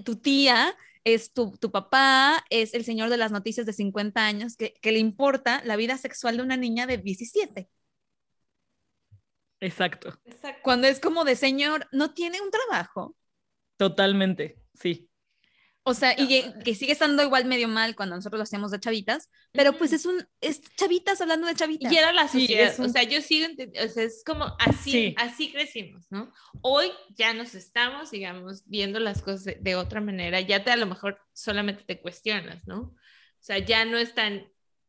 tu 0.04 0.16
tía, 0.16 0.76
es 1.04 1.32
tu, 1.32 1.56
tu 1.58 1.70
papá, 1.70 2.44
es 2.50 2.74
el 2.74 2.84
señor 2.84 3.10
de 3.10 3.16
las 3.18 3.32
noticias 3.32 3.66
de 3.66 3.72
50 3.72 4.26
años 4.26 4.56
que, 4.56 4.74
que 4.80 4.92
le 4.92 4.98
importa 4.98 5.62
la 5.64 5.76
vida 5.76 5.98
sexual 5.98 6.36
de 6.36 6.42
una 6.44 6.56
niña 6.56 6.86
de 6.86 6.98
17. 6.98 7.68
Exacto, 9.60 10.18
Cuando 10.62 10.86
es 10.88 10.98
como 10.98 11.24
de 11.24 11.36
señor, 11.36 11.86
no 11.92 12.14
tiene 12.14 12.40
un 12.40 12.50
trabajo. 12.50 13.14
totalmente, 13.76 14.56
sí. 14.74 15.08
O 15.84 15.94
sea, 15.94 16.14
y 16.16 16.44
que- 16.62 16.74
sigue 16.76 16.92
estando 16.92 17.24
igual 17.24 17.44
medio 17.44 17.66
mal 17.66 17.96
cuando 17.96 18.14
nosotros 18.14 18.38
lo 18.38 18.44
hacíamos 18.44 18.70
de 18.70 18.78
chavitas, 18.78 19.28
pero 19.50 19.72
pues 19.76 19.92
es 19.92 20.06
un, 20.06 20.24
es 20.40 20.60
chavitas 20.76 21.20
hablando 21.20 21.48
de 21.48 21.56
chavitas. 21.56 21.90
Y 21.92 21.96
era 21.96 22.12
la 22.12 22.28
Sí, 22.28 22.42
sociedad, 22.42 22.68
es 22.72 22.78
un- 22.78 22.86
o 22.86 22.88
sea, 22.88 23.02
yo 23.02 23.20
sigo, 23.20 23.48
o 23.84 23.88
sea, 23.88 24.04
es 24.04 24.22
como 24.24 24.44
así, 24.60 24.90
Sí. 24.92 25.14
así 25.18 25.50
crecimos, 25.50 26.06
¿no? 26.10 26.32
Hoy 26.60 26.86
ya 27.16 27.34
nos 27.34 27.56
estamos, 27.56 28.12
digamos, 28.12 28.62
viendo 28.66 29.00
las 29.00 29.22
cosas 29.22 29.42
de, 29.44 29.58
de 29.60 29.74
otra 29.74 30.00
manera, 30.00 30.40
ya 30.40 30.62
te 30.62 30.70
a 30.70 30.76
lo 30.76 30.86
mejor 30.86 31.18
solamente 31.32 31.82
te 31.82 32.00
cuestionas, 32.00 32.64
¿no? 32.66 32.80
O 32.80 32.96
sea, 33.40 33.58
ya 33.58 33.84
no 33.84 33.98
es 33.98 34.14
tan, 34.14 34.46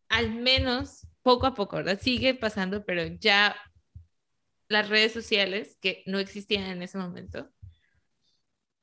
al 0.10 0.30
menos 0.32 1.08
poco 1.24 1.48
a 1.48 1.56
poco, 1.56 1.78
¿verdad? 1.78 2.00
Sigue 2.00 2.36
pasando, 2.36 2.86
pero 2.86 3.04
ya 3.20 3.56
las 4.68 4.90
redes 4.90 5.12
sociales, 5.12 5.78
que 5.82 6.04
no 6.06 6.20
existían 6.20 6.66
en 6.66 6.84
ese 6.84 7.00
momento, 7.00 7.50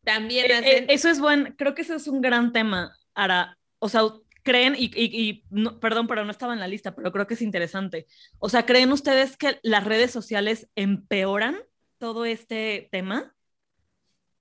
también 0.04 0.46
Eh, 0.46 0.48
eh, 0.50 0.54
hacen... 0.56 0.86
eso 0.90 1.08
es 1.08 1.20
buen, 1.20 1.54
creo 1.56 1.74
que 1.74 1.82
eso 1.82 1.94
es 1.94 2.06
un 2.08 2.20
gran 2.20 2.52
tema, 2.52 2.96
Ara. 3.14 3.58
O 3.78 3.88
sea, 3.88 4.02
creen, 4.42 4.74
y, 4.76 4.86
y- 4.94 5.28
y 5.30 5.44
no- 5.50 5.78
perdón, 5.80 6.06
pero 6.06 6.24
no 6.24 6.30
estaba 6.30 6.52
en 6.54 6.60
la 6.60 6.68
lista, 6.68 6.94
pero 6.94 7.12
creo 7.12 7.26
que 7.26 7.34
es 7.34 7.42
interesante. 7.42 8.06
O 8.38 8.48
sea, 8.48 8.66
¿creen 8.66 8.92
ustedes 8.92 9.36
que 9.36 9.58
las 9.62 9.84
redes 9.84 10.10
sociales 10.10 10.68
empeoran 10.76 11.58
todo 11.98 12.24
este 12.24 12.88
tema? 12.92 13.34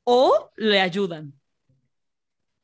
o 0.03 0.51
le 0.57 0.81
ayudan. 0.81 1.38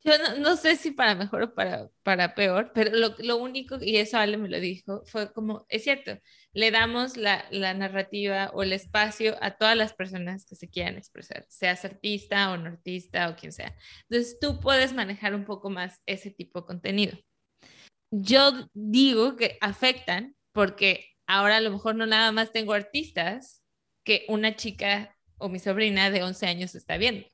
Yo 0.05 0.13
no, 0.37 0.55
sé 0.55 0.75
si 0.75 0.91
para 0.91 1.15
mejor 1.15 1.41
o 1.41 1.55
para, 1.55 1.89
para 2.03 2.35
peor, 2.35 2.71
pero 2.75 2.91
lo, 2.95 3.15
lo 3.17 3.37
único, 3.37 3.79
y 3.81 3.97
eso 3.97 4.17
Ale 4.19 4.37
me 4.37 4.49
lo 4.49 4.59
dijo, 4.59 5.01
fue 5.05 5.33
como, 5.33 5.65
es 5.67 5.83
cierto, 5.83 6.19
le 6.53 6.69
damos 6.69 7.17
la, 7.17 7.45
la 7.49 7.73
narrativa 7.73 8.51
o 8.53 8.61
el 8.61 8.71
espacio 8.71 9.35
a 9.41 9.57
todas 9.57 9.75
las 9.75 9.95
personas 9.95 10.45
que 10.45 10.55
se 10.55 10.69
quieran 10.69 10.97
expresar, 10.97 11.47
seas 11.49 11.85
artista 11.85 12.51
o 12.51 12.57
no 12.57 12.67
artista 12.67 13.29
o 13.29 13.35
quien 13.35 13.51
sea. 13.51 13.75
Entonces 14.07 14.37
tú 14.39 14.59
puedes 14.59 14.93
manejar 14.93 15.33
un 15.33 15.43
poco 15.43 15.71
más 15.71 15.99
ese 16.05 16.29
tipo 16.29 16.61
de 16.61 16.67
contenido. 16.67 17.17
Yo 18.11 18.69
digo 18.73 19.35
que 19.35 19.57
afectan 19.59 20.35
porque 20.51 21.13
ahora 21.25 21.57
a 21.57 21.61
lo 21.61 21.71
mejor 21.71 21.95
no 21.95 22.05
nada 22.05 22.31
más 22.31 22.51
tengo 22.51 22.73
artistas 22.73 23.63
que 24.03 24.25
una 24.29 24.55
chica 24.55 25.17
o 25.39 25.49
mi 25.49 25.57
sobrina 25.57 26.11
de 26.11 26.21
11 26.21 26.45
años 26.45 26.75
está 26.75 26.97
viendo 26.97 27.25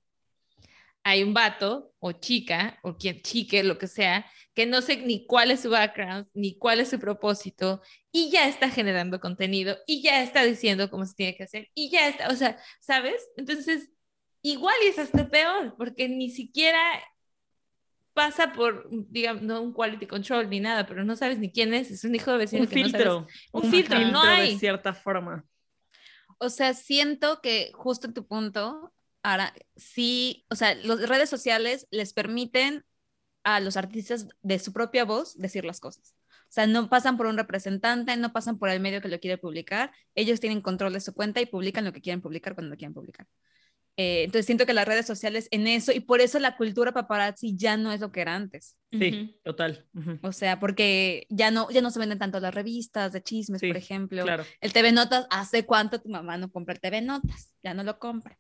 hay 1.03 1.23
un 1.23 1.33
vato 1.33 1.93
o 1.99 2.11
chica 2.11 2.79
o 2.83 2.97
quien 2.97 3.21
chique, 3.21 3.63
lo 3.63 3.77
que 3.77 3.87
sea, 3.87 4.25
que 4.53 4.65
no 4.65 4.81
sé 4.81 4.97
ni 4.97 5.25
cuál 5.25 5.49
es 5.51 5.61
su 5.61 5.69
background, 5.69 6.27
ni 6.33 6.57
cuál 6.57 6.79
es 6.79 6.89
su 6.89 6.99
propósito, 6.99 7.81
y 8.11 8.29
ya 8.31 8.47
está 8.47 8.69
generando 8.69 9.19
contenido, 9.19 9.77
y 9.87 10.01
ya 10.01 10.21
está 10.21 10.43
diciendo 10.43 10.89
cómo 10.89 11.05
se 11.05 11.15
tiene 11.15 11.35
que 11.35 11.43
hacer, 11.43 11.69
y 11.73 11.89
ya 11.89 12.07
está, 12.07 12.27
o 12.29 12.35
sea, 12.35 12.57
¿sabes? 12.81 13.21
Entonces, 13.37 13.89
igual 14.41 14.75
y 14.83 14.87
es 14.87 14.99
hasta 14.99 15.29
peor, 15.29 15.75
porque 15.77 16.09
ni 16.09 16.29
siquiera 16.29 16.79
pasa 18.13 18.51
por, 18.53 18.87
digamos, 19.09 19.41
no 19.43 19.61
un 19.61 19.73
quality 19.73 20.05
control 20.05 20.49
ni 20.49 20.59
nada, 20.59 20.85
pero 20.85 21.03
no 21.03 21.15
sabes 21.15 21.39
ni 21.39 21.51
quién 21.51 21.73
es, 21.73 21.89
es 21.91 22.03
un 22.03 22.13
hijo 22.13 22.31
de 22.31 22.39
vecino 22.39 22.63
Un 22.63 22.67
que 22.67 22.75
no 22.75 22.83
filtro. 22.83 23.13
sabes. 23.13 23.33
Un 23.53 23.71
filtro, 23.71 23.99
no 23.99 24.23
de 24.23 24.29
hay. 24.29 24.59
cierta 24.59 24.93
forma. 24.93 25.45
O 26.37 26.49
sea, 26.49 26.73
siento 26.73 27.39
que 27.41 27.71
justo 27.73 28.07
en 28.07 28.13
tu 28.13 28.27
punto, 28.27 28.91
ahora 29.23 29.53
sí, 29.75 30.45
o 30.49 30.55
sea, 30.55 30.75
las 30.75 31.07
redes 31.07 31.29
sociales 31.29 31.87
les 31.91 32.13
permiten 32.13 32.85
a 33.43 33.59
los 33.59 33.77
artistas 33.77 34.27
de 34.41 34.59
su 34.59 34.73
propia 34.73 35.05
voz 35.05 35.37
decir 35.37 35.65
las 35.65 35.79
cosas. 35.79 36.15
O 36.51 36.53
sea, 36.53 36.67
no 36.67 36.89
pasan 36.89 37.15
por 37.15 37.27
un 37.27 37.37
representante, 37.37 38.15
no 38.17 38.33
pasan 38.33 38.59
por 38.59 38.69
el 38.69 38.81
medio 38.81 39.01
que 39.01 39.07
lo 39.07 39.19
quiere 39.19 39.37
publicar. 39.37 39.91
Ellos 40.15 40.39
tienen 40.41 40.61
control 40.61 40.93
de 40.93 40.99
su 40.99 41.13
cuenta 41.13 41.39
y 41.39 41.45
publican 41.45 41.85
lo 41.85 41.93
que 41.93 42.01
quieren 42.01 42.21
publicar 42.21 42.55
cuando 42.55 42.71
lo 42.71 42.77
quieren 42.77 42.93
publicar. 42.93 43.25
Eh, 43.97 44.23
entonces 44.23 44.45
siento 44.45 44.65
que 44.65 44.73
las 44.73 44.87
redes 44.87 45.05
sociales 45.05 45.47
en 45.51 45.67
eso, 45.67 45.91
y 45.91 45.99
por 45.99 46.21
eso 46.21 46.39
la 46.39 46.57
cultura 46.57 46.93
paparazzi 46.93 47.55
ya 47.55 47.77
no 47.77 47.91
es 47.91 47.99
lo 47.99 48.11
que 48.11 48.21
era 48.21 48.35
antes. 48.35 48.75
Sí, 48.91 49.39
total. 49.43 49.85
O 50.21 50.31
sea, 50.31 50.59
porque 50.59 51.25
ya 51.29 51.51
no, 51.51 51.69
ya 51.71 51.81
no 51.81 51.91
se 51.91 51.99
venden 51.99 52.19
tanto 52.19 52.39
las 52.39 52.53
revistas 52.53 53.13
de 53.13 53.21
chismes, 53.21 53.61
Sí, 53.61 53.67
por 53.67 53.77
ejemplo. 53.77 54.23
Claro. 54.23 54.43
El 54.59 54.73
TV 54.73 54.91
Notas, 54.91 55.27
¿hace 55.29 55.65
cuánto 55.65 56.01
tu 56.01 56.09
mamá 56.09 56.37
no 56.37 56.51
compra 56.51 56.73
el 56.73 56.81
TV 56.81 57.01
Notas? 57.01 57.53
Ya 57.63 57.73
no 57.73 57.83
lo 57.83 57.99
compra. 57.99 58.37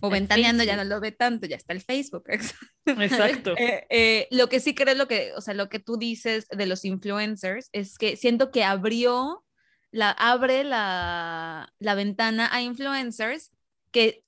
O 0.00 0.10
ventaneando 0.10 0.64
ya 0.64 0.76
no 0.76 0.84
lo 0.84 1.00
ve 1.00 1.12
tanto, 1.12 1.46
ya 1.46 1.56
está 1.56 1.72
el 1.72 1.80
Facebook. 1.80 2.24
Exacto. 2.86 3.54
Eh, 3.56 3.86
eh, 3.88 4.28
lo 4.32 4.48
que 4.48 4.58
sí 4.60 4.74
creo 4.74 4.94
lo 4.94 5.06
que, 5.06 5.32
o 5.36 5.40
sea, 5.40 5.54
lo 5.54 5.68
que 5.68 5.78
tú 5.78 5.96
dices 5.96 6.48
de 6.48 6.66
los 6.66 6.84
influencers 6.84 7.68
es 7.72 7.96
que 7.98 8.16
siento 8.16 8.50
que 8.50 8.64
abrió, 8.64 9.44
la, 9.92 10.10
abre 10.10 10.64
la, 10.64 11.72
la 11.78 11.94
ventana 11.94 12.48
a 12.52 12.60
influencers 12.62 13.52
que, 13.92 14.24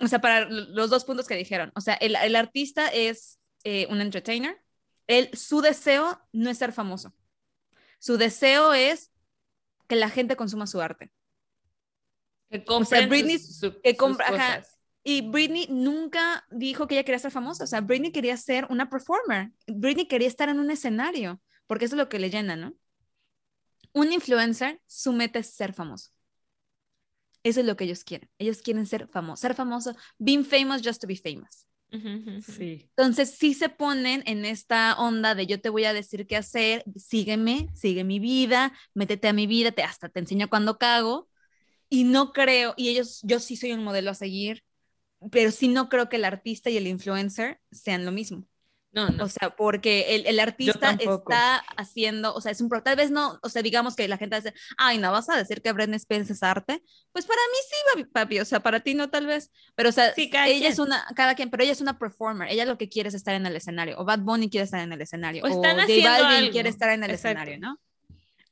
o 0.00 0.08
sea, 0.08 0.20
para 0.20 0.46
los 0.50 0.90
dos 0.90 1.04
puntos 1.04 1.28
que 1.28 1.36
dijeron, 1.36 1.70
o 1.76 1.80
sea, 1.80 1.94
el, 1.94 2.16
el 2.16 2.34
artista 2.34 2.88
es 2.88 3.38
eh, 3.64 3.86
un 3.88 4.00
entertainer, 4.00 4.60
él, 5.06 5.30
su 5.32 5.60
deseo 5.60 6.20
no 6.32 6.50
es 6.50 6.58
ser 6.58 6.72
famoso, 6.72 7.14
su 8.00 8.16
deseo 8.16 8.74
es 8.74 9.12
que 9.86 9.94
la 9.96 10.10
gente 10.10 10.34
consuma 10.36 10.66
su 10.66 10.80
arte. 10.80 11.12
Que 12.50 12.64
compren 12.64 13.08
Britney- 13.08 13.38
sus- 13.38 13.58
su- 13.58 13.80
que 13.80 13.96
compra- 13.96 14.26
ajá. 14.28 14.62
Y 15.04 15.22
Britney 15.22 15.66
nunca 15.68 16.46
dijo 16.50 16.86
que 16.86 16.94
ella 16.94 17.04
quería 17.04 17.18
ser 17.18 17.32
famosa, 17.32 17.64
o 17.64 17.66
sea, 17.66 17.80
Britney 17.80 18.12
quería 18.12 18.36
ser 18.36 18.66
una 18.70 18.88
performer, 18.88 19.50
Britney 19.66 20.06
quería 20.06 20.28
estar 20.28 20.48
en 20.48 20.60
un 20.60 20.70
escenario, 20.70 21.40
porque 21.66 21.86
eso 21.86 21.96
es 21.96 21.98
lo 21.98 22.08
que 22.08 22.20
le 22.20 22.30
llena, 22.30 22.54
¿no? 22.54 22.74
Un 23.92 24.12
influencer, 24.12 24.80
su 24.86 25.12
meta 25.12 25.38
es 25.40 25.48
ser 25.48 25.72
famoso. 25.72 26.10
Eso 27.42 27.60
es 27.60 27.66
lo 27.66 27.76
que 27.76 27.84
ellos 27.84 28.04
quieren. 28.04 28.30
Ellos 28.38 28.62
quieren 28.62 28.86
ser 28.86 29.08
famosos. 29.08 29.40
Ser 29.40 29.54
famoso, 29.54 29.94
being 30.18 30.44
famous 30.44 30.80
just 30.82 31.00
to 31.00 31.08
be 31.08 31.16
famous. 31.16 31.66
Sí. 32.40 32.88
Entonces, 32.96 33.34
sí 33.38 33.52
se 33.52 33.68
ponen 33.68 34.22
en 34.24 34.46
esta 34.46 34.94
onda 34.98 35.34
de 35.34 35.46
yo 35.46 35.60
te 35.60 35.68
voy 35.68 35.84
a 35.84 35.92
decir 35.92 36.26
qué 36.26 36.36
hacer, 36.36 36.84
sígueme, 36.96 37.68
sigue 37.74 38.02
mi 38.02 38.18
vida, 38.18 38.72
métete 38.94 39.28
a 39.28 39.34
mi 39.34 39.46
vida, 39.46 39.72
te, 39.72 39.82
hasta 39.82 40.08
te 40.08 40.20
enseño 40.20 40.48
cuando 40.48 40.78
cago. 40.78 41.28
Y 41.90 42.04
no 42.04 42.32
creo, 42.32 42.72
y 42.78 42.88
ellos, 42.88 43.20
yo 43.22 43.38
sí 43.38 43.56
soy 43.56 43.72
un 43.72 43.84
modelo 43.84 44.10
a 44.10 44.14
seguir, 44.14 44.64
pero 45.30 45.50
sí 45.50 45.68
no 45.68 45.88
creo 45.88 46.08
que 46.08 46.16
el 46.16 46.24
artista 46.24 46.70
y 46.70 46.76
el 46.76 46.86
influencer 46.86 47.60
sean 47.70 48.04
lo 48.04 48.12
mismo. 48.12 48.44
No, 48.94 49.08
no. 49.08 49.24
O 49.24 49.28
sea, 49.28 49.56
porque 49.56 50.14
el, 50.16 50.26
el 50.26 50.38
artista 50.38 50.90
está 51.00 51.56
haciendo, 51.78 52.34
o 52.34 52.42
sea, 52.42 52.52
es 52.52 52.60
un, 52.60 52.68
pro- 52.68 52.82
tal 52.82 52.94
vez 52.94 53.10
no, 53.10 53.38
o 53.42 53.48
sea, 53.48 53.62
digamos 53.62 53.96
que 53.96 54.06
la 54.06 54.18
gente 54.18 54.36
dice, 54.36 54.52
ay, 54.76 54.98
no 54.98 55.10
vas 55.10 55.30
a 55.30 55.36
decir 55.36 55.62
que 55.62 55.72
Britney 55.72 55.96
Spears 55.96 56.28
es 56.28 56.42
arte. 56.42 56.82
Pues 57.10 57.24
para 57.24 57.40
mí 57.52 58.02
sí, 58.02 58.04
papi, 58.12 58.40
o 58.40 58.44
sea, 58.44 58.60
para 58.60 58.80
ti 58.80 58.92
no 58.94 59.08
tal 59.08 59.26
vez, 59.26 59.50
pero 59.74 59.88
o 59.88 59.92
sea, 59.92 60.12
Sí, 60.14 60.30
ella 60.44 60.68
quien. 60.68 60.72
es 60.72 60.78
una, 60.78 61.06
cada 61.16 61.34
quien, 61.34 61.48
pero 61.50 61.62
ella 61.62 61.72
es 61.72 61.80
una 61.80 61.98
performer, 61.98 62.48
ella 62.50 62.66
lo 62.66 62.76
que 62.76 62.90
quiere 62.90 63.08
es 63.08 63.14
estar 63.14 63.34
en 63.34 63.46
el 63.46 63.56
escenario, 63.56 63.98
o 63.98 64.04
Bad 64.04 64.20
Bunny 64.20 64.50
quiere 64.50 64.64
estar 64.64 64.80
en 64.80 64.92
el 64.92 65.00
escenario, 65.00 65.42
O 65.42 65.48
o, 65.48 65.48
están 65.48 65.78
J 65.78 65.84
haciendo 65.84 66.10
Balvin 66.10 66.26
algo. 66.26 66.50
quiere 66.50 66.68
estar 66.68 66.90
en 66.90 67.04
el 67.04 67.12
Exacto. 67.12 67.14
escenario, 67.14 67.58
¿no? 67.60 67.80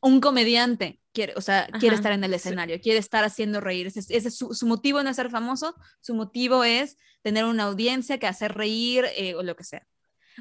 Un 0.01 0.21
comediante 0.21 1.00
quiere, 1.13 1.35
o 1.37 1.41
sea, 1.41 1.67
quiere 1.79 1.95
Ajá, 1.95 2.01
estar 2.01 2.13
en 2.13 2.25
el 2.25 2.31
sí. 2.31 2.37
escenario, 2.37 2.81
quiere 2.81 2.99
estar 2.99 3.25
haciendo 3.25 3.61
reír. 3.61 3.87
Ese, 3.89 4.01
es- 4.01 4.11
ese 4.11 4.29
es 4.29 4.37
su, 4.37 4.55
su 4.55 4.67
motivo 4.67 5.03
no 5.03 5.11
es 5.11 5.17
ser 5.17 5.31
famoso, 5.31 5.75
su 6.01 6.15
motivo 6.15 6.65
es 6.65 6.97
tener 7.23 7.45
una 7.45 7.65
audiencia 7.65 8.19
que 8.19 8.27
hacer 8.27 8.55
reír 8.55 9.05
eh, 9.17 9.35
o 9.35 9.43
lo 9.43 9.55
que 9.57 9.65
sea. 9.65 9.87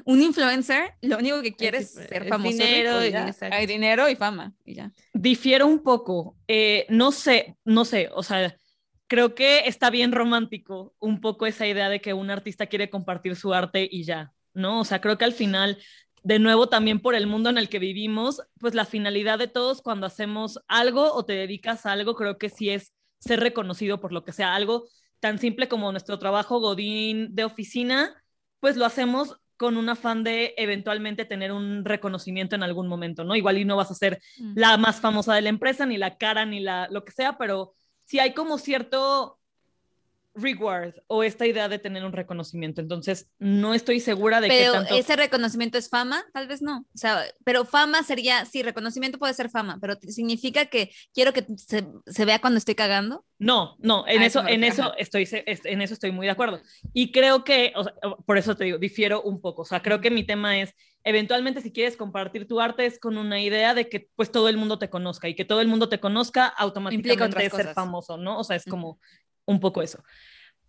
Un 0.04 0.22
influencer, 0.22 0.94
lo 1.02 1.18
único 1.18 1.42
que 1.42 1.54
quiere 1.54 1.78
es, 1.78 1.92
sí, 1.92 2.00
ser 2.08 2.22
es 2.22 2.28
famoso. 2.28 2.56
dinero 2.56 3.04
y. 3.04 3.12
Hay 3.50 3.66
dinero 3.66 4.08
y 4.08 4.16
fama 4.16 4.54
y 4.64 4.74
ya. 4.76 4.92
Difiero 5.12 5.66
un 5.66 5.82
poco. 5.82 6.36
Eh, 6.48 6.86
no 6.88 7.12
sé, 7.12 7.56
no 7.64 7.84
sé, 7.84 8.08
o 8.14 8.22
sea, 8.22 8.56
creo 9.08 9.34
que 9.34 9.64
está 9.66 9.90
bien 9.90 10.12
romántico 10.12 10.94
un 11.00 11.20
poco 11.20 11.46
esa 11.46 11.66
idea 11.66 11.88
de 11.90 12.00
que 12.00 12.14
un 12.14 12.30
artista 12.30 12.66
quiere 12.66 12.88
compartir 12.88 13.36
su 13.36 13.52
arte 13.52 13.86
y 13.90 14.04
ya, 14.04 14.32
¿no? 14.54 14.80
O 14.80 14.84
sea, 14.84 15.00
creo 15.00 15.18
que 15.18 15.24
al 15.24 15.32
final, 15.34 15.76
de 16.22 16.38
nuevo, 16.38 16.68
también 16.68 17.00
por 17.00 17.14
el 17.14 17.26
mundo 17.26 17.50
en 17.50 17.58
el 17.58 17.68
que 17.68 17.78
vivimos, 17.78 18.42
pues 18.58 18.74
la 18.74 18.84
finalidad 18.84 19.38
de 19.38 19.48
todos 19.48 19.82
cuando 19.82 20.06
hacemos 20.06 20.60
algo 20.68 21.12
o 21.12 21.24
te 21.24 21.32
dedicas 21.32 21.86
a 21.86 21.92
algo, 21.92 22.14
creo 22.14 22.38
que 22.38 22.48
sí 22.48 22.70
es 22.70 22.92
ser 23.18 23.40
reconocido 23.40 24.00
por 24.00 24.12
lo 24.12 24.24
que 24.24 24.32
sea, 24.32 24.54
algo 24.54 24.88
tan 25.20 25.38
simple 25.38 25.68
como 25.68 25.90
nuestro 25.92 26.18
trabajo 26.18 26.60
godín 26.60 27.34
de 27.34 27.44
oficina, 27.44 28.22
pues 28.58 28.76
lo 28.76 28.86
hacemos 28.86 29.36
con 29.56 29.76
un 29.76 29.90
afán 29.90 30.24
de 30.24 30.54
eventualmente 30.56 31.26
tener 31.26 31.52
un 31.52 31.84
reconocimiento 31.84 32.56
en 32.56 32.62
algún 32.62 32.88
momento, 32.88 33.24
¿no? 33.24 33.36
Igual 33.36 33.58
y 33.58 33.66
no 33.66 33.76
vas 33.76 33.90
a 33.90 33.94
ser 33.94 34.22
la 34.54 34.78
más 34.78 35.00
famosa 35.00 35.34
de 35.34 35.42
la 35.42 35.50
empresa, 35.50 35.84
ni 35.84 35.98
la 35.98 36.16
cara, 36.16 36.46
ni 36.46 36.60
la 36.60 36.88
lo 36.90 37.04
que 37.04 37.12
sea, 37.12 37.36
pero 37.36 37.74
sí 38.06 38.18
hay 38.18 38.32
como 38.32 38.56
cierto 38.56 39.39
reward 40.34 40.94
o 41.06 41.22
esta 41.22 41.46
idea 41.46 41.68
de 41.68 41.78
tener 41.78 42.04
un 42.04 42.12
reconocimiento. 42.12 42.80
Entonces, 42.80 43.28
no 43.38 43.74
estoy 43.74 44.00
segura 44.00 44.40
de 44.40 44.48
Pero 44.48 44.72
que 44.72 44.78
tanto... 44.78 44.94
ese 44.94 45.16
reconocimiento 45.16 45.78
es 45.78 45.88
fama, 45.88 46.24
tal 46.32 46.46
vez 46.46 46.62
no. 46.62 46.86
O 46.94 46.98
sea, 46.98 47.24
pero 47.44 47.64
fama 47.64 48.02
sería, 48.02 48.44
sí, 48.44 48.62
reconocimiento 48.62 49.18
puede 49.18 49.34
ser 49.34 49.50
fama, 49.50 49.78
pero 49.80 49.96
significa 50.08 50.66
que 50.66 50.92
quiero 51.12 51.32
que 51.32 51.44
se, 51.56 51.86
se 52.06 52.24
vea 52.24 52.40
cuando 52.40 52.58
estoy 52.58 52.74
cagando. 52.74 53.24
No, 53.38 53.76
no, 53.80 54.06
en 54.06 54.22
A 54.22 54.26
eso, 54.26 54.46
en 54.46 54.64
eso 54.64 54.94
estoy, 54.98 55.28
en 55.30 55.82
eso 55.82 55.94
estoy 55.94 56.12
muy 56.12 56.26
de 56.26 56.32
acuerdo. 56.32 56.60
Y 56.92 57.10
creo 57.10 57.42
que, 57.42 57.72
o 57.74 57.84
sea, 57.84 57.94
por 58.26 58.38
eso 58.38 58.56
te 58.56 58.64
digo, 58.64 58.78
difiero 58.78 59.22
un 59.22 59.40
poco. 59.40 59.62
O 59.62 59.64
sea, 59.64 59.82
creo 59.82 60.00
que 60.00 60.10
mi 60.10 60.24
tema 60.24 60.60
es, 60.60 60.74
eventualmente 61.04 61.62
si 61.62 61.72
quieres 61.72 61.96
compartir 61.96 62.46
tu 62.46 62.60
arte 62.60 62.84
es 62.84 62.98
con 62.98 63.16
una 63.16 63.40
idea 63.40 63.74
de 63.74 63.88
que 63.88 64.10
pues 64.14 64.30
todo 64.30 64.48
el 64.48 64.58
mundo 64.58 64.78
te 64.78 64.90
conozca 64.90 65.28
y 65.28 65.34
que 65.34 65.46
todo 65.46 65.62
el 65.62 65.68
mundo 65.68 65.88
te 65.88 66.00
conozca 66.00 66.46
automáticamente 66.46 67.46
es 67.46 67.52
ser 67.52 67.72
famoso, 67.72 68.18
¿no? 68.18 68.38
O 68.38 68.44
sea, 68.44 68.56
es 68.56 68.66
como 68.66 69.00
un 69.50 69.60
poco 69.60 69.82
eso. 69.82 70.02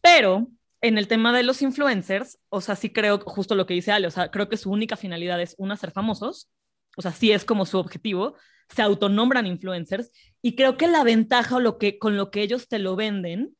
Pero 0.02 0.48
en 0.82 0.98
el 0.98 1.08
tema 1.08 1.32
de 1.32 1.44
los 1.44 1.62
influencers, 1.62 2.40
o 2.50 2.60
sea, 2.60 2.76
sí 2.76 2.90
creo 2.90 3.20
justo 3.20 3.56
lo 3.56 3.66
que 3.66 3.76
dice 3.76 3.92
Ale, 3.92 4.08
o 4.08 4.12
sea, 4.12 4.32
creo 4.32 4.50
que 4.50 4.58
su 4.58 4.72
única 4.72 4.98
finalidad 4.98 5.40
es 5.40 5.56
una, 5.58 5.78
ser 5.78 5.92
famosos, 5.92 6.50
o 6.98 7.02
sea, 7.02 7.12
sí 7.12 7.32
es 7.32 7.46
como 7.46 7.66
su 7.66 7.78
objetivo, 7.78 8.36
se 8.70 8.82
autonombran 8.82 9.46
influencers 9.46 10.12
y 10.42 10.56
creo 10.56 10.78
que 10.78 10.88
la 10.88 11.04
ventaja 11.04 11.58
o 11.58 11.60
lo 11.60 11.78
que 11.78 12.00
con 12.00 12.18
lo 12.18 12.32
que 12.32 12.42
ellos 12.42 12.68
te 12.68 12.80
lo 12.80 12.96
venden 12.96 13.56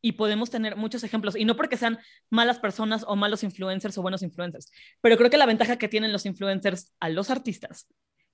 y 0.00 0.12
podemos 0.12 0.50
tener 0.50 0.74
muchos 0.74 1.04
ejemplos 1.04 1.36
y 1.36 1.44
no 1.44 1.54
porque 1.54 1.76
sean 1.76 2.00
malas 2.28 2.58
personas 2.58 3.04
o 3.06 3.14
malos 3.14 3.44
influencers 3.44 3.96
o 3.96 4.02
buenos 4.02 4.22
influencers, 4.22 4.72
pero 5.00 5.16
creo 5.16 5.30
que 5.30 5.36
la 5.36 5.46
ventaja 5.46 5.76
que 5.76 5.88
tienen 5.88 6.12
los 6.12 6.26
influencers 6.26 6.92
a 6.98 7.08
los 7.08 7.30
artistas, 7.30 7.86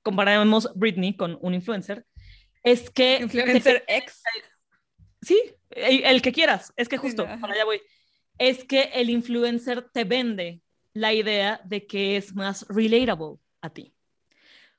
comparamos 0.02 0.70
Britney 0.74 1.14
con 1.14 1.36
un 1.42 1.52
influencer, 1.52 2.06
es 2.62 2.88
que 2.90 3.16
X. 3.16 4.22
Sí, 5.20 5.40
el, 5.70 6.04
el 6.04 6.22
que 6.22 6.32
quieras. 6.32 6.72
Es 6.76 6.88
que 6.88 6.96
justo, 6.96 7.24
para 7.40 7.52
allá 7.52 7.64
voy. 7.64 7.80
Es 8.38 8.64
que 8.64 8.90
el 8.94 9.10
influencer 9.10 9.82
te 9.90 10.04
vende 10.04 10.62
la 10.92 11.12
idea 11.12 11.60
de 11.64 11.86
que 11.86 12.16
es 12.16 12.34
más 12.34 12.66
relatable 12.68 13.38
a 13.60 13.70
ti. 13.70 13.94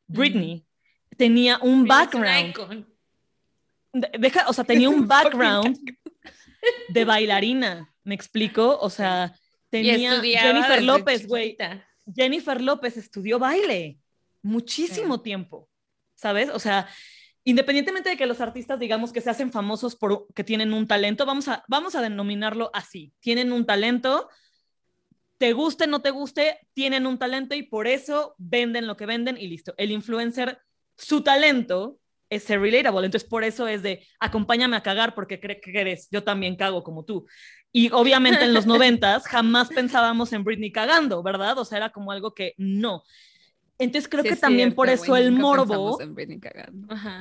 Britney 0.07 0.65
tenía 1.17 1.59
un 1.59 1.85
background, 1.85 2.85
deja, 4.17 4.47
o 4.47 4.53
sea, 4.53 4.63
tenía 4.63 4.89
un 4.89 5.07
background 5.07 5.77
de 6.89 7.05
bailarina. 7.05 7.93
¿Me 8.03 8.15
explico? 8.15 8.79
O 8.79 8.89
sea, 8.89 9.33
tenía 9.69 10.19
Jennifer 10.21 10.81
López, 10.81 11.27
güey. 11.27 11.57
Jennifer 12.13 12.59
López 12.59 12.97
estudió 12.97 13.37
baile 13.37 13.99
muchísimo 14.41 15.21
tiempo, 15.21 15.69
¿sabes? 16.15 16.49
O 16.49 16.59
sea, 16.59 16.87
independientemente 17.49 18.09
de 18.09 18.17
que 18.17 18.27
los 18.27 18.41
artistas 18.41 18.79
digamos 18.79 19.11
que 19.11 19.21
se 19.21 19.29
hacen 19.29 19.51
famosos 19.51 19.95
por 19.95 20.27
que 20.35 20.43
tienen 20.43 20.71
un 20.73 20.87
talento, 20.87 21.25
vamos 21.25 21.47
a, 21.47 21.63
vamos 21.67 21.95
a 21.95 22.01
denominarlo 22.01 22.69
así, 22.73 23.11
tienen 23.19 23.51
un 23.51 23.65
talento, 23.65 24.29
te 25.39 25.53
guste, 25.53 25.87
no 25.87 26.01
te 26.01 26.11
guste, 26.11 26.59
tienen 26.73 27.07
un 27.07 27.17
talento 27.17 27.55
y 27.55 27.63
por 27.63 27.87
eso 27.87 28.35
venden 28.37 28.85
lo 28.85 28.97
que 28.97 29.05
venden 29.05 29.37
y 29.37 29.47
listo. 29.47 29.73
El 29.77 29.91
influencer, 29.91 30.59
su 30.95 31.21
talento 31.23 31.97
es 32.29 32.43
ser 32.43 32.59
relatable, 32.61 33.05
entonces 33.05 33.27
por 33.27 33.43
eso 33.43 33.67
es 33.67 33.81
de 33.81 34.05
acompáñame 34.19 34.75
a 34.75 34.83
cagar 34.83 35.15
porque 35.15 35.39
cree 35.39 35.59
que 35.59 35.79
eres, 35.79 36.07
yo 36.11 36.23
también 36.23 36.55
cago 36.55 36.83
como 36.83 37.03
tú. 37.03 37.25
Y 37.71 37.89
obviamente 37.91 38.45
en 38.45 38.53
los 38.53 38.65
noventas 38.67 39.25
jamás 39.25 39.69
pensábamos 39.69 40.33
en 40.33 40.43
Britney 40.43 40.71
cagando, 40.71 41.23
¿verdad? 41.23 41.57
O 41.57 41.65
sea, 41.65 41.79
era 41.79 41.89
como 41.91 42.11
algo 42.11 42.35
que 42.35 42.53
no. 42.57 43.03
Entonces 43.79 44.09
creo 44.09 44.23
Sí 44.23 44.29
que 44.29 44.35
también 44.35 44.75
por 44.75 44.87
cierto, 44.87 45.03
eso 45.03 45.11
güey, 45.13 45.23
el 45.23 45.31
morbo 45.31 45.97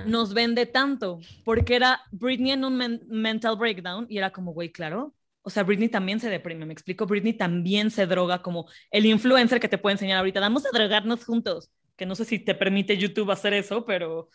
nos 0.07 0.35
vende 0.35 0.67
tanto, 0.67 1.21
porque 1.45 1.77
era 1.77 2.01
Britney 2.11 2.53
en 2.53 2.65
un 2.65 2.77
men- 2.77 3.03
mental 3.09 3.57
breakdown 3.57 4.07
y 4.09 4.19
era 4.19 4.31
como, 4.33 4.53
güey, 4.53 4.71
claro. 4.73 5.15
O 5.43 5.51
sea, 5.51 5.63
Britney 5.63 5.89
también 5.89 6.21
se 6.21 6.29
deprime, 6.29 6.67
me 6.67 6.73
explico. 6.73 7.07
Britney 7.07 7.33
también 7.33 7.91
se 7.91 8.07
droga 8.07 8.43
como 8.43 8.69
el 8.91 9.07
influencer 9.07 9.61
que 9.61 9.69
te 9.69 9.79
puede 9.79 9.95
enseñar 9.95 10.19
ahorita. 10.19 10.41
Vamos 10.41 10.67
a 10.67 10.71
drogarnos 10.77 11.25
juntos. 11.25 11.71
Que 11.97 12.07
no 12.07 12.15
sé 12.15 12.25
si 12.25 12.39
te 12.39 12.55
permite 12.55 12.99
YouTube 12.99 13.31
hacer 13.31 13.55
eso, 13.55 13.85
pero 13.87 14.29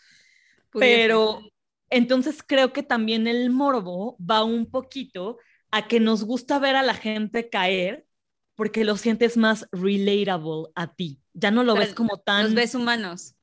Pudiese. 0.71 1.07
pero 1.07 1.41
entonces 1.89 2.43
creo 2.43 2.73
que 2.73 2.83
también 2.83 3.27
el 3.27 3.49
morbo 3.51 4.17
va 4.19 4.43
un 4.43 4.69
poquito 4.71 5.37
a 5.71 5.87
que 5.87 5.99
nos 5.99 6.23
gusta 6.25 6.59
ver 6.59 6.75
a 6.75 6.83
la 6.83 6.93
gente 6.95 7.49
caer 7.49 8.05
porque 8.55 8.83
lo 8.85 8.97
sientes 8.97 9.37
más 9.37 9.67
relatable 9.71 10.69
a 10.75 10.93
ti. 10.95 11.21
Ya 11.33 11.51
no 11.51 11.63
lo 11.63 11.73
Pero 11.73 11.85
ves 11.85 11.95
como 11.95 12.17
tan 12.17 12.43
Los 12.45 12.53
ves 12.53 12.75
humanos, 12.75 13.35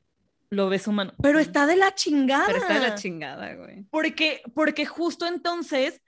lo 0.51 0.68
ves 0.68 0.86
humano, 0.86 1.12
pero 1.22 1.38
está 1.38 1.66
de 1.66 1.76
la 1.76 1.95
chingada. 1.95 2.47
pero 2.47 2.59
está 2.59 2.74
de 2.74 2.80
la 2.80 2.95
chingada, 2.95 3.55
güey. 3.55 3.84
porque 3.91 4.43
porque 4.55 4.86
justo 4.86 5.26
entonces 5.26 6.01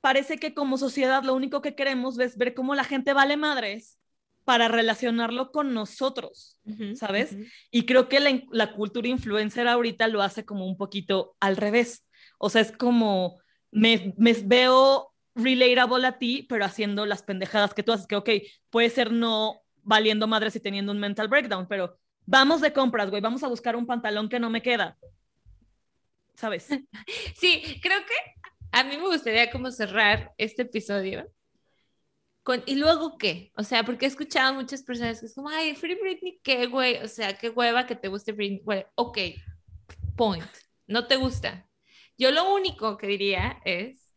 parece 0.00 0.38
que 0.38 0.54
como 0.54 0.78
sociedad 0.78 1.22
lo 1.22 1.34
único 1.34 1.60
que 1.60 1.74
queremos 1.74 2.18
es 2.18 2.36
ver 2.36 2.54
cómo 2.54 2.74
la 2.74 2.84
gente 2.84 3.12
vale 3.12 3.36
madres 3.36 3.98
para 4.44 4.68
relacionarlo 4.68 5.52
con 5.52 5.74
nosotros. 5.74 6.58
¿sabes? 6.94 7.36
Y 7.70 7.84
creo 7.84 8.08
que 8.08 8.20
la, 8.20 8.42
la 8.50 8.72
cultura 8.72 9.08
influencer 9.08 9.68
ahorita 9.68 10.08
lo 10.08 10.22
hace 10.22 10.44
como 10.44 10.66
un 10.66 10.76
poquito 10.76 11.36
al 11.40 11.56
revés. 11.56 12.04
O 12.38 12.48
sea, 12.48 12.62
es 12.62 12.72
como, 12.72 13.38
me, 13.70 14.14
me 14.16 14.32
veo 14.32 15.12
relatable 15.34 16.06
a 16.06 16.18
ti, 16.18 16.46
pero 16.48 16.64
haciendo 16.64 17.06
las 17.06 17.22
pendejadas 17.22 17.74
que 17.74 17.82
tú 17.82 17.92
haces, 17.92 18.06
que 18.06 18.16
ok, 18.16 18.30
puede 18.70 18.90
ser 18.90 19.12
no 19.12 19.60
valiendo 19.90 20.28
madres 20.28 20.54
y 20.54 20.60
teniendo 20.60 20.92
un 20.92 21.00
mental 21.00 21.26
breakdown, 21.26 21.66
pero 21.68 21.98
vamos 22.24 22.60
de 22.60 22.72
compras, 22.72 23.10
güey, 23.10 23.20
vamos 23.20 23.42
a 23.42 23.48
buscar 23.48 23.74
un 23.74 23.86
pantalón 23.86 24.28
que 24.28 24.38
no 24.38 24.48
me 24.48 24.62
queda. 24.62 24.96
¿Sabes? 26.34 26.68
Sí, 27.34 27.80
creo 27.82 27.98
que 28.06 28.14
a 28.70 28.84
mí 28.84 28.96
me 28.96 29.08
gustaría 29.08 29.50
como 29.50 29.70
cerrar 29.72 30.32
este 30.38 30.62
episodio 30.62 31.28
con, 32.44 32.62
¿y 32.66 32.76
luego 32.76 33.18
qué? 33.18 33.50
O 33.56 33.64
sea, 33.64 33.82
porque 33.82 34.04
he 34.04 34.08
escuchado 34.08 34.54
muchas 34.54 34.82
personas 34.84 35.18
que 35.18 35.26
es 35.26 35.34
como, 35.34 35.48
ay, 35.48 35.74
Free 35.74 35.96
Britney, 35.96 36.40
¿qué, 36.42 36.66
güey? 36.66 36.98
O 37.02 37.08
sea, 37.08 37.36
qué 37.36 37.50
hueva 37.50 37.86
que 37.86 37.96
te 37.96 38.08
guste 38.08 38.32
Britney. 38.32 38.62
Güey, 38.62 38.86
ok, 38.94 39.18
point. 40.16 40.44
No 40.86 41.06
te 41.08 41.16
gusta. 41.16 41.68
Yo 42.16 42.30
lo 42.30 42.54
único 42.54 42.96
que 42.96 43.08
diría 43.08 43.60
es, 43.64 44.12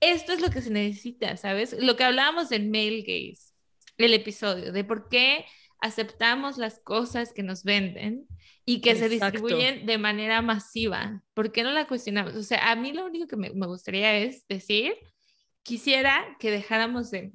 esto 0.00 0.32
es 0.32 0.40
lo 0.40 0.50
que 0.50 0.60
se 0.60 0.70
necesita, 0.70 1.36
¿sabes? 1.36 1.76
Lo 1.78 1.94
que 1.96 2.04
hablábamos 2.04 2.48
del 2.48 2.68
male 2.68 3.02
gaze, 3.02 3.51
el 3.98 4.14
episodio, 4.14 4.72
de 4.72 4.84
por 4.84 5.08
qué 5.08 5.44
aceptamos 5.80 6.58
las 6.58 6.78
cosas 6.78 7.32
que 7.32 7.42
nos 7.42 7.64
venden 7.64 8.26
y 8.64 8.80
que 8.80 8.94
se 8.94 9.08
distribuyen 9.08 9.84
de 9.84 9.98
manera 9.98 10.40
masiva. 10.40 11.22
¿Por 11.34 11.50
qué 11.50 11.64
no 11.64 11.72
la 11.72 11.88
cuestionamos? 11.88 12.34
O 12.34 12.42
sea, 12.42 12.70
a 12.70 12.76
mí 12.76 12.92
lo 12.92 13.04
único 13.04 13.26
que 13.26 13.36
me, 13.36 13.50
me 13.50 13.66
gustaría 13.66 14.16
es 14.18 14.46
decir, 14.48 14.94
quisiera 15.62 16.36
que 16.38 16.50
dejáramos 16.50 17.10
de, 17.10 17.32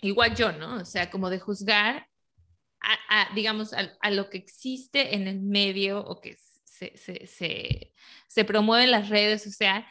igual 0.00 0.34
yo, 0.34 0.52
¿no? 0.52 0.76
O 0.76 0.84
sea, 0.84 1.10
como 1.10 1.30
de 1.30 1.38
juzgar 1.38 2.08
a, 2.80 2.98
a, 3.08 3.34
digamos, 3.34 3.72
a, 3.72 3.92
a, 4.00 4.10
lo 4.10 4.28
que 4.28 4.38
existe 4.38 5.14
en 5.14 5.28
el 5.28 5.40
medio 5.40 6.04
o 6.04 6.20
que 6.20 6.36
se, 6.64 6.96
se, 6.96 7.26
se, 7.26 7.92
se 8.26 8.44
promueve 8.44 8.84
en 8.84 8.90
las 8.90 9.08
redes, 9.08 9.46
o 9.46 9.50
sea, 9.50 9.86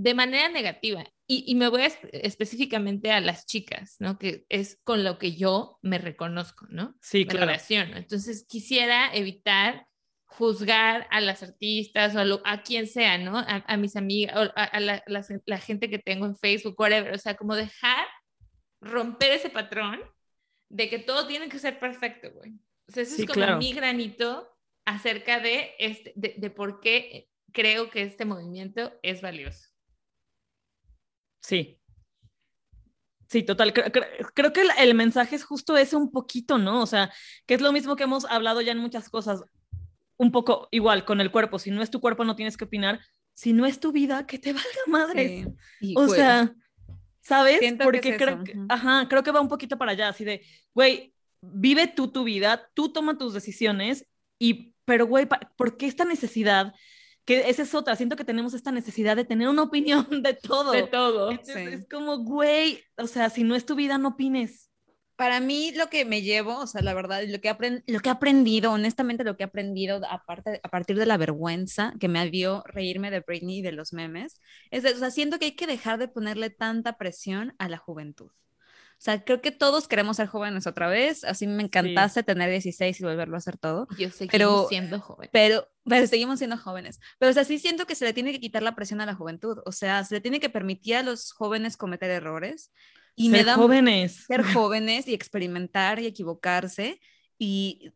de 0.00 0.14
manera 0.14 0.48
negativa. 0.48 1.04
Y, 1.26 1.44
y 1.46 1.54
me 1.56 1.68
voy 1.68 1.82
a, 1.82 1.86
específicamente 2.12 3.12
a 3.12 3.20
las 3.20 3.44
chicas, 3.44 3.96
¿no? 3.98 4.18
Que 4.18 4.46
es 4.48 4.80
con 4.82 5.04
lo 5.04 5.18
que 5.18 5.36
yo 5.36 5.78
me 5.82 5.98
reconozco, 5.98 6.66
¿no? 6.70 6.96
Sí, 7.02 7.26
claro. 7.26 7.46
relaciono. 7.46 7.96
Entonces 7.98 8.46
quisiera 8.48 9.14
evitar 9.14 9.86
juzgar 10.24 11.06
a 11.10 11.20
las 11.20 11.42
artistas 11.42 12.16
o 12.16 12.20
a, 12.20 12.24
lo, 12.24 12.40
a 12.46 12.62
quien 12.62 12.86
sea, 12.86 13.18
¿no? 13.18 13.36
A, 13.36 13.62
a 13.66 13.76
mis 13.76 13.94
amigas, 13.94 14.36
o 14.36 14.40
a, 14.56 14.64
a 14.64 14.80
la, 14.80 15.02
la, 15.06 15.22
la, 15.44 15.58
gente 15.58 15.90
que 15.90 15.98
tengo 15.98 16.24
en 16.24 16.36
Facebook, 16.36 16.80
whatever. 16.80 17.12
O 17.12 17.18
sea, 17.18 17.36
como 17.36 17.54
dejar 17.54 18.06
romper 18.80 19.32
ese 19.32 19.50
patrón 19.50 20.00
de 20.70 20.88
que 20.88 20.98
todo 20.98 21.26
tiene 21.26 21.50
que 21.50 21.58
ser 21.58 21.78
perfecto, 21.78 22.32
güey. 22.32 22.52
O 22.88 22.92
sea, 22.92 23.02
ese 23.02 23.16
Sí, 23.16 23.22
es 23.22 23.28
como 23.28 23.34
claro. 23.34 23.58
mi 23.58 23.74
granito 23.74 24.48
acerca 24.86 25.40
de, 25.40 25.72
este, 25.78 26.14
de, 26.16 26.36
de 26.38 26.50
por 26.50 26.80
qué 26.80 27.28
creo 27.52 27.90
que 27.90 28.02
este 28.02 28.24
movimiento 28.24 28.98
es 29.02 29.20
valioso. 29.20 29.69
Sí. 31.40 31.78
Sí, 33.28 33.42
total. 33.42 33.72
Creo, 33.72 33.92
creo, 33.92 34.06
creo 34.34 34.52
que 34.52 34.62
el, 34.62 34.70
el, 34.78 34.94
mensaje 34.94 35.36
es 35.36 35.44
justo 35.44 35.76
ese 35.76 35.96
un 35.96 36.10
poquito, 36.10 36.58
¿no? 36.58 36.82
O 36.82 36.86
sea, 36.86 37.12
que 37.46 37.54
es 37.54 37.60
lo 37.60 37.72
mismo 37.72 37.94
que 37.94 38.04
hemos 38.04 38.24
hablado 38.24 38.60
ya 38.60 38.72
en 38.72 38.78
muchas 38.78 39.08
cosas. 39.08 39.42
Un 40.16 40.32
poco 40.32 40.68
igual 40.70 41.04
con 41.04 41.20
el 41.20 41.30
cuerpo. 41.30 41.58
Si 41.58 41.70
no 41.70 41.82
es 41.82 41.90
tu 41.90 42.00
cuerpo, 42.00 42.24
no 42.24 42.36
tienes 42.36 42.56
que 42.56 42.64
opinar. 42.64 43.00
Si 43.34 43.52
no 43.52 43.66
es 43.66 43.80
tu 43.80 43.92
vida, 43.92 44.26
que 44.26 44.38
te 44.38 44.52
valga 44.52 44.68
madres. 44.86 45.46
Sí. 45.78 45.94
O 45.96 46.08
sea, 46.08 46.54
¿sabes? 47.20 47.60
Porque 47.82 48.00
que 48.00 48.10
es 48.10 48.16
creo, 48.16 48.44
que, 48.44 48.54
ajá, 48.68 49.06
creo 49.08 49.22
que 49.22 49.30
va 49.30 49.40
un 49.40 49.48
poquito 49.48 49.78
para 49.78 49.92
allá, 49.92 50.08
así 50.08 50.24
de, 50.24 50.44
güey, 50.74 51.14
vive 51.40 51.86
tú 51.86 52.08
tu 52.08 52.24
vida, 52.24 52.70
tú 52.74 52.92
toma 52.92 53.18
tus 53.18 53.32
decisiones 53.32 54.06
y, 54.38 54.74
pero 54.84 55.06
güey, 55.06 55.28
¿por 55.56 55.76
qué 55.76 55.86
esta 55.86 56.04
necesidad? 56.04 56.74
Que 57.30 57.48
esa 57.48 57.62
es 57.62 57.76
otra, 57.76 57.94
siento 57.94 58.16
que 58.16 58.24
tenemos 58.24 58.54
esta 58.54 58.72
necesidad 58.72 59.14
de 59.14 59.24
tener 59.24 59.48
una 59.48 59.62
opinión 59.62 60.04
de 60.24 60.34
todo. 60.34 60.72
De 60.72 60.82
todo. 60.82 61.30
Entonces, 61.30 61.54
sí. 61.54 61.74
Es 61.74 61.88
como, 61.88 62.18
güey, 62.24 62.82
o 62.96 63.06
sea, 63.06 63.30
si 63.30 63.44
no 63.44 63.54
es 63.54 63.64
tu 63.64 63.76
vida, 63.76 63.98
no 63.98 64.08
opines. 64.08 64.68
Para 65.14 65.38
mí 65.38 65.70
lo 65.76 65.88
que 65.90 66.04
me 66.04 66.22
llevo, 66.22 66.58
o 66.58 66.66
sea, 66.66 66.82
la 66.82 66.92
verdad, 66.92 67.22
lo 67.28 67.40
que, 67.40 67.82
lo 67.86 68.00
que 68.00 68.08
he 68.08 68.12
aprendido, 68.12 68.72
honestamente 68.72 69.22
lo 69.22 69.36
que 69.36 69.44
he 69.44 69.46
aprendido 69.46 70.00
aparte, 70.10 70.60
a 70.64 70.68
partir 70.70 70.96
de 70.96 71.06
la 71.06 71.18
vergüenza 71.18 71.94
que 72.00 72.08
me 72.08 72.28
vio 72.30 72.64
reírme 72.66 73.12
de 73.12 73.20
Britney 73.20 73.58
y 73.58 73.62
de 73.62 73.72
los 73.72 73.92
memes, 73.92 74.40
es, 74.72 74.82
de, 74.82 74.90
o 74.90 74.98
sea, 74.98 75.12
siento 75.12 75.38
que 75.38 75.44
hay 75.44 75.56
que 75.56 75.68
dejar 75.68 76.00
de 76.00 76.08
ponerle 76.08 76.50
tanta 76.50 76.96
presión 76.96 77.54
a 77.58 77.68
la 77.68 77.78
juventud. 77.78 78.32
O 79.00 79.02
sea, 79.02 79.24
creo 79.24 79.40
que 79.40 79.50
todos 79.50 79.88
queremos 79.88 80.18
ser 80.18 80.26
jóvenes 80.26 80.66
otra 80.66 80.86
vez. 80.86 81.24
Así 81.24 81.46
me 81.46 81.62
encantase 81.62 82.20
sí. 82.20 82.26
tener 82.26 82.50
16 82.50 83.00
y 83.00 83.02
volverlo 83.02 83.34
a 83.34 83.38
hacer 83.38 83.56
todo. 83.56 83.88
Yo 83.98 84.10
seguimos 84.10 84.30
pero, 84.30 84.66
siendo 84.68 85.00
jóvenes. 85.00 85.30
Pero, 85.32 85.66
pero 85.86 86.06
seguimos 86.06 86.38
siendo 86.38 86.58
jóvenes. 86.58 87.00
Pero, 87.18 87.30
o 87.30 87.32
sea, 87.32 87.44
sí 87.44 87.58
siento 87.58 87.86
que 87.86 87.94
se 87.94 88.04
le 88.04 88.12
tiene 88.12 88.30
que 88.30 88.40
quitar 88.40 88.62
la 88.62 88.74
presión 88.74 89.00
a 89.00 89.06
la 89.06 89.14
juventud. 89.14 89.56
O 89.64 89.72
sea, 89.72 90.04
se 90.04 90.16
le 90.16 90.20
tiene 90.20 90.38
que 90.38 90.50
permitir 90.50 90.96
a 90.96 91.02
los 91.02 91.32
jóvenes 91.32 91.78
cometer 91.78 92.10
errores. 92.10 92.72
Y 93.16 93.30
ser 93.30 93.38
me 93.38 93.44
da 93.44 93.54
jóvenes. 93.54 94.24
Ser 94.26 94.42
jóvenes 94.52 95.08
y 95.08 95.14
experimentar 95.14 95.98
y 95.98 96.04
equivocarse. 96.04 97.00
Y, 97.38 97.94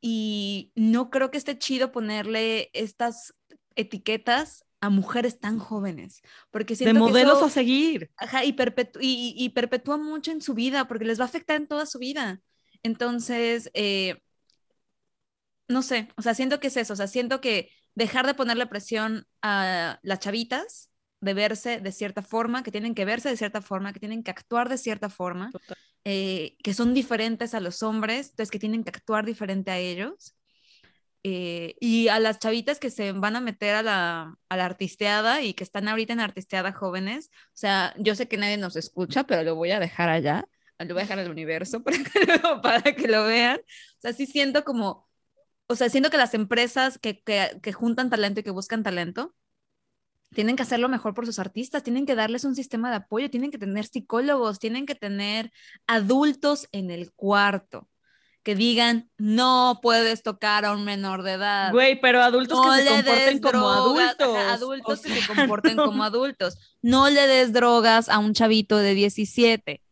y 0.00 0.72
no 0.74 1.10
creo 1.10 1.30
que 1.30 1.38
esté 1.38 1.58
chido 1.58 1.92
ponerle 1.92 2.70
estas 2.72 3.36
etiquetas 3.76 4.64
a 4.80 4.88
mujeres 4.88 5.38
tan 5.38 5.58
jóvenes, 5.58 6.22
porque 6.50 6.74
de 6.74 6.94
modelos 6.94 7.38
eso, 7.38 7.46
a 7.46 7.50
seguir. 7.50 8.10
Ajá, 8.16 8.44
y, 8.44 8.54
perpetu 8.54 8.98
y, 9.00 9.34
y, 9.36 9.50
perpetúa 9.50 9.98
mucho 9.98 10.32
en 10.32 10.40
su 10.40 10.54
vida, 10.54 10.88
porque 10.88 11.04
les 11.04 11.20
va 11.20 11.24
a 11.24 11.28
afectar 11.28 11.56
en 11.56 11.66
toda 11.66 11.86
su 11.86 11.98
vida. 11.98 12.40
Entonces, 12.82 13.70
eh, 13.74 14.16
no 15.68 15.82
sé, 15.82 16.08
o 16.16 16.22
sea, 16.22 16.34
siento 16.34 16.60
que 16.60 16.68
es 16.68 16.76
eso, 16.76 16.94
o 16.94 16.96
sea, 16.96 17.06
siento 17.06 17.40
que 17.40 17.70
dejar 17.94 18.26
de 18.26 18.34
ponerle 18.34 18.66
presión 18.66 19.26
a 19.42 19.98
las 20.02 20.18
chavitas 20.20 20.90
de 21.20 21.34
verse 21.34 21.80
de 21.80 21.92
cierta 21.92 22.22
forma, 22.22 22.62
que 22.62 22.70
tienen 22.70 22.94
que 22.94 23.04
verse 23.04 23.28
de 23.28 23.36
cierta 23.36 23.60
forma, 23.60 23.92
que 23.92 24.00
tienen 24.00 24.22
que 24.22 24.30
actuar 24.30 24.68
de 24.68 24.78
cierta 24.78 25.10
forma, 25.10 25.50
eh, 26.04 26.56
que 26.62 26.72
son 26.72 26.94
diferentes 26.94 27.54
a 27.54 27.60
los 27.60 27.82
hombres, 27.82 28.30
entonces 28.30 28.50
que 28.50 28.58
tienen 28.58 28.84
que 28.84 28.90
actuar 28.90 29.26
diferente 29.26 29.70
a 29.70 29.78
ellos. 29.78 30.34
Eh, 31.22 31.76
y 31.80 32.08
a 32.08 32.18
las 32.18 32.38
chavitas 32.38 32.78
que 32.80 32.90
se 32.90 33.12
van 33.12 33.36
a 33.36 33.40
meter 33.40 33.74
a 33.74 33.82
la, 33.82 34.36
a 34.48 34.56
la 34.56 34.64
artisteada 34.64 35.42
y 35.42 35.52
que 35.52 35.64
están 35.64 35.86
ahorita 35.86 36.14
en 36.14 36.20
artisteada 36.20 36.72
jóvenes, 36.72 37.30
o 37.48 37.50
sea, 37.54 37.94
yo 37.98 38.14
sé 38.14 38.26
que 38.26 38.38
nadie 38.38 38.56
nos 38.56 38.76
escucha, 38.76 39.24
pero 39.24 39.42
lo 39.42 39.54
voy 39.54 39.70
a 39.72 39.80
dejar 39.80 40.08
allá, 40.08 40.46
lo 40.78 40.94
voy 40.94 41.02
a 41.02 41.04
dejar 41.04 41.18
al 41.18 41.30
universo 41.30 41.82
para 41.84 41.98
que, 41.98 42.26
lo, 42.42 42.62
para 42.62 42.82
que 42.94 43.08
lo 43.08 43.24
vean. 43.24 43.58
O 43.58 44.00
sea, 44.00 44.12
sí 44.14 44.26
siento 44.26 44.64
como, 44.64 45.08
o 45.66 45.76
sea, 45.76 45.90
siento 45.90 46.10
que 46.10 46.16
las 46.16 46.34
empresas 46.34 46.98
que, 46.98 47.20
que, 47.22 47.60
que 47.62 47.72
juntan 47.72 48.10
talento 48.10 48.40
y 48.40 48.42
que 48.42 48.50
buscan 48.50 48.82
talento, 48.82 49.34
tienen 50.32 50.56
que 50.56 50.62
hacerlo 50.62 50.88
mejor 50.88 51.14
por 51.14 51.26
sus 51.26 51.38
artistas, 51.38 51.82
tienen 51.82 52.06
que 52.06 52.14
darles 52.14 52.44
un 52.44 52.54
sistema 52.54 52.90
de 52.90 52.96
apoyo, 52.96 53.30
tienen 53.30 53.50
que 53.50 53.58
tener 53.58 53.84
psicólogos, 53.86 54.58
tienen 54.58 54.86
que 54.86 54.94
tener 54.94 55.52
adultos 55.86 56.68
en 56.72 56.90
el 56.90 57.12
cuarto 57.12 57.88
que 58.42 58.54
digan, 58.54 59.10
no 59.18 59.80
puedes 59.82 60.22
tocar 60.22 60.64
a 60.64 60.72
un 60.72 60.84
menor 60.84 61.22
de 61.22 61.32
edad. 61.32 61.72
Güey, 61.72 62.00
pero 62.00 62.22
adultos 62.22 62.58
no 62.58 62.72
que 62.72 62.78
se 62.78 62.84
le 62.84 62.90
comporten 62.90 63.40
des 63.40 63.52
como 63.52 63.70
drogas, 63.70 64.16
adultos. 64.18 64.36
adultos 64.48 64.98
O 64.98 65.02
que 65.02 65.20
se 65.20 65.26
comporten 65.26 65.76
no. 65.76 65.84
como 65.86 66.04
adultos. 66.04 66.58
No 66.80 67.10
le 67.10 67.26
des 67.26 67.52
drogas 67.52 68.08
a 68.08 68.18
un 68.18 68.32
chavito 68.32 68.78
de 68.78 68.94
17. 68.94 69.82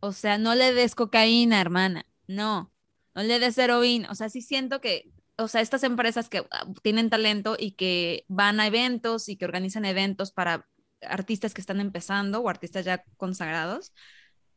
O 0.00 0.12
sea, 0.12 0.38
no 0.38 0.54
le 0.54 0.72
des 0.72 0.94
cocaína, 0.94 1.60
hermana. 1.60 2.06
No. 2.26 2.72
No 3.14 3.22
le 3.22 3.38
des 3.38 3.56
heroína. 3.58 4.10
O 4.10 4.14
sea, 4.14 4.28
sí 4.28 4.40
siento 4.40 4.80
que, 4.80 5.12
o 5.36 5.46
sea, 5.46 5.60
estas 5.60 5.84
empresas 5.84 6.28
que 6.28 6.44
ah, 6.50 6.66
tienen 6.82 7.10
talento 7.10 7.56
y 7.58 7.72
que 7.72 8.24
van 8.28 8.58
a 8.58 8.66
eventos 8.66 9.28
y 9.28 9.36
que 9.36 9.44
organizan 9.44 9.84
eventos 9.84 10.32
para 10.32 10.66
artistas 11.02 11.54
que 11.54 11.60
están 11.60 11.80
empezando 11.80 12.40
o 12.40 12.48
artistas 12.48 12.84
ya 12.84 13.04
consagrados, 13.16 13.92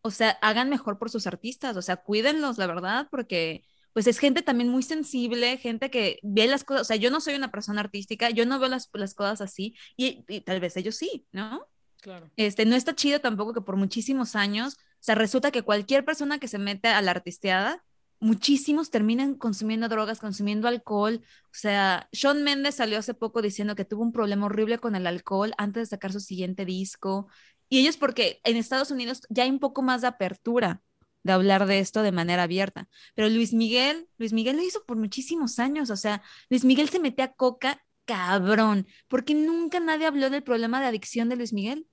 o 0.03 0.11
sea, 0.11 0.31
hagan 0.41 0.69
mejor 0.69 0.99
por 0.99 1.09
sus 1.09 1.25
artistas, 1.27 1.75
o 1.77 1.81
sea, 1.81 1.95
cuídenlos, 1.95 2.57
la 2.57 2.67
verdad, 2.67 3.07
porque 3.09 3.63
pues 3.93 4.05
es 4.07 4.19
gente 4.19 4.41
también 4.41 4.69
muy 4.69 4.83
sensible, 4.83 5.57
gente 5.57 5.89
que 5.89 6.19
ve 6.23 6.45
las 6.47 6.63
cosas, 6.63 6.81
o 6.81 6.85
sea, 6.85 6.95
yo 6.97 7.09
no 7.09 7.21
soy 7.21 7.35
una 7.35 7.51
persona 7.51 7.81
artística, 7.81 8.29
yo 8.29 8.45
no 8.45 8.59
veo 8.59 8.69
las, 8.69 8.89
las 8.93 9.13
cosas 9.13 9.39
así 9.41 9.75
y, 9.95 10.25
y 10.27 10.41
tal 10.41 10.59
vez 10.59 10.75
ellos 10.77 10.95
sí, 10.95 11.25
¿no? 11.31 11.65
Claro. 12.01 12.29
Este, 12.35 12.65
no 12.65 12.75
está 12.75 12.93
chido 12.95 13.21
tampoco 13.21 13.53
que 13.53 13.61
por 13.61 13.77
muchísimos 13.77 14.35
años, 14.35 14.73
o 14.75 14.77
sea, 14.99 15.15
resulta 15.15 15.51
que 15.51 15.61
cualquier 15.61 16.03
persona 16.03 16.37
que 16.37 16.49
se 16.49 16.57
mete 16.57 16.89
a 16.89 17.01
la 17.01 17.11
artisteada, 17.11 17.81
muchísimos 18.23 18.89
terminan 18.89 19.35
consumiendo 19.35 19.89
drogas, 19.89 20.19
consumiendo 20.19 20.69
alcohol. 20.69 21.21
O 21.25 21.51
sea, 21.51 22.07
Shawn 22.13 22.41
Mendes 22.41 22.75
salió 22.75 22.97
hace 22.97 23.13
poco 23.13 23.41
diciendo 23.41 23.75
que 23.75 23.83
tuvo 23.83 24.01
un 24.01 24.13
problema 24.13 24.45
horrible 24.45 24.79
con 24.79 24.95
el 24.95 25.07
alcohol 25.07 25.53
antes 25.57 25.81
de 25.83 25.95
sacar 25.95 26.13
su 26.13 26.21
siguiente 26.21 26.63
disco. 26.63 27.27
Y 27.73 27.79
ellos 27.79 27.97
porque 27.97 28.39
en 28.43 28.55
Estados 28.55 28.91
Unidos 28.91 29.21
ya 29.29 29.43
hay 29.43 29.49
un 29.49 29.57
poco 29.59 29.81
más 29.81 30.01
de 30.01 30.07
apertura 30.07 30.83
de 31.23 31.31
hablar 31.31 31.65
de 31.65 31.79
esto 31.79 32.03
de 32.03 32.11
manera 32.11 32.43
abierta. 32.43 32.87
Pero 33.15 33.29
Luis 33.29 33.51
Miguel, 33.51 34.07
Luis 34.19 34.31
Miguel 34.31 34.57
lo 34.57 34.61
hizo 34.61 34.85
por 34.85 34.95
muchísimos 34.97 35.57
años. 35.57 35.89
O 35.89 35.95
sea, 35.97 36.21
Luis 36.49 36.65
Miguel 36.65 36.89
se 36.89 36.99
metía 36.99 37.25
a 37.25 37.33
coca 37.33 37.83
cabrón, 38.05 38.85
porque 39.07 39.33
nunca 39.33 39.79
nadie 39.79 40.05
habló 40.05 40.29
del 40.29 40.43
problema 40.43 40.79
de 40.81 40.85
adicción 40.85 41.29
de 41.29 41.35
Luis 41.35 41.51
Miguel. 41.51 41.87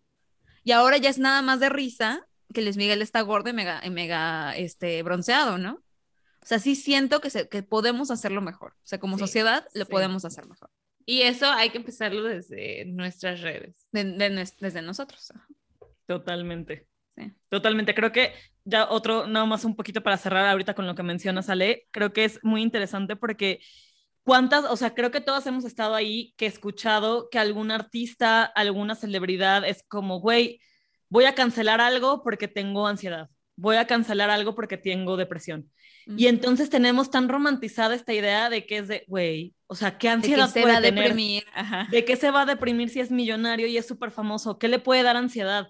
Y 0.65 0.73
ahora 0.73 0.99
ya 0.99 1.09
es 1.09 1.19
nada 1.19 1.41
más 1.41 1.61
de 1.61 1.71
risa 1.71 2.27
que 2.53 2.61
Luis 2.61 2.77
Miguel 2.77 3.01
está 3.01 3.23
gordo 3.23 3.49
y 3.49 3.53
mega, 3.55 3.81
y 3.83 3.89
mega 3.89 4.55
este, 4.59 5.03
bronceado, 5.03 5.57
¿no? 5.57 5.83
O 6.43 6.47
sea, 6.47 6.59
sí 6.59 6.75
siento 6.77 7.21
que, 7.23 7.31
se- 7.31 7.49
que 7.49 7.63
podemos 7.63 8.11
hacerlo 8.11 8.43
mejor. 8.43 8.73
O 8.73 8.87
sea, 8.87 8.99
como 9.01 9.17
Sí, 9.17 9.21
sociedad 9.21 9.67
lo 9.73 9.87
sí. 9.87 9.91
podemos 9.91 10.27
hacer 10.27 10.47
mejor. 10.47 10.69
Y 11.07 11.23
eso 11.23 11.47
hay 11.51 11.71
que 11.71 11.79
empezarlo 11.79 12.25
desde 12.25 12.85
nuestras 12.85 13.41
redes. 13.41 13.87
De- 13.93 14.05
de 14.05 14.29
desde 14.61 14.83
nosotros. 14.83 15.33
Totalmente. 16.11 16.89
Sí. 17.17 17.33
Totalmente. 17.49 17.95
Creo 17.95 18.11
que 18.11 18.33
ya 18.65 18.91
otro, 18.91 19.29
nada 19.29 19.47
más 19.47 19.65
un 19.65 19.77
poquito 19.77 20.03
para 20.03 20.17
cerrar 20.17 20.45
ahorita 20.47 20.75
con 20.75 20.89
lo 20.89 20.97
que 20.97 21.05
mencionas, 21.05 21.49
Ale, 21.49 21.87
creo 21.93 22.13
que 22.13 22.25
es 22.25 22.41
muy 22.43 22.63
interesante 22.63 23.15
porque 23.15 23.61
cuántas, 24.25 24.65
o 24.65 24.77
sea, 24.77 24.93
creo 24.93 25.13
que 25.13 25.21
todos 25.21 25.47
hemos 25.47 25.65
estado 25.65 25.95
ahí 25.95 26.35
que 26.37 26.47
he 26.47 26.49
escuchado 26.49 27.29
que 27.31 27.39
algún 27.39 27.71
artista, 27.71 28.43
alguna 28.43 28.97
celebridad 28.97 29.65
es 29.65 29.85
como, 29.87 30.19
güey, 30.19 30.61
voy 31.09 31.27
a 31.27 31.37
cancelar 31.37 31.81
algo 31.81 32.25
porque 32.25 32.49
tengo 32.49 32.89
ansiedad, 32.89 33.31
voy 33.55 33.77
a 33.77 33.87
cancelar 33.87 34.31
algo 34.31 34.57
porque 34.57 34.77
tengo 34.77 35.17
depresión. 35.17 35.71
Y 36.17 36.27
entonces 36.27 36.71
tenemos 36.71 37.13
tan 37.13 37.29
romantizada 37.29 37.95
esta 37.95 38.13
idea 38.13 38.51
de 38.51 38.67
que 38.67 38.79
es 38.79 38.89
de, 38.89 39.05
güey, 39.07 39.55
o 39.69 39.77
sea, 39.77 39.97
¿qué 39.97 40.09
de 40.09 40.15
que 40.15 40.17
ansiedad 40.17 40.49
se 40.49 40.63
puede 40.63 40.73
va 40.73 40.79
a 40.81 40.83
tener? 40.83 41.05
deprimir. 41.05 41.45
Ajá. 41.55 41.87
¿De 41.89 42.05
qué 42.05 42.17
se 42.17 42.33
va 42.33 42.43
a 42.43 42.47
deprimir 42.47 42.89
si 42.89 42.99
es 42.99 43.13
millonario 43.13 43.69
y 43.69 43.77
es 43.77 43.87
súper 43.87 44.11
famoso? 44.11 44.59
¿Qué 44.59 44.67
le 44.67 44.81
puede 44.81 45.05
dar 45.05 45.17
ansiedad? 45.17 45.69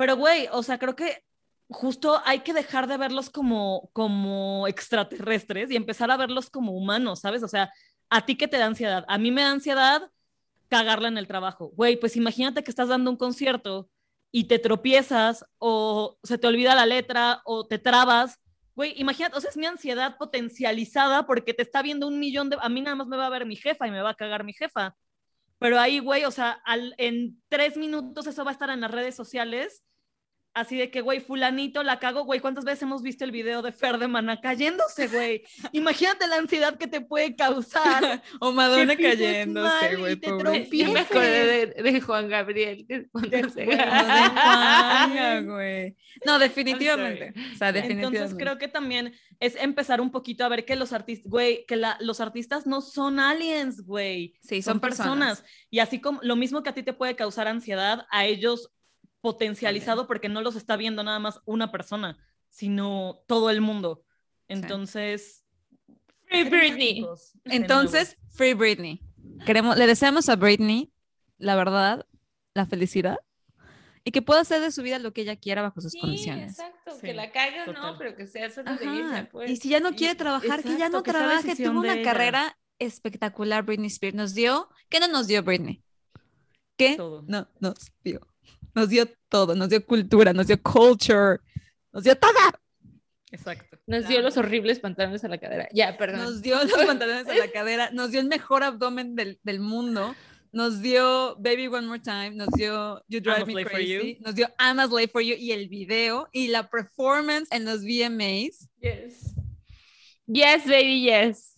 Pero, 0.00 0.16
güey, 0.16 0.48
o 0.52 0.62
sea, 0.62 0.78
creo 0.78 0.96
que 0.96 1.22
justo 1.68 2.22
hay 2.24 2.40
que 2.40 2.54
dejar 2.54 2.86
de 2.86 2.96
verlos 2.96 3.28
como, 3.28 3.90
como 3.92 4.66
extraterrestres 4.66 5.70
y 5.70 5.76
empezar 5.76 6.10
a 6.10 6.16
verlos 6.16 6.48
como 6.48 6.72
humanos, 6.72 7.20
¿sabes? 7.20 7.42
O 7.42 7.48
sea, 7.48 7.70
¿a 8.08 8.24
ti 8.24 8.36
qué 8.36 8.48
te 8.48 8.56
da 8.56 8.64
ansiedad? 8.64 9.04
A 9.08 9.18
mí 9.18 9.30
me 9.30 9.42
da 9.42 9.50
ansiedad 9.50 10.10
cagarla 10.70 11.08
en 11.08 11.18
el 11.18 11.26
trabajo. 11.28 11.68
Güey, 11.76 12.00
pues 12.00 12.16
imagínate 12.16 12.64
que 12.64 12.70
estás 12.70 12.88
dando 12.88 13.10
un 13.10 13.18
concierto 13.18 13.90
y 14.32 14.44
te 14.44 14.58
tropiezas 14.58 15.44
o 15.58 16.16
se 16.22 16.38
te 16.38 16.46
olvida 16.46 16.74
la 16.74 16.86
letra 16.86 17.42
o 17.44 17.66
te 17.66 17.78
trabas. 17.78 18.40
Güey, 18.74 18.94
imagínate, 18.96 19.36
o 19.36 19.40
sea, 19.42 19.50
es 19.50 19.58
mi 19.58 19.66
ansiedad 19.66 20.16
potencializada 20.16 21.26
porque 21.26 21.52
te 21.52 21.60
está 21.60 21.82
viendo 21.82 22.08
un 22.08 22.18
millón 22.18 22.48
de... 22.48 22.56
A 22.62 22.70
mí 22.70 22.80
nada 22.80 22.96
más 22.96 23.06
me 23.06 23.18
va 23.18 23.26
a 23.26 23.30
ver 23.30 23.44
mi 23.44 23.56
jefa 23.56 23.86
y 23.86 23.90
me 23.90 24.00
va 24.00 24.12
a 24.12 24.14
cagar 24.14 24.44
mi 24.44 24.54
jefa. 24.54 24.96
Pero 25.58 25.78
ahí, 25.78 25.98
güey, 25.98 26.24
o 26.24 26.30
sea, 26.30 26.62
en 26.96 27.38
tres 27.50 27.76
minutos 27.76 28.26
eso 28.26 28.44
va 28.44 28.50
a 28.50 28.54
estar 28.54 28.70
en 28.70 28.80
las 28.80 28.90
redes 28.90 29.14
sociales. 29.14 29.82
Así 30.52 30.76
de 30.76 30.90
que, 30.90 31.00
güey, 31.00 31.20
fulanito 31.20 31.82
la 31.84 32.00
cago, 32.00 32.24
güey. 32.24 32.40
¿Cuántas 32.40 32.64
veces 32.64 32.82
hemos 32.82 33.02
visto 33.02 33.24
el 33.24 33.30
video 33.30 33.62
de 33.62 33.70
Fer 33.70 33.98
de 33.98 34.08
Maná 34.08 34.40
cayéndose, 34.40 35.06
güey? 35.06 35.44
Imagínate 35.72 36.26
la 36.26 36.36
ansiedad 36.36 36.76
que 36.76 36.88
te 36.88 37.00
puede 37.00 37.36
causar. 37.36 38.20
o 38.40 38.50
Madonna 38.52 38.96
cayéndose, 38.96 39.96
güey. 39.96 40.18
Yo 40.20 40.92
me 40.92 41.00
acordé 41.00 41.66
de, 41.76 41.82
de 41.82 42.00
Juan 42.00 42.28
Gabriel. 42.28 42.84
que 42.88 43.08
cuando 43.10 43.30
De 43.30 43.48
se- 43.50 43.64
Juan 43.64 45.44
No, 45.46 45.52
güey. 45.54 45.96
Definitivamente. 46.40 47.32
O 47.54 47.56
sea, 47.56 47.72
definitivamente. 47.72 48.18
Entonces 48.18 48.36
creo 48.38 48.58
que 48.58 48.68
también 48.68 49.14
es 49.38 49.54
empezar 49.56 50.00
un 50.00 50.10
poquito 50.10 50.44
a 50.44 50.48
ver 50.48 50.64
que 50.64 50.76
los 50.76 50.92
artistas, 50.92 51.30
güey, 51.30 51.64
que 51.66 51.76
la- 51.76 51.96
los 52.00 52.20
artistas 52.20 52.66
no 52.66 52.80
son 52.80 53.20
aliens, 53.20 53.82
güey. 53.82 54.34
Sí, 54.40 54.62
son 54.62 54.80
personas. 54.80 55.44
Y 55.70 55.78
así 55.78 56.00
como 56.00 56.20
lo 56.22 56.36
mismo 56.36 56.62
que 56.62 56.70
a 56.70 56.74
ti 56.74 56.82
te 56.82 56.92
puede 56.92 57.14
causar 57.16 57.46
ansiedad, 57.48 58.06
a 58.10 58.26
ellos 58.26 58.70
potencializado 59.20 60.06
porque 60.06 60.28
no 60.28 60.42
los 60.42 60.56
está 60.56 60.76
viendo 60.76 61.02
nada 61.04 61.18
más 61.18 61.40
una 61.44 61.70
persona, 61.70 62.18
sino 62.48 63.22
todo 63.26 63.50
el 63.50 63.60
mundo. 63.60 64.04
Entonces, 64.48 65.44
Free 66.26 66.44
Britney. 66.44 67.06
Entonces, 67.44 68.16
Free 68.30 68.54
Britney. 68.54 69.00
Queremos, 69.46 69.76
le 69.76 69.86
deseamos 69.86 70.28
a 70.28 70.36
Britney, 70.36 70.92
la 71.38 71.56
verdad, 71.56 72.06
la 72.54 72.66
felicidad 72.66 73.18
y 74.02 74.12
que 74.12 74.22
pueda 74.22 74.40
hacer 74.40 74.60
de 74.62 74.72
su 74.72 74.82
vida 74.82 74.98
lo 74.98 75.12
que 75.12 75.20
ella 75.22 75.36
quiera 75.36 75.60
bajo 75.62 75.80
sus 75.80 75.92
Sí, 75.92 76.00
condiciones. 76.00 76.52
exacto. 76.52 76.94
Sí, 76.94 77.02
que 77.02 77.14
la 77.14 77.30
cague 77.30 77.62
o 77.68 77.72
no, 77.72 77.96
pero 77.98 78.16
que 78.16 78.26
sea 78.26 78.50
solo 78.50 78.74
de 78.76 78.84
ella, 78.84 79.28
pues. 79.30 79.50
Y 79.50 79.56
si 79.56 79.68
ya 79.68 79.80
no 79.80 79.94
quiere 79.94 80.14
trabajar, 80.14 80.62
que 80.62 80.70
ya 80.70 80.86
exacto, 80.86 80.96
no 80.98 81.02
que 81.02 81.10
trabaje. 81.12 81.56
Tuvo 81.56 81.80
una 81.80 81.94
ella. 81.94 82.02
carrera 82.02 82.58
espectacular, 82.78 83.62
Britney 83.64 83.88
Spears. 83.88 84.16
Nos 84.16 84.34
dio, 84.34 84.68
¿qué 84.88 85.00
no 85.00 85.08
nos 85.08 85.26
dio 85.26 85.42
Britney? 85.42 85.82
¿Qué 86.76 86.96
Todo. 86.96 87.22
no 87.28 87.46
nos 87.60 87.74
dio? 88.02 88.20
Nos 88.74 88.88
dio 88.88 89.06
todo, 89.28 89.54
nos 89.54 89.68
dio 89.68 89.84
cultura, 89.84 90.32
nos 90.32 90.46
dio 90.46 90.60
culture, 90.62 91.38
nos 91.92 92.04
dio 92.04 92.16
todo. 92.16 92.32
Exacto. 93.32 93.78
Nos 93.86 94.08
dio 94.08 94.20
los 94.22 94.36
horribles 94.36 94.80
pantalones 94.80 95.22
a 95.24 95.28
la 95.28 95.38
cadera. 95.38 95.68
Ya, 95.72 95.96
perdón. 95.96 96.20
Nos 96.20 96.42
dio 96.42 96.62
los 96.62 96.72
pantalones 96.84 97.28
a 97.28 97.34
la 97.34 97.50
cadera, 97.50 97.90
nos 97.92 98.10
dio 98.10 98.20
el 98.20 98.26
mejor 98.26 98.62
abdomen 98.62 99.14
del, 99.14 99.38
del 99.42 99.60
mundo, 99.60 100.14
nos 100.52 100.80
dio 100.82 101.36
Baby 101.36 101.68
One 101.68 101.86
More 101.86 102.00
Time, 102.00 102.30
nos 102.32 102.48
dio 102.50 103.02
You 103.08 103.20
Drive 103.20 103.46
Me 103.46 103.64
Crazy, 103.64 104.16
You. 104.16 104.24
nos 104.24 104.34
dio 104.34 104.48
I'm 104.58 104.80
a 104.80 104.86
Slave 104.88 105.08
for 105.08 105.22
You 105.22 105.36
y 105.36 105.52
el 105.52 105.68
video 105.68 106.28
y 106.32 106.48
la 106.48 106.68
performance 106.68 107.48
en 107.52 107.64
los 107.64 107.82
VMAs, 107.82 108.68
Yes. 108.80 109.34
Yes, 110.26 110.64
baby, 110.64 111.02
yes. 111.02 111.56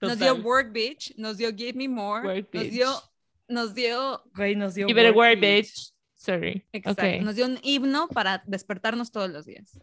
nos 0.00 0.18
dio. 0.18 0.34
Work 0.36 0.72
Bitch, 0.72 1.14
nos 1.16 1.36
dio 1.38 1.50
Give 1.54 1.74
Me 1.74 1.88
More, 1.88 2.26
Work 2.26 2.48
nos 2.52 2.70
dio, 2.70 3.02
nos 3.48 3.74
dio, 3.74 4.22
Güey, 4.34 4.54
nos 4.56 4.74
dio 4.74 4.86
You 4.88 4.94
better 4.94 5.12
work, 5.12 5.36
work, 5.36 5.40
bitch. 5.40 5.92
Sorry. 6.24 6.64
exacto, 6.72 7.22
nos 7.22 7.36
dio 7.36 7.44
un 7.46 7.58
himno 7.62 8.08
para 8.08 8.42
despertarnos 8.46 9.10
todos 9.12 9.30
los 9.30 9.44
días. 9.44 9.78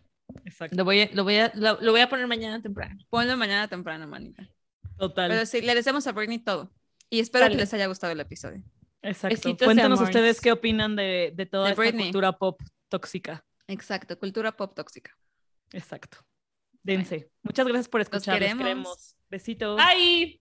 Exacto. 0.45 0.75
Lo 0.75 0.85
voy, 0.85 1.01
a, 1.01 1.09
lo, 1.13 1.23
voy 1.23 1.37
a, 1.37 1.51
lo, 1.55 1.79
lo 1.81 1.91
voy 1.91 2.01
a 2.01 2.09
poner 2.09 2.25
mañana 2.27 2.61
temprano. 2.61 2.97
Ponlo 3.09 3.35
mañana 3.37 3.67
temprano, 3.67 4.07
manita. 4.07 4.47
Total. 4.97 5.29
Pero 5.29 5.45
sí, 5.45 5.61
le 5.61 5.75
deseamos 5.75 6.07
a 6.07 6.11
Britney 6.13 6.39
todo. 6.39 6.71
Y 7.09 7.19
espero 7.19 7.47
que 7.49 7.55
les 7.55 7.73
haya 7.73 7.87
gustado 7.87 8.13
el 8.13 8.19
episodio. 8.19 8.63
Exacto. 9.01 9.35
Besitos 9.35 9.65
Cuéntanos 9.65 9.99
ustedes 9.99 10.39
qué 10.39 10.51
opinan 10.51 10.95
de, 10.95 11.33
de 11.35 11.45
toda 11.45 11.65
De 11.65 11.71
esta 11.71 11.81
Britney. 11.81 12.05
cultura 12.05 12.31
pop 12.37 12.61
tóxica. 12.89 13.45
Exacto, 13.67 14.17
cultura 14.17 14.51
pop 14.55 14.73
tóxica. 14.75 15.15
Exacto. 15.71 16.17
Dense. 16.83 17.29
Muchas 17.43 17.67
gracias 17.67 17.87
por 17.87 18.01
escuchar. 18.01 18.35
Los 18.35 18.39
queremos. 18.39 18.63
queremos. 18.63 19.15
Besitos. 19.29 19.79
¡Ay! 19.81 20.40